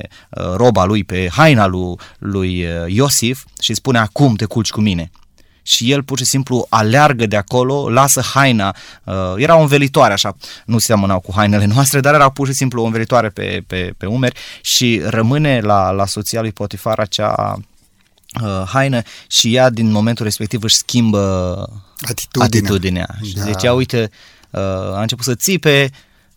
roba 0.56 0.86
lui, 0.86 1.04
pe 1.04 1.28
haina 1.32 1.66
lui, 1.66 1.96
lui 2.18 2.66
Iosif 2.88 3.46
și 3.60 3.74
spune 3.74 3.98
acum 3.98 4.36
te 4.36 4.46
culci 4.46 4.70
cu 4.70 4.82
mine. 4.82 5.12
Și 5.68 5.92
el 5.92 6.04
pur 6.04 6.18
și 6.18 6.26
simplu 6.26 6.66
aleargă 6.70 7.26
de 7.26 7.36
acolo, 7.36 7.90
lasă 7.90 8.22
haina, 8.22 8.76
uh, 9.04 9.34
era 9.36 9.58
o 9.58 9.62
învelitoare 9.62 10.14
așa, 10.14 10.36
nu 10.66 10.78
seamănau 10.78 11.20
cu 11.20 11.32
hainele 11.36 11.66
noastre, 11.74 12.00
dar 12.00 12.14
era 12.14 12.30
pur 12.30 12.48
și 12.48 12.54
simplu 12.54 12.82
o 12.82 12.86
învelitoare 12.86 13.30
pe, 13.30 13.64
pe, 13.68 13.94
pe 13.98 14.06
umeri 14.06 14.40
și 14.62 15.02
rămâne 15.06 15.60
la, 15.60 15.92
la 15.92 16.06
soția 16.06 16.42
lui 16.42 16.52
Potifar 16.52 17.00
acea 17.00 17.54
uh, 17.58 17.64
haină 18.68 19.02
și 19.28 19.56
ea 19.56 19.70
din 19.70 19.92
momentul 19.92 20.26
respectiv 20.26 20.64
își 20.64 20.76
schimbă 20.76 21.20
atitudinea. 22.02 22.46
atitudinea. 22.46 23.08
Da. 23.20 23.28
Și 23.28 23.52
zicea, 23.52 23.74
uite, 23.74 24.10
uh, 24.50 24.62
a 24.62 25.02
început 25.02 25.26
să 25.26 25.36
țipe, 25.36 25.92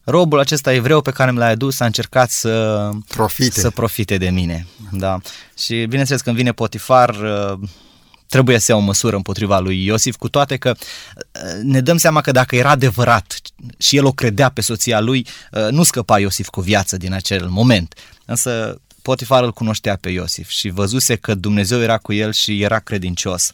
robul 0.04 0.38
acesta 0.38 0.72
evreu 0.72 1.00
pe 1.00 1.10
care 1.10 1.32
mi 1.32 1.38
l-ai 1.38 1.50
adus 1.50 1.80
a 1.80 1.84
încercat 1.84 2.30
să 2.30 2.88
profite, 3.08 3.60
să 3.60 3.70
profite 3.70 4.16
de 4.16 4.30
mine. 4.30 4.66
Da. 4.90 5.18
Și 5.58 5.84
bineînțeles 5.84 6.20
când 6.20 6.36
vine 6.36 6.52
Potifar, 6.52 7.08
uh, 7.08 7.68
trebuie 8.26 8.58
să 8.58 8.72
ia 8.72 8.78
o 8.78 8.80
măsură 8.80 9.16
împotriva 9.16 9.58
lui 9.58 9.84
Iosif, 9.84 10.16
cu 10.16 10.28
toate 10.28 10.56
că 10.56 10.74
uh, 10.76 11.62
ne 11.62 11.80
dăm 11.80 11.96
seama 11.96 12.20
că 12.20 12.30
dacă 12.30 12.56
era 12.56 12.70
adevărat 12.70 13.40
și 13.78 13.96
el 13.96 14.04
o 14.04 14.12
credea 14.12 14.48
pe 14.48 14.60
soția 14.60 15.00
lui, 15.00 15.26
uh, 15.52 15.68
nu 15.70 15.82
scăpa 15.82 16.18
Iosif 16.18 16.48
cu 16.48 16.60
viață 16.60 16.96
din 16.96 17.12
acel 17.12 17.48
moment. 17.48 17.94
Însă 18.24 18.80
Potifar 19.02 19.42
îl 19.42 19.52
cunoștea 19.52 19.96
pe 19.96 20.10
Iosif 20.10 20.48
și 20.48 20.68
văzuse 20.68 21.16
că 21.16 21.34
Dumnezeu 21.34 21.80
era 21.80 21.98
cu 21.98 22.12
el 22.12 22.32
și 22.32 22.62
era 22.62 22.78
credincios. 22.78 23.52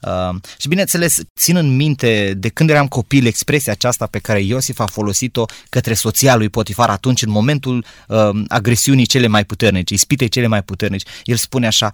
Uh, 0.00 0.40
și 0.58 0.68
bineînțeles, 0.68 1.20
țin 1.40 1.56
în 1.56 1.76
minte 1.76 2.34
de 2.36 2.48
când 2.48 2.70
eram 2.70 2.88
copil 2.88 3.26
expresia 3.26 3.72
aceasta 3.72 4.06
pe 4.06 4.18
care 4.18 4.40
Iosif 4.40 4.78
a 4.78 4.86
folosit-o 4.86 5.44
către 5.68 5.94
soția 5.94 6.36
lui 6.36 6.48
Potifar 6.48 6.90
atunci 6.90 7.22
în 7.22 7.30
momentul 7.30 7.84
uh, 8.08 8.28
agresiunii 8.48 9.06
cele 9.06 9.26
mai 9.26 9.44
puternice, 9.44 9.94
ispitei 9.94 10.28
cele 10.28 10.46
mai 10.46 10.62
puternice. 10.62 11.06
El 11.24 11.36
spune 11.36 11.66
așa, 11.66 11.92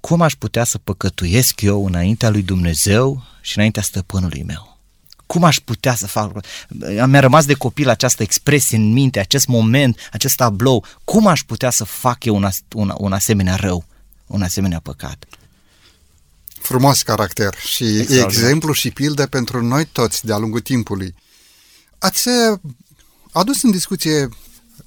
cum 0.00 0.20
aș 0.20 0.32
putea 0.32 0.64
să 0.64 0.78
păcătuiesc 0.78 1.60
eu 1.60 1.86
înaintea 1.86 2.30
lui 2.30 2.42
Dumnezeu 2.42 3.22
și 3.40 3.56
înaintea 3.56 3.82
stăpânului 3.82 4.42
meu? 4.42 4.71
Cum 5.26 5.44
aș 5.44 5.58
putea 5.58 5.94
să 5.94 6.06
fac? 6.06 6.44
Mi-a 7.06 7.20
rămas 7.20 7.44
de 7.44 7.54
copil 7.54 7.88
această 7.88 8.22
expresie 8.22 8.76
în 8.76 8.92
minte, 8.92 9.20
acest 9.20 9.46
moment, 9.46 9.98
acest 10.12 10.36
tablou. 10.36 10.84
Cum 11.04 11.26
aș 11.26 11.40
putea 11.40 11.70
să 11.70 11.84
fac 11.84 12.24
eu 12.24 12.34
un, 12.34 12.48
un, 12.74 12.94
un 12.96 13.12
asemenea 13.12 13.54
rău, 13.54 13.84
un 14.26 14.42
asemenea 14.42 14.80
păcat? 14.80 15.24
Frumos 16.60 17.02
caracter 17.02 17.54
și 17.54 17.84
Extraordinar. 17.84 18.30
exemplu 18.30 18.72
și 18.72 18.90
pildă 18.90 19.26
pentru 19.26 19.62
noi 19.62 19.84
toți 19.84 20.26
de-a 20.26 20.36
lungul 20.36 20.60
timpului. 20.60 21.14
Ați 21.98 22.28
uh, 22.28 22.58
adus 23.32 23.62
în 23.62 23.70
discuție 23.70 24.28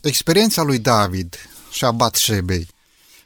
experiența 0.01 0.61
lui 0.61 0.79
David 0.79 1.35
și 1.71 1.85
a 1.85 1.91
Batșebei. 1.91 2.67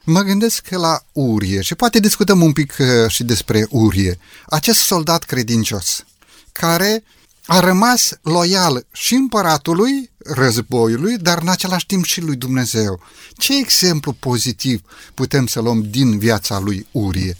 Mă 0.04 0.20
gândesc 0.20 0.68
la 0.70 1.02
Urie 1.12 1.60
și 1.60 1.74
poate 1.74 2.00
discutăm 2.00 2.42
un 2.42 2.52
pic 2.52 2.76
uh, 2.78 3.10
și 3.10 3.24
despre 3.24 3.66
Urie. 3.70 4.18
Acest 4.46 4.78
soldat 4.78 5.22
credincios 5.24 6.04
care 6.52 7.04
a 7.46 7.60
rămas 7.60 8.18
loial 8.22 8.86
și 8.92 9.14
împăratului 9.14 10.10
războiului, 10.18 11.16
dar 11.18 11.38
în 11.42 11.48
același 11.48 11.86
timp 11.86 12.04
și 12.04 12.20
lui 12.20 12.36
Dumnezeu. 12.36 13.00
Ce 13.36 13.58
exemplu 13.58 14.12
pozitiv 14.12 14.82
putem 15.14 15.46
să 15.46 15.60
luăm 15.60 15.82
din 15.82 16.18
viața 16.18 16.58
lui 16.58 16.86
Urie? 16.90 17.36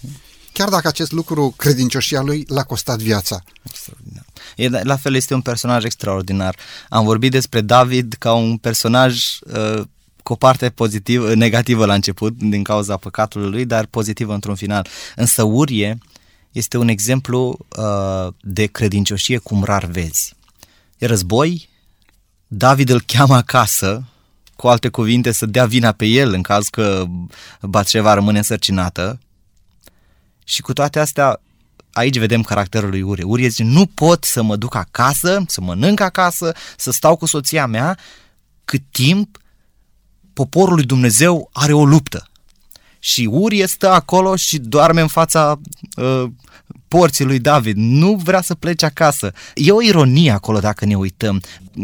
Chiar 0.52 0.68
dacă 0.68 0.88
acest 0.88 1.12
lucru, 1.12 1.54
credincioșia 1.56 2.20
lui, 2.20 2.44
l-a 2.48 2.62
costat 2.62 2.98
viața. 2.98 3.42
Extraordinar. 3.62 4.24
E, 4.56 4.68
la 4.68 4.96
fel 4.96 5.14
este 5.14 5.34
un 5.34 5.40
personaj 5.40 5.84
extraordinar. 5.84 6.56
Am 6.88 7.04
vorbit 7.04 7.30
despre 7.30 7.60
David 7.60 8.14
ca 8.18 8.32
un 8.32 8.56
personaj 8.56 9.38
uh, 9.40 9.82
cu 10.22 10.32
o 10.32 10.34
parte 10.34 10.70
pozitiv, 10.70 11.28
negativă 11.32 11.84
la 11.86 11.94
început 11.94 12.36
din 12.36 12.62
cauza 12.62 12.96
păcatului 12.96 13.50
lui, 13.50 13.64
dar 13.64 13.86
pozitivă 13.86 14.34
într-un 14.34 14.54
final. 14.54 14.86
Însă 15.16 15.42
Urie 15.42 15.98
este 16.52 16.76
un 16.76 16.88
exemplu 16.88 17.66
uh, 17.78 18.32
de 18.40 18.66
credincioșie 18.66 19.38
cum 19.38 19.64
rar 19.64 19.84
vezi. 19.84 20.34
E 20.98 21.06
război, 21.06 21.68
David 22.46 22.88
îl 22.88 23.02
cheamă 23.06 23.34
acasă, 23.34 24.04
cu 24.56 24.68
alte 24.68 24.88
cuvinte 24.88 25.32
să 25.32 25.46
dea 25.46 25.66
vina 25.66 25.92
pe 25.92 26.06
el 26.06 26.32
în 26.32 26.42
caz 26.42 26.68
că 26.68 27.04
Batșeva 27.60 28.14
rămâne 28.14 28.38
însărcinată, 28.38 29.18
și 30.50 30.60
cu 30.60 30.72
toate 30.72 30.98
astea, 30.98 31.40
aici 31.92 32.18
vedem 32.18 32.42
caracterul 32.42 32.90
lui 32.90 33.02
Urie. 33.02 33.24
Urie 33.24 33.48
zice, 33.48 33.62
nu 33.62 33.86
pot 33.86 34.24
să 34.24 34.42
mă 34.42 34.56
duc 34.56 34.74
acasă, 34.74 35.44
să 35.46 35.60
mănânc 35.60 36.00
acasă, 36.00 36.54
să 36.76 36.90
stau 36.90 37.16
cu 37.16 37.26
soția 37.26 37.66
mea, 37.66 37.98
cât 38.64 38.82
timp 38.90 39.38
poporul 40.32 40.74
lui 40.74 40.84
Dumnezeu 40.84 41.50
are 41.52 41.72
o 41.72 41.84
luptă. 41.84 42.29
Și 43.02 43.28
Urie 43.30 43.66
stă 43.66 43.90
acolo 43.90 44.36
și 44.36 44.58
doarme 44.58 45.00
în 45.00 45.06
fața 45.06 45.60
uh, 45.96 46.24
porții 46.88 47.24
lui 47.24 47.38
David. 47.38 47.76
Nu 47.76 48.14
vrea 48.24 48.40
să 48.40 48.54
plece 48.54 48.84
acasă. 48.84 49.32
E 49.54 49.70
o 49.70 49.82
ironie 49.82 50.30
acolo 50.30 50.58
dacă 50.58 50.84
ne 50.84 50.94
uităm. 50.94 51.40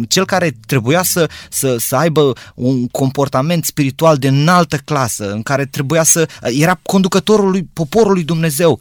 Cel 0.08 0.24
care 0.24 0.56
trebuia 0.66 1.02
să, 1.02 1.30
să, 1.50 1.76
să 1.78 1.96
aibă 1.96 2.32
un 2.54 2.86
comportament 2.86 3.64
spiritual 3.64 4.16
de 4.16 4.28
înaltă 4.28 4.76
clasă, 4.76 5.32
în 5.32 5.42
care 5.42 5.66
trebuia 5.66 6.02
să... 6.02 6.28
Era 6.40 6.78
conducătorul 6.82 7.50
lui 7.50 7.68
poporului 7.72 8.24
Dumnezeu. 8.24 8.80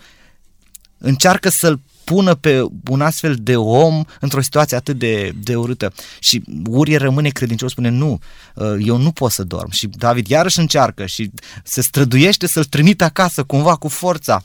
Încearcă 0.98 1.50
să-l 1.50 1.80
pună 2.06 2.36
pe 2.36 2.66
un 2.90 3.02
astfel 3.02 3.36
de 3.40 3.56
om 3.58 4.04
într-o 4.20 4.42
situație 4.42 4.78
atât 4.78 4.98
de, 4.98 5.32
de 5.44 5.56
urâtă. 5.56 5.94
Și 6.20 6.44
Urie 6.70 6.98
rămâne 6.98 7.30
credincios, 7.30 7.72
spune, 7.72 7.90
nu, 7.90 8.20
eu 8.80 8.98
nu 8.98 9.12
pot 9.12 9.32
să 9.32 9.44
dorm. 9.44 9.72
Și 9.72 9.88
David 9.88 10.28
iarăși 10.28 10.60
încearcă 10.60 11.06
și 11.06 11.32
se 11.64 11.82
străduiește 11.82 12.48
să-l 12.48 12.64
trimită 12.64 13.04
acasă 13.04 13.44
cumva 13.44 13.76
cu 13.76 13.88
forța 13.88 14.44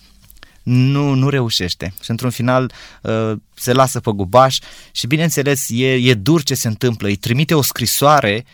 nu, 0.62 1.14
nu 1.14 1.28
reușește. 1.28 1.94
Și 2.02 2.10
într-un 2.10 2.30
final 2.30 2.72
uh, 3.02 3.32
se 3.54 3.72
lasă 3.72 4.00
pe 4.00 4.10
gubaș 4.10 4.58
și 4.92 5.06
bineînțeles 5.06 5.66
e, 5.68 5.92
e 5.94 6.14
dur 6.14 6.42
ce 6.42 6.54
se 6.54 6.68
întâmplă. 6.68 7.08
Îi 7.08 7.16
trimite 7.16 7.54
o 7.54 7.62
scrisoare 7.62 8.44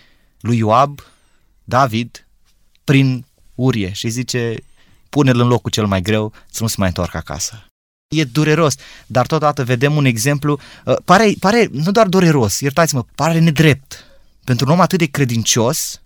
lui 0.41 0.57
Ioab, 0.57 1.01
David, 1.65 2.27
prin 2.85 3.27
Urie 3.55 3.93
și 3.93 4.09
zice 4.09 4.57
pune-l 5.09 5.41
în 5.41 5.47
locul 5.47 5.71
cel 5.71 5.87
mai 5.87 6.03
greu 6.03 6.33
să 6.51 6.63
nu 6.63 6.69
se 6.69 6.75
mai 6.79 6.89
întoarcă 6.89 7.17
acasă. 7.17 7.67
E 8.09 8.25
dureros, 8.25 8.75
dar 9.07 9.27
totodată 9.27 9.65
vedem 9.65 9.97
un 9.97 10.05
exemplu, 10.05 10.61
uh, 10.85 10.97
pare, 11.05 11.35
pare 11.41 11.69
nu 11.73 11.91
doar 11.91 12.07
dureros, 12.07 12.61
iertați-mă, 12.61 13.05
pare 13.15 13.39
nedrept. 13.39 14.05
Pentru 14.45 14.67
un 14.67 14.73
om 14.73 14.81
atât 14.81 14.99
de 14.99 15.07
credincios, 15.07 16.01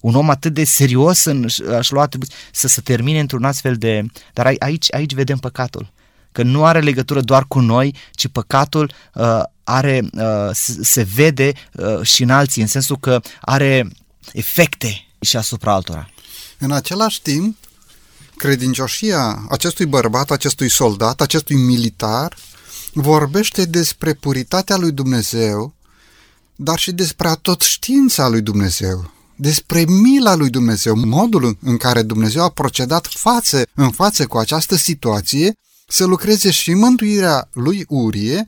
un 0.00 0.14
om 0.14 0.30
atât 0.30 0.54
de 0.54 0.64
serios 0.64 1.24
în, 1.24 1.46
aș 1.76 1.90
lua 1.90 2.02
atribuții, 2.02 2.34
să 2.52 2.68
se 2.68 2.80
termine 2.80 3.20
într-un 3.20 3.44
astfel 3.44 3.76
de... 3.76 4.04
Dar 4.32 4.54
aici, 4.58 4.94
aici 4.94 5.14
vedem 5.14 5.38
păcatul. 5.38 5.92
Că 6.32 6.42
nu 6.42 6.64
are 6.64 6.80
legătură 6.80 7.20
doar 7.20 7.44
cu 7.48 7.60
noi, 7.60 7.94
ci 8.12 8.28
păcatul 8.28 8.92
uh, 9.14 9.42
are, 9.64 10.02
uh, 10.12 10.50
se 10.80 11.02
vede 11.02 11.52
uh, 11.72 12.02
și 12.02 12.22
în 12.22 12.30
alții, 12.30 12.62
în 12.62 12.68
sensul 12.68 12.98
că 12.98 13.20
are 13.40 13.88
efecte 14.32 15.06
și 15.20 15.36
asupra 15.36 15.72
altora. 15.72 16.10
În 16.58 16.72
același 16.72 17.22
timp, 17.22 17.56
credincioșia 18.36 19.46
acestui 19.48 19.86
bărbat, 19.86 20.30
acestui 20.30 20.70
soldat, 20.70 21.20
acestui 21.20 21.56
militar, 21.56 22.36
vorbește 22.92 23.64
despre 23.64 24.14
puritatea 24.14 24.76
lui 24.76 24.92
Dumnezeu, 24.92 25.74
dar 26.56 26.78
și 26.78 26.92
despre 26.92 27.32
tot 27.42 27.60
știința 27.60 28.28
lui 28.28 28.40
Dumnezeu 28.40 29.14
despre 29.36 29.84
mila 29.84 30.34
lui 30.34 30.50
Dumnezeu, 30.50 30.96
modul 30.96 31.58
în 31.60 31.76
care 31.76 32.02
Dumnezeu 32.02 32.42
a 32.42 32.48
procedat 32.48 33.06
față 33.06 33.62
în 33.74 33.90
față 33.90 34.26
cu 34.26 34.38
această 34.38 34.76
situație, 34.76 35.52
să 35.88 36.04
lucreze 36.04 36.50
și 36.50 36.74
mântuirea 36.74 37.48
lui 37.52 37.84
Urie, 37.88 38.46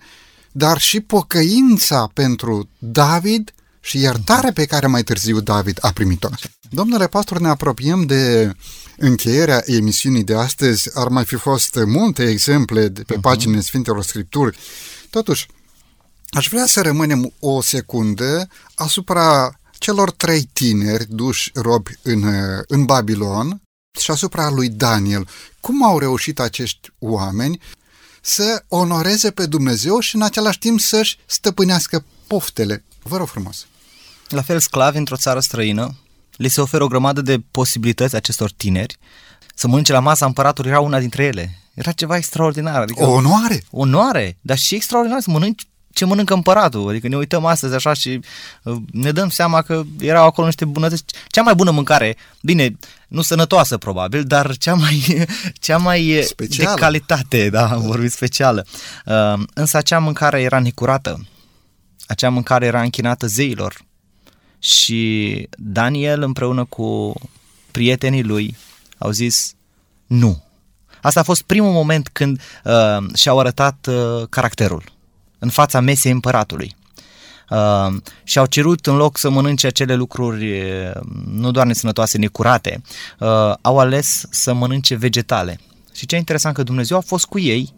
dar 0.53 0.79
și 0.79 1.01
pocăința 1.01 2.11
pentru 2.15 2.69
David 2.79 3.55
și 3.81 3.99
iertarea 3.99 4.53
pe 4.53 4.65
care 4.65 4.87
mai 4.87 5.03
târziu 5.03 5.41
David 5.41 5.79
a 5.81 5.91
primit-o. 5.93 6.29
Domnule 6.71 7.07
pastor, 7.07 7.39
ne 7.39 7.49
apropiem 7.49 8.03
de 8.07 8.53
încheierea 8.99 9.63
emisiunii 9.67 10.25
de 10.25 10.35
astăzi. 10.35 10.91
Ar 10.95 11.09
mai 11.09 11.25
fi 11.25 11.37
fost 11.37 11.79
multe 11.87 12.29
exemple 12.29 12.89
de 12.89 13.03
pe 13.03 13.17
uh-huh. 13.17 13.21
paginile 13.21 13.61
Sfintelor 13.61 14.03
Scripturi. 14.03 14.59
Totuși, 15.11 15.47
aș 16.31 16.49
vrea 16.49 16.67
să 16.67 16.81
rămânem 16.81 17.33
o 17.41 17.63
secundă 17.63 18.49
asupra 18.75 19.59
celor 19.79 20.11
trei 20.11 20.49
tineri 20.53 21.07
duși 21.09 21.51
robi 21.55 21.91
în, 22.03 22.25
în 22.67 22.85
Babilon 22.85 23.61
și 24.01 24.11
asupra 24.11 24.51
lui 24.51 24.69
Daniel. 24.69 25.29
Cum 25.61 25.85
au 25.85 25.99
reușit 25.99 26.41
acești 26.41 26.91
oameni 26.99 27.61
să 28.21 28.65
onoreze 28.69 29.31
pe 29.31 29.47
Dumnezeu 29.47 29.99
și 29.99 30.15
în 30.15 30.23
același 30.23 30.59
timp 30.59 30.81
să-și 30.81 31.19
stăpânească 31.27 32.05
poftele? 32.27 32.85
Vă 33.03 33.17
rog 33.17 33.29
frumos! 33.29 33.67
La 34.29 34.43
fel, 34.43 34.61
sclavi 34.61 34.99
într-o 34.99 35.17
țară 35.17 35.41
străină, 35.41 35.95
li 36.39 36.49
se 36.49 36.61
oferă 36.61 36.85
o 36.85 36.89
grămadă 36.89 37.21
de 37.21 37.39
posibilități 37.51 38.17
acestor 38.17 38.51
tineri 38.53 38.99
să 39.55 39.69
mănânce 39.69 39.93
la 39.93 40.01
masa 40.01 40.27
împăratului, 40.27 40.71
era 40.71 40.81
una 40.81 40.99
dintre 40.99 41.25
ele. 41.25 41.59
Era 41.75 41.93
ceva 41.93 42.17
extraordinar. 42.17 42.81
Adică 42.81 43.05
o 43.05 43.11
onoare! 43.11 43.65
Onoare, 43.71 44.37
dar 44.41 44.59
și 44.59 44.75
extraordinar 44.75 45.21
să 45.21 45.31
mănânci 45.31 45.67
ce 45.93 46.05
mănâncă 46.05 46.35
împăratul. 46.35 46.89
Adică 46.89 47.09
ne 47.09 47.17
uităm 47.17 47.45
astăzi 47.45 47.75
așa 47.75 47.93
și 47.93 48.21
uh, 48.63 48.77
ne 48.93 49.11
dăm 49.11 49.29
seama 49.29 49.63
că 49.63 49.83
erau 50.01 50.27
acolo 50.27 50.47
niște 50.47 50.65
bunătăți. 50.65 51.05
Cea 51.27 51.43
mai 51.43 51.55
bună 51.55 51.71
mâncare, 51.71 52.17
bine, 52.43 52.77
nu 53.09 53.23
sănătoasă 53.23 53.79
probabil, 53.79 54.23
dar 54.23 54.57
cea 54.57 54.75
mai, 54.75 55.27
cea 55.67 55.77
mai 55.77 56.21
Specială. 56.25 56.75
de 56.75 56.81
calitate, 56.81 57.51
da, 57.51 57.69
am 57.69 57.81
vorbit 57.81 58.13
specială. 58.13 58.67
Uh, 59.05 59.43
însă 59.55 59.77
acea 59.77 59.99
mâncare 59.99 60.41
era 60.41 60.59
necurată. 60.59 61.27
Acea 62.07 62.29
mâncare 62.29 62.67
era 62.67 62.83
închinată 62.83 63.27
zeilor. 63.27 63.87
Și 64.59 65.49
Daniel 65.57 66.23
împreună 66.23 66.65
cu 66.65 67.15
prietenii 67.71 68.23
lui 68.23 68.57
au 68.99 69.11
zis 69.11 69.55
nu. 70.07 70.43
Asta 71.03 71.21
a 71.21 71.23
fost 71.23 71.43
primul 71.43 71.73
moment 71.73 72.09
când 72.09 72.41
uh, 72.65 73.15
și-au 73.15 73.39
arătat 73.39 73.87
uh, 73.87 74.27
caracterul 74.29 74.83
în 75.39 75.49
fața 75.49 75.81
mesei 75.81 76.13
împăratului. 76.13 76.77
Uh, 77.51 77.97
și 78.23 78.39
au 78.39 78.47
cerut 78.47 78.87
în 78.87 78.97
loc 78.97 79.19
să 79.19 79.31
mănânce 79.31 79.67
acele 79.67 79.95
lucruri 79.95 80.61
uh, 80.61 80.91
nu 81.27 81.51
doar 81.51 81.67
nesănătoase, 81.67 82.19
necurate, 82.19 82.83
uh, 83.19 83.55
au 83.61 83.79
ales 83.79 84.27
să 84.31 84.53
mănânce 84.53 84.95
vegetale. 84.95 85.61
Și 85.95 86.07
ce 86.07 86.17
interesant 86.17 86.55
că 86.55 86.63
Dumnezeu 86.63 86.97
a 86.97 87.01
fost 87.01 87.25
cu 87.25 87.39
ei 87.39 87.75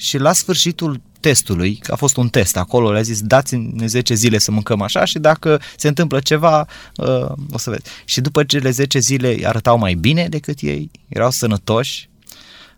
și 0.00 0.18
la 0.18 0.32
sfârșitul 0.32 1.00
testului, 1.20 1.76
că 1.76 1.92
a 1.92 1.96
fost 1.96 2.16
un 2.16 2.28
test 2.28 2.56
acolo, 2.56 2.92
le-a 2.92 3.02
zis 3.02 3.20
dați-ne 3.20 3.86
10 3.86 4.14
zile 4.14 4.38
să 4.38 4.50
mâncăm 4.50 4.82
așa 4.82 5.04
și 5.04 5.18
dacă 5.18 5.60
se 5.76 5.88
întâmplă 5.88 6.20
ceva, 6.20 6.66
uh, 6.96 7.32
o 7.52 7.58
să 7.58 7.70
vezi. 7.70 7.82
Și 8.04 8.20
după 8.20 8.44
cele 8.44 8.70
10 8.70 8.98
zile 8.98 9.38
arătau 9.44 9.78
mai 9.78 9.94
bine 9.94 10.28
decât 10.28 10.60
ei, 10.60 10.90
erau 11.08 11.30
sănătoși, 11.30 12.08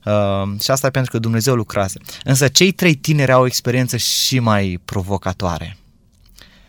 Uh, 0.04 0.60
și 0.60 0.70
asta 0.70 0.86
e 0.86 0.90
pentru 0.90 1.10
că 1.10 1.18
Dumnezeu 1.18 1.54
lucrase. 1.54 2.00
Însă 2.24 2.48
cei 2.48 2.72
trei 2.72 2.94
tineri 2.94 3.32
au 3.32 3.42
o 3.42 3.46
experiență 3.46 3.96
și 3.96 4.38
mai 4.38 4.80
provocatoare. 4.84 5.76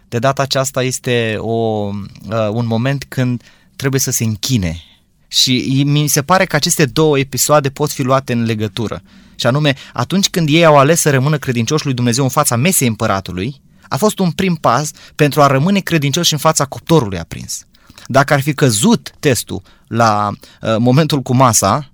De 0.07 0.19
data 0.19 0.41
aceasta 0.41 0.83
este 0.83 1.35
o, 1.37 1.89
uh, 2.29 2.49
un 2.51 2.65
moment 2.65 3.05
când 3.07 3.43
trebuie 3.75 3.99
să 3.99 4.11
se 4.11 4.23
închine. 4.23 4.83
Și 5.27 5.83
mi 5.85 6.07
se 6.07 6.21
pare 6.21 6.45
că 6.45 6.55
aceste 6.55 6.85
două 6.85 7.19
episoade 7.19 7.69
pot 7.69 7.91
fi 7.91 8.01
luate 8.01 8.33
în 8.33 8.43
legătură. 8.43 9.01
Și 9.43 9.49
anume, 9.49 9.75
atunci 9.93 10.29
când 10.29 10.47
ei 10.49 10.65
au 10.65 10.77
ales 10.77 10.99
să 10.99 11.09
rămână 11.09 11.37
credincioși 11.37 11.85
lui 11.85 11.93
Dumnezeu 11.93 12.23
în 12.23 12.29
fața 12.29 12.55
mesei 12.55 12.87
împăratului, 12.87 13.61
a 13.87 13.97
fost 13.97 14.19
un 14.19 14.31
prim 14.31 14.55
pas 14.55 14.91
pentru 15.15 15.41
a 15.41 15.47
rămâne 15.47 15.79
credincioși 15.79 16.33
în 16.33 16.39
fața 16.39 16.65
cuptorului 16.65 17.19
aprins. 17.19 17.65
Dacă 18.07 18.33
ar 18.33 18.41
fi 18.41 18.53
căzut 18.53 19.11
testul 19.19 19.61
la 19.87 20.29
uh, 20.29 20.75
momentul 20.77 21.21
cu 21.21 21.35
masa, 21.35 21.93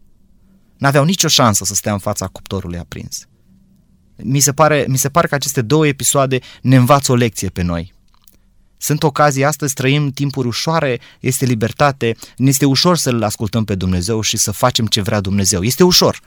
N-aveau 0.80 1.04
nicio 1.04 1.28
șansă 1.28 1.66
să 1.66 1.74
stea 1.74 1.92
în 1.92 2.00
fața 2.00 2.28
cuptorului 2.28 2.78
aprins. 2.78 3.28
Mi 4.16 4.40
se, 4.40 4.54
pare, 4.54 4.86
mi 4.88 4.98
se 4.98 5.10
pare 5.10 5.28
că 5.28 5.36
aceste 5.36 5.62
două 5.62 5.88
episoade 5.88 6.40
ne 6.62 6.76
învață 6.76 7.12
o 7.12 7.16
lecție 7.16 7.50
pe 7.50 7.62
noi. 7.62 7.94
Sunt 8.78 9.04
ocazii, 9.04 9.46
astăzi 9.46 9.74
trăim 9.74 10.12
timpuri 10.12 10.48
ușoare, 10.48 11.00
este 11.20 11.46
libertate, 11.46 12.16
ne 12.38 12.50
este 12.50 12.66
ușor 12.66 12.98
să-L 12.98 13.24
ascultăm 13.24 13.64
pe 13.66 13.76
Dumnezeu 13.76 14.22
și 14.22 14.38
să 14.38 14.52
facem 14.52 14.86
ce 14.86 15.02
vrea 15.02 15.20
Dumnezeu. 15.20 15.64
Este 15.64 15.84
ușor. 15.84 16.20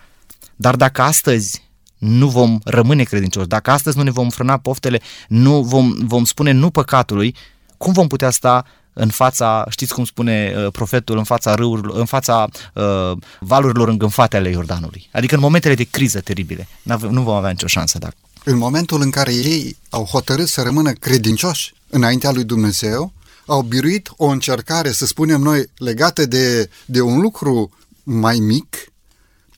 Dar 0.62 0.76
dacă 0.76 1.02
astăzi 1.02 1.62
nu 1.98 2.28
vom 2.28 2.58
rămâne 2.64 3.02
credincioși, 3.02 3.46
dacă 3.46 3.70
astăzi 3.70 3.96
nu 3.96 4.02
ne 4.02 4.10
vom 4.10 4.28
frâna 4.28 4.56
poftele, 4.58 5.00
nu 5.28 5.62
vom, 5.62 5.94
vom 6.04 6.24
spune 6.24 6.50
nu 6.50 6.70
păcatului, 6.70 7.34
cum 7.76 7.92
vom 7.92 8.06
putea 8.06 8.30
sta 8.30 8.64
în 8.92 9.08
fața, 9.08 9.66
știți 9.68 9.94
cum 9.94 10.04
spune 10.04 10.54
uh, 10.56 10.72
profetul, 10.72 11.16
în 11.18 11.24
fața 11.24 11.54
râurilor, 11.54 11.98
în 11.98 12.04
fața 12.04 12.48
uh, 12.74 13.12
valurilor 13.40 13.88
îngânfate 13.88 14.36
ale 14.36 14.50
Iordanului. 14.50 15.08
Adică 15.12 15.34
în 15.34 15.40
momentele 15.40 15.74
de 15.74 15.84
criză 15.90 16.20
teribile. 16.20 16.68
Nu 17.10 17.22
vom 17.22 17.34
avea 17.34 17.50
nicio 17.50 17.66
șansă. 17.66 17.98
Dacă... 17.98 18.14
În 18.44 18.56
momentul 18.56 19.00
în 19.00 19.10
care 19.10 19.32
ei 19.34 19.76
au 19.90 20.04
hotărât 20.04 20.48
să 20.48 20.62
rămână 20.62 20.92
credincioși 20.92 21.74
înaintea 21.88 22.30
lui 22.30 22.44
Dumnezeu, 22.44 23.12
au 23.46 23.62
biruit 23.62 24.12
o 24.16 24.26
încercare, 24.26 24.92
să 24.92 25.06
spunem 25.06 25.40
noi, 25.40 25.64
legată 25.76 26.26
de, 26.26 26.70
de 26.84 27.00
un 27.00 27.20
lucru 27.20 27.70
mai 28.02 28.38
mic, 28.38 28.91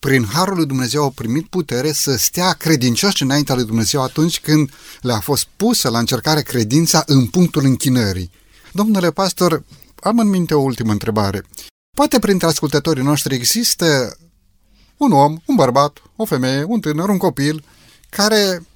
prin 0.04 0.26
Harul 0.32 0.56
lui 0.56 0.66
Dumnezeu 0.66 1.02
au 1.02 1.10
primit 1.10 1.46
putere 1.46 1.92
să 1.92 2.16
stea 2.16 2.52
credincioși 2.52 3.22
înaintea 3.22 3.54
lui 3.54 3.64
Dumnezeu 3.64 4.02
atunci 4.02 4.40
când 4.40 4.70
le-a 5.00 5.20
fost 5.20 5.46
pusă 5.56 5.88
la 5.88 5.98
încercare 5.98 6.42
credința 6.42 7.02
în 7.06 7.26
punctul 7.26 7.64
închinării. 7.64 8.30
Domnule 8.72 9.10
pastor, 9.10 9.64
am 10.02 10.18
în 10.18 10.28
minte 10.28 10.54
o 10.54 10.60
ultimă 10.60 10.92
întrebare. 10.92 11.44
Poate 11.96 12.18
printre 12.18 12.46
ascultătorii 12.46 13.02
noștri 13.02 13.34
există 13.34 14.16
un 14.96 15.12
om, 15.12 15.36
un 15.44 15.54
bărbat, 15.54 16.02
o 16.16 16.24
femeie, 16.24 16.64
un 16.66 16.80
tânăr, 16.80 17.08
un 17.08 17.18
copil, 17.18 17.64
care 18.08 18.66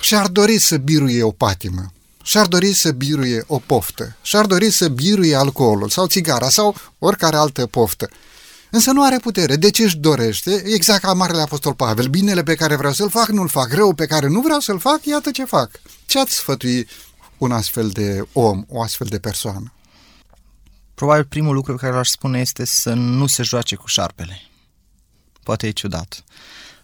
și-ar 0.00 0.26
dori 0.26 0.58
să 0.58 0.76
biruie 0.76 1.22
o 1.22 1.30
patimă, 1.30 1.92
și-ar 2.22 2.46
dori 2.46 2.72
să 2.72 2.90
biruie 2.90 3.44
o 3.46 3.58
poftă, 3.58 4.16
și-ar 4.22 4.46
dori 4.46 4.70
să 4.70 4.88
biruie 4.88 5.34
alcoolul 5.34 5.88
sau 5.88 6.06
țigara 6.06 6.48
sau 6.48 6.74
oricare 6.98 7.36
altă 7.36 7.66
poftă. 7.66 8.08
Însă 8.70 8.90
nu 8.90 9.04
are 9.04 9.18
putere. 9.18 9.56
De 9.56 9.70
ce 9.70 9.82
își 9.82 9.96
dorește? 9.96 10.62
Exact 10.64 11.02
ca 11.02 11.12
Marele 11.12 11.40
Apostol 11.40 11.74
Pavel. 11.74 12.06
Binele 12.06 12.42
pe 12.42 12.54
care 12.54 12.76
vreau 12.76 12.92
să-l 12.92 13.10
fac, 13.10 13.28
nu-l 13.28 13.48
fac. 13.48 13.72
Rău 13.72 13.94
pe 13.94 14.06
care 14.06 14.28
nu 14.28 14.40
vreau 14.40 14.60
să-l 14.60 14.78
fac, 14.78 15.04
iată 15.04 15.30
ce 15.30 15.44
fac. 15.44 15.70
Ce 16.06 16.18
ați 16.18 16.34
sfătui 16.34 16.88
un 17.38 17.52
astfel 17.52 17.88
de 17.88 18.26
om, 18.32 18.64
o 18.68 18.82
astfel 18.82 19.06
de 19.06 19.18
persoană? 19.18 19.72
Probabil 20.94 21.24
primul 21.24 21.54
lucru 21.54 21.74
pe 21.74 21.80
care 21.80 21.94
l-aș 21.94 22.08
spune 22.08 22.40
este 22.40 22.64
să 22.64 22.92
nu 22.92 23.26
se 23.26 23.42
joace 23.42 23.74
cu 23.74 23.86
șarpele. 23.86 24.40
Poate 25.42 25.66
e 25.66 25.70
ciudat. 25.70 26.24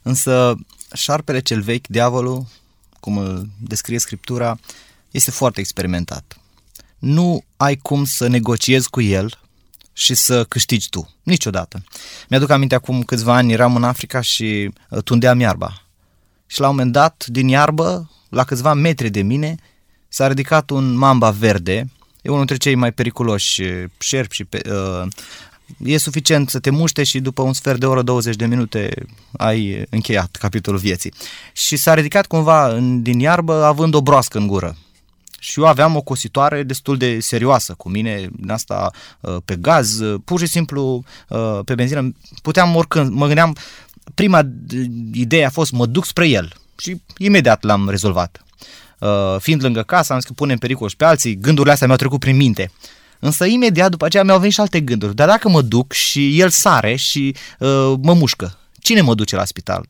Însă 0.02 0.54
șarpele 0.92 1.40
cel 1.40 1.60
vechi, 1.60 1.86
diavolul, 1.86 2.46
cum 3.00 3.18
îl 3.18 3.48
descrie 3.60 3.98
Scriptura, 3.98 4.58
este 5.10 5.30
foarte 5.30 5.60
experimentat. 5.60 6.38
Nu 6.98 7.44
ai 7.56 7.76
cum 7.76 8.04
să 8.04 8.26
negociezi 8.26 8.90
cu 8.90 9.00
el 9.00 9.40
și 9.96 10.14
să 10.14 10.44
câștigi 10.44 10.88
tu. 10.88 11.14
Niciodată. 11.22 11.84
Mi-aduc 12.28 12.50
aminte 12.50 12.74
acum 12.74 13.02
câțiva 13.02 13.34
ani 13.34 13.52
eram 13.52 13.76
în 13.76 13.84
Africa 13.84 14.20
și 14.20 14.70
uh, 14.90 15.02
tundeam 15.02 15.40
iarba. 15.40 15.82
Și 16.46 16.60
la 16.60 16.68
un 16.68 16.74
moment 16.74 16.92
dat, 16.92 17.24
din 17.26 17.48
iarbă, 17.48 18.10
la 18.28 18.44
câțiva 18.44 18.74
metri 18.74 19.10
de 19.10 19.22
mine, 19.22 19.56
s-a 20.08 20.28
ridicat 20.28 20.70
un 20.70 20.94
mamba 20.94 21.30
verde, 21.30 21.90
e 22.22 22.28
unul 22.30 22.44
dintre 22.44 22.56
cei 22.56 22.74
mai 22.74 22.92
periculoși 22.92 23.62
uh, 23.62 23.84
șerpi 23.98 24.34
și 24.34 24.44
pe, 24.44 24.60
uh, 24.70 25.08
e 25.84 25.96
suficient 25.96 26.48
să 26.48 26.58
te 26.58 26.70
muște 26.70 27.02
și 27.02 27.20
după 27.20 27.42
un 27.42 27.52
sfert 27.52 27.80
de 27.80 27.86
oră, 27.86 28.02
20 28.02 28.36
de 28.36 28.46
minute 28.46 29.06
ai 29.32 29.84
încheiat 29.90 30.36
capitolul 30.36 30.78
vieții. 30.78 31.12
Și 31.52 31.76
s-a 31.76 31.94
ridicat 31.94 32.26
cumva 32.26 32.68
în, 32.68 33.02
din 33.02 33.18
iarbă 33.18 33.64
având 33.64 33.94
o 33.94 34.02
broască 34.02 34.38
în 34.38 34.46
gură. 34.46 34.76
Și 35.44 35.60
eu 35.60 35.66
aveam 35.66 35.96
o 35.96 36.02
cositoare 36.02 36.62
destul 36.62 36.96
de 36.96 37.20
serioasă 37.20 37.74
cu 37.76 37.88
mine, 37.88 38.28
din 38.36 38.50
asta 38.50 38.90
uh, 39.20 39.36
pe 39.44 39.56
gaz, 39.56 39.98
uh, 39.98 40.20
pur 40.24 40.40
și 40.40 40.46
simplu 40.46 41.04
uh, 41.28 41.58
pe 41.64 41.74
benzină. 41.74 42.12
Puteam 42.42 42.76
oricând, 42.76 43.12
mă 43.12 43.26
gândeam, 43.26 43.56
prima 44.14 44.42
idee 45.12 45.44
a 45.44 45.50
fost 45.50 45.72
mă 45.72 45.86
duc 45.86 46.04
spre 46.04 46.28
el 46.28 46.52
și 46.78 47.00
imediat 47.16 47.62
l-am 47.62 47.88
rezolvat. 47.88 48.44
Fiind 49.38 49.62
lângă 49.62 49.82
casă, 49.82 50.12
am 50.12 50.18
zis 50.18 50.28
că 50.28 50.34
punem 50.34 50.58
pericol 50.58 50.88
și 50.88 50.96
pe 50.96 51.04
alții, 51.04 51.36
gândurile 51.36 51.72
astea 51.72 51.86
mi-au 51.86 51.98
trecut 51.98 52.20
prin 52.20 52.36
minte. 52.36 52.70
Însă 53.18 53.44
imediat 53.44 53.90
după 53.90 54.04
aceea 54.04 54.22
mi-au 54.22 54.38
venit 54.38 54.52
și 54.52 54.60
alte 54.60 54.80
gânduri. 54.80 55.14
Dar 55.14 55.28
dacă 55.28 55.48
mă 55.48 55.62
duc 55.62 55.92
și 55.92 56.40
el 56.40 56.48
sare 56.48 56.94
și 56.94 57.34
uh, 57.58 57.94
mă 58.02 58.14
mușcă, 58.14 58.58
cine 58.80 59.00
mă 59.00 59.14
duce 59.14 59.36
la 59.36 59.44
spital? 59.44 59.86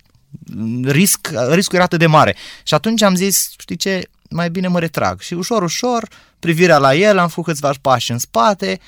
Risc, 0.83 1.31
riscul 1.51 1.75
era 1.75 1.85
atât 1.85 1.99
de 1.99 2.07
mare. 2.07 2.37
Și 2.63 2.75
atunci 2.75 3.03
am 3.03 3.15
zis, 3.15 3.55
știi 3.59 3.77
ce, 3.77 4.09
mai 4.35 4.51
bine 4.51 4.69
mă 4.69 4.79
retrag. 4.79 5.21
Și 5.21 5.35
ușor, 5.35 5.63
ușor, 5.63 6.09
privirea 6.39 6.79
la 6.79 6.95
el, 6.95 7.19
am 7.19 7.29
făcut 7.29 7.45
câțiva 7.45 7.71
pași 7.81 8.11
în 8.11 8.19
spate, 8.19 8.81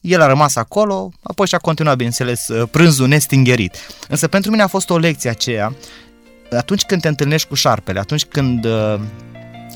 el 0.00 0.20
a 0.20 0.26
rămas 0.26 0.56
acolo, 0.56 1.10
apoi 1.22 1.46
și-a 1.46 1.58
continuat, 1.58 1.96
bineînțeles, 1.96 2.48
uh, 2.48 2.68
prânzul 2.70 3.08
nestingerit. 3.08 3.76
Însă 4.08 4.28
pentru 4.28 4.50
mine 4.50 4.62
a 4.62 4.66
fost 4.66 4.90
o 4.90 4.98
lecție 4.98 5.30
aceea, 5.30 5.74
atunci 6.50 6.82
când 6.82 7.00
te 7.00 7.08
întâlnești 7.08 7.48
cu 7.48 7.54
șarpele, 7.54 7.98
atunci 7.98 8.24
când 8.24 8.64
uh, 8.64 9.00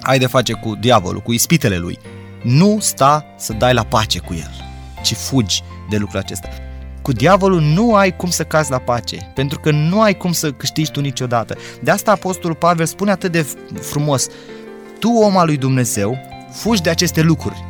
ai 0.00 0.18
de 0.18 0.26
face 0.26 0.52
cu 0.52 0.74
diavolul, 0.74 1.20
cu 1.20 1.32
ispitele 1.32 1.76
lui, 1.76 1.98
nu 2.42 2.78
sta 2.80 3.24
să 3.36 3.52
dai 3.52 3.74
la 3.74 3.84
pace 3.84 4.18
cu 4.18 4.34
el, 4.34 4.50
ci 5.02 5.12
fugi 5.12 5.62
de 5.90 5.96
lucrul 5.96 6.20
acesta. 6.20 6.48
Cu 7.02 7.12
diavolul 7.12 7.60
nu 7.60 7.94
ai 7.94 8.16
cum 8.16 8.30
să 8.30 8.44
cazi 8.44 8.70
la 8.70 8.78
pace, 8.78 9.32
pentru 9.34 9.60
că 9.60 9.70
nu 9.70 10.00
ai 10.00 10.16
cum 10.16 10.32
să 10.32 10.52
câștigi 10.52 10.90
tu 10.90 11.00
niciodată. 11.00 11.56
De 11.82 11.90
asta 11.90 12.10
Apostolul 12.10 12.56
Pavel 12.56 12.86
spune 12.86 13.10
atât 13.10 13.32
de 13.32 13.46
frumos, 13.80 14.26
tu, 14.98 15.12
om 15.12 15.36
al 15.36 15.46
lui 15.46 15.56
Dumnezeu, 15.56 16.18
fugi 16.52 16.82
de 16.82 16.90
aceste 16.90 17.20
lucruri. 17.20 17.64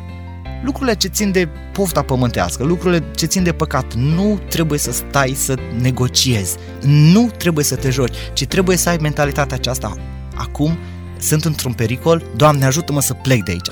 Lucrurile 0.63 0.95
ce 0.95 1.07
țin 1.07 1.31
de 1.31 1.49
pofta 1.73 2.01
pământească, 2.01 2.63
lucrurile 2.63 3.03
ce 3.15 3.25
țin 3.25 3.43
de 3.43 3.51
păcat, 3.51 3.93
nu 3.93 4.39
trebuie 4.49 4.79
să 4.79 4.91
stai 4.91 5.33
să 5.35 5.55
negociezi, 5.81 6.55
nu 6.81 7.29
trebuie 7.37 7.65
să 7.65 7.75
te 7.75 7.89
joci, 7.89 8.15
ci 8.33 8.45
trebuie 8.45 8.77
să 8.77 8.89
ai 8.89 8.97
mentalitatea 9.01 9.57
aceasta. 9.57 9.95
Acum 10.35 10.77
sunt 11.19 11.45
într-un 11.45 11.73
pericol, 11.73 12.23
Doamne 12.35 12.65
ajută-mă 12.65 13.01
să 13.01 13.13
plec 13.13 13.43
de 13.43 13.51
aici. 13.51 13.69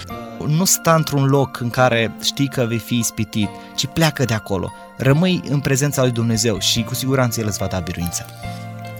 Nu 0.48 0.66
sta 0.66 0.96
într-un 0.96 1.26
loc 1.26 1.60
în 1.60 1.70
care 1.70 2.16
știi 2.22 2.48
că 2.48 2.66
vei 2.68 2.78
fi 2.78 2.98
ispitit, 2.98 3.50
ci 3.76 3.86
pleacă 3.86 4.26
de 4.26 4.34
acolo. 4.34 4.72
Rămâi 4.98 5.42
în 5.50 5.60
prezența 5.60 6.02
lui 6.02 6.12
Dumnezeu 6.12 6.60
și 6.60 6.84
cu 6.84 6.94
siguranță 6.94 7.40
El 7.40 7.48
îți 7.48 7.58
va 7.58 7.66
da 7.66 7.80
biruință. 7.80 8.26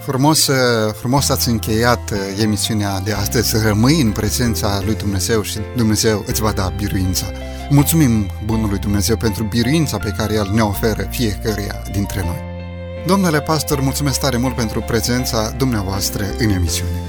Frumos, 0.08 0.48
uh, 0.48 0.56
frumos 0.94 1.30
ați 1.30 1.50
încheiat 1.50 2.12
uh, 2.12 2.18
emisiunea 2.42 3.00
de 3.00 3.14
astăzi, 3.14 3.50
să 3.50 3.62
rămâi 3.66 4.02
în 4.02 4.12
prezența 4.12 4.82
lui 4.86 4.96
Dumnezeu 4.96 5.42
și 5.42 5.60
Dumnezeu 5.76 6.24
îți 6.28 6.42
va 6.42 6.52
da 6.52 6.74
biruința. 6.78 7.26
Mulțumim 7.70 8.30
Bunului 8.46 8.78
Dumnezeu 8.78 9.18
pentru 9.18 9.44
biruința 9.44 9.98
pe 9.98 10.14
care 10.18 10.34
El 10.34 10.50
ne 10.54 10.62
oferă 10.62 11.08
fiecăruia 11.10 11.82
dintre 11.92 12.22
noi. 12.26 12.40
Domnule 13.08 13.42
pastor, 13.42 13.80
mulțumesc 13.82 14.20
tare 14.20 14.38
mult 14.38 14.56
pentru 14.56 14.80
prezența 14.80 15.50
dumneavoastră 15.58 16.26
în 16.38 16.50
emisiune. 16.50 17.02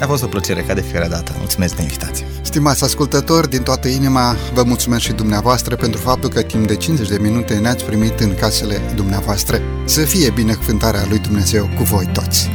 A 0.00 0.06
fost 0.06 0.22
o 0.22 0.26
plăcere 0.26 0.62
ca 0.62 0.74
de 0.74 0.80
fiecare 0.80 1.08
dată. 1.08 1.32
Mulțumesc 1.38 1.76
de 1.76 1.82
invitație. 1.82 2.26
Stimați 2.42 2.84
ascultători, 2.84 3.50
din 3.50 3.62
toată 3.62 3.88
inima 3.88 4.36
vă 4.54 4.62
mulțumesc 4.62 5.02
și 5.02 5.12
dumneavoastră 5.12 5.76
pentru 5.76 6.00
faptul 6.00 6.30
că 6.30 6.42
timp 6.42 6.66
de 6.66 6.76
50 6.76 7.08
de 7.08 7.18
minute 7.20 7.54
ne-ați 7.54 7.84
primit 7.84 8.20
în 8.20 8.34
casele 8.34 8.80
dumneavoastră. 8.94 9.60
Să 9.84 10.00
fie 10.00 10.30
binecuvântarea 10.30 11.04
lui 11.08 11.18
Dumnezeu 11.18 11.70
cu 11.76 11.82
voi 11.82 12.06
toți! 12.12 12.50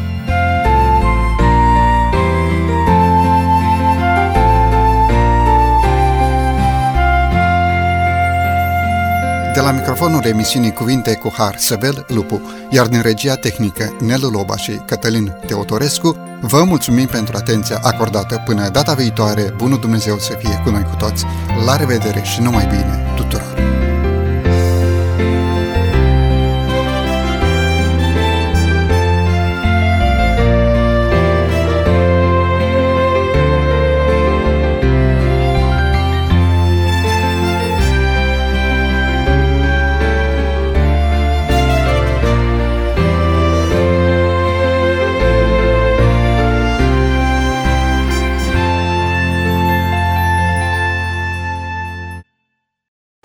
De 9.54 9.64
la 9.64 9.72
microfonul 9.72 10.26
emisiunii 10.26 10.72
Cuvinte 10.72 11.16
cu 11.16 11.34
Har, 11.38 11.56
Săvel 11.58 12.06
Lupu, 12.08 12.42
iar 12.70 12.88
din 12.88 13.02
regia 13.02 13.36
tehnică 13.36 13.96
Nelu 14.00 14.30
Loba 14.30 14.58
și 14.58 14.72
Cătălin 14.86 15.36
Teotorescu, 15.46 16.18
vă 16.42 16.64
mulțumim 16.64 17.06
pentru 17.06 17.38
atenția 17.38 17.80
acordată 17.82 18.42
până 18.46 18.70
data 18.70 18.94
viitoare. 18.94 19.54
Bunul 19.58 19.80
Dumnezeu 19.80 20.18
să 20.18 20.34
fie 20.40 20.62
cu 20.64 20.70
noi 20.70 20.84
cu 20.84 20.96
toți. 20.96 21.26
La 21.66 21.76
revedere 21.76 22.22
și 22.22 22.42
numai 22.42 22.66
bine 22.66 23.14
tuturor! 23.16 23.57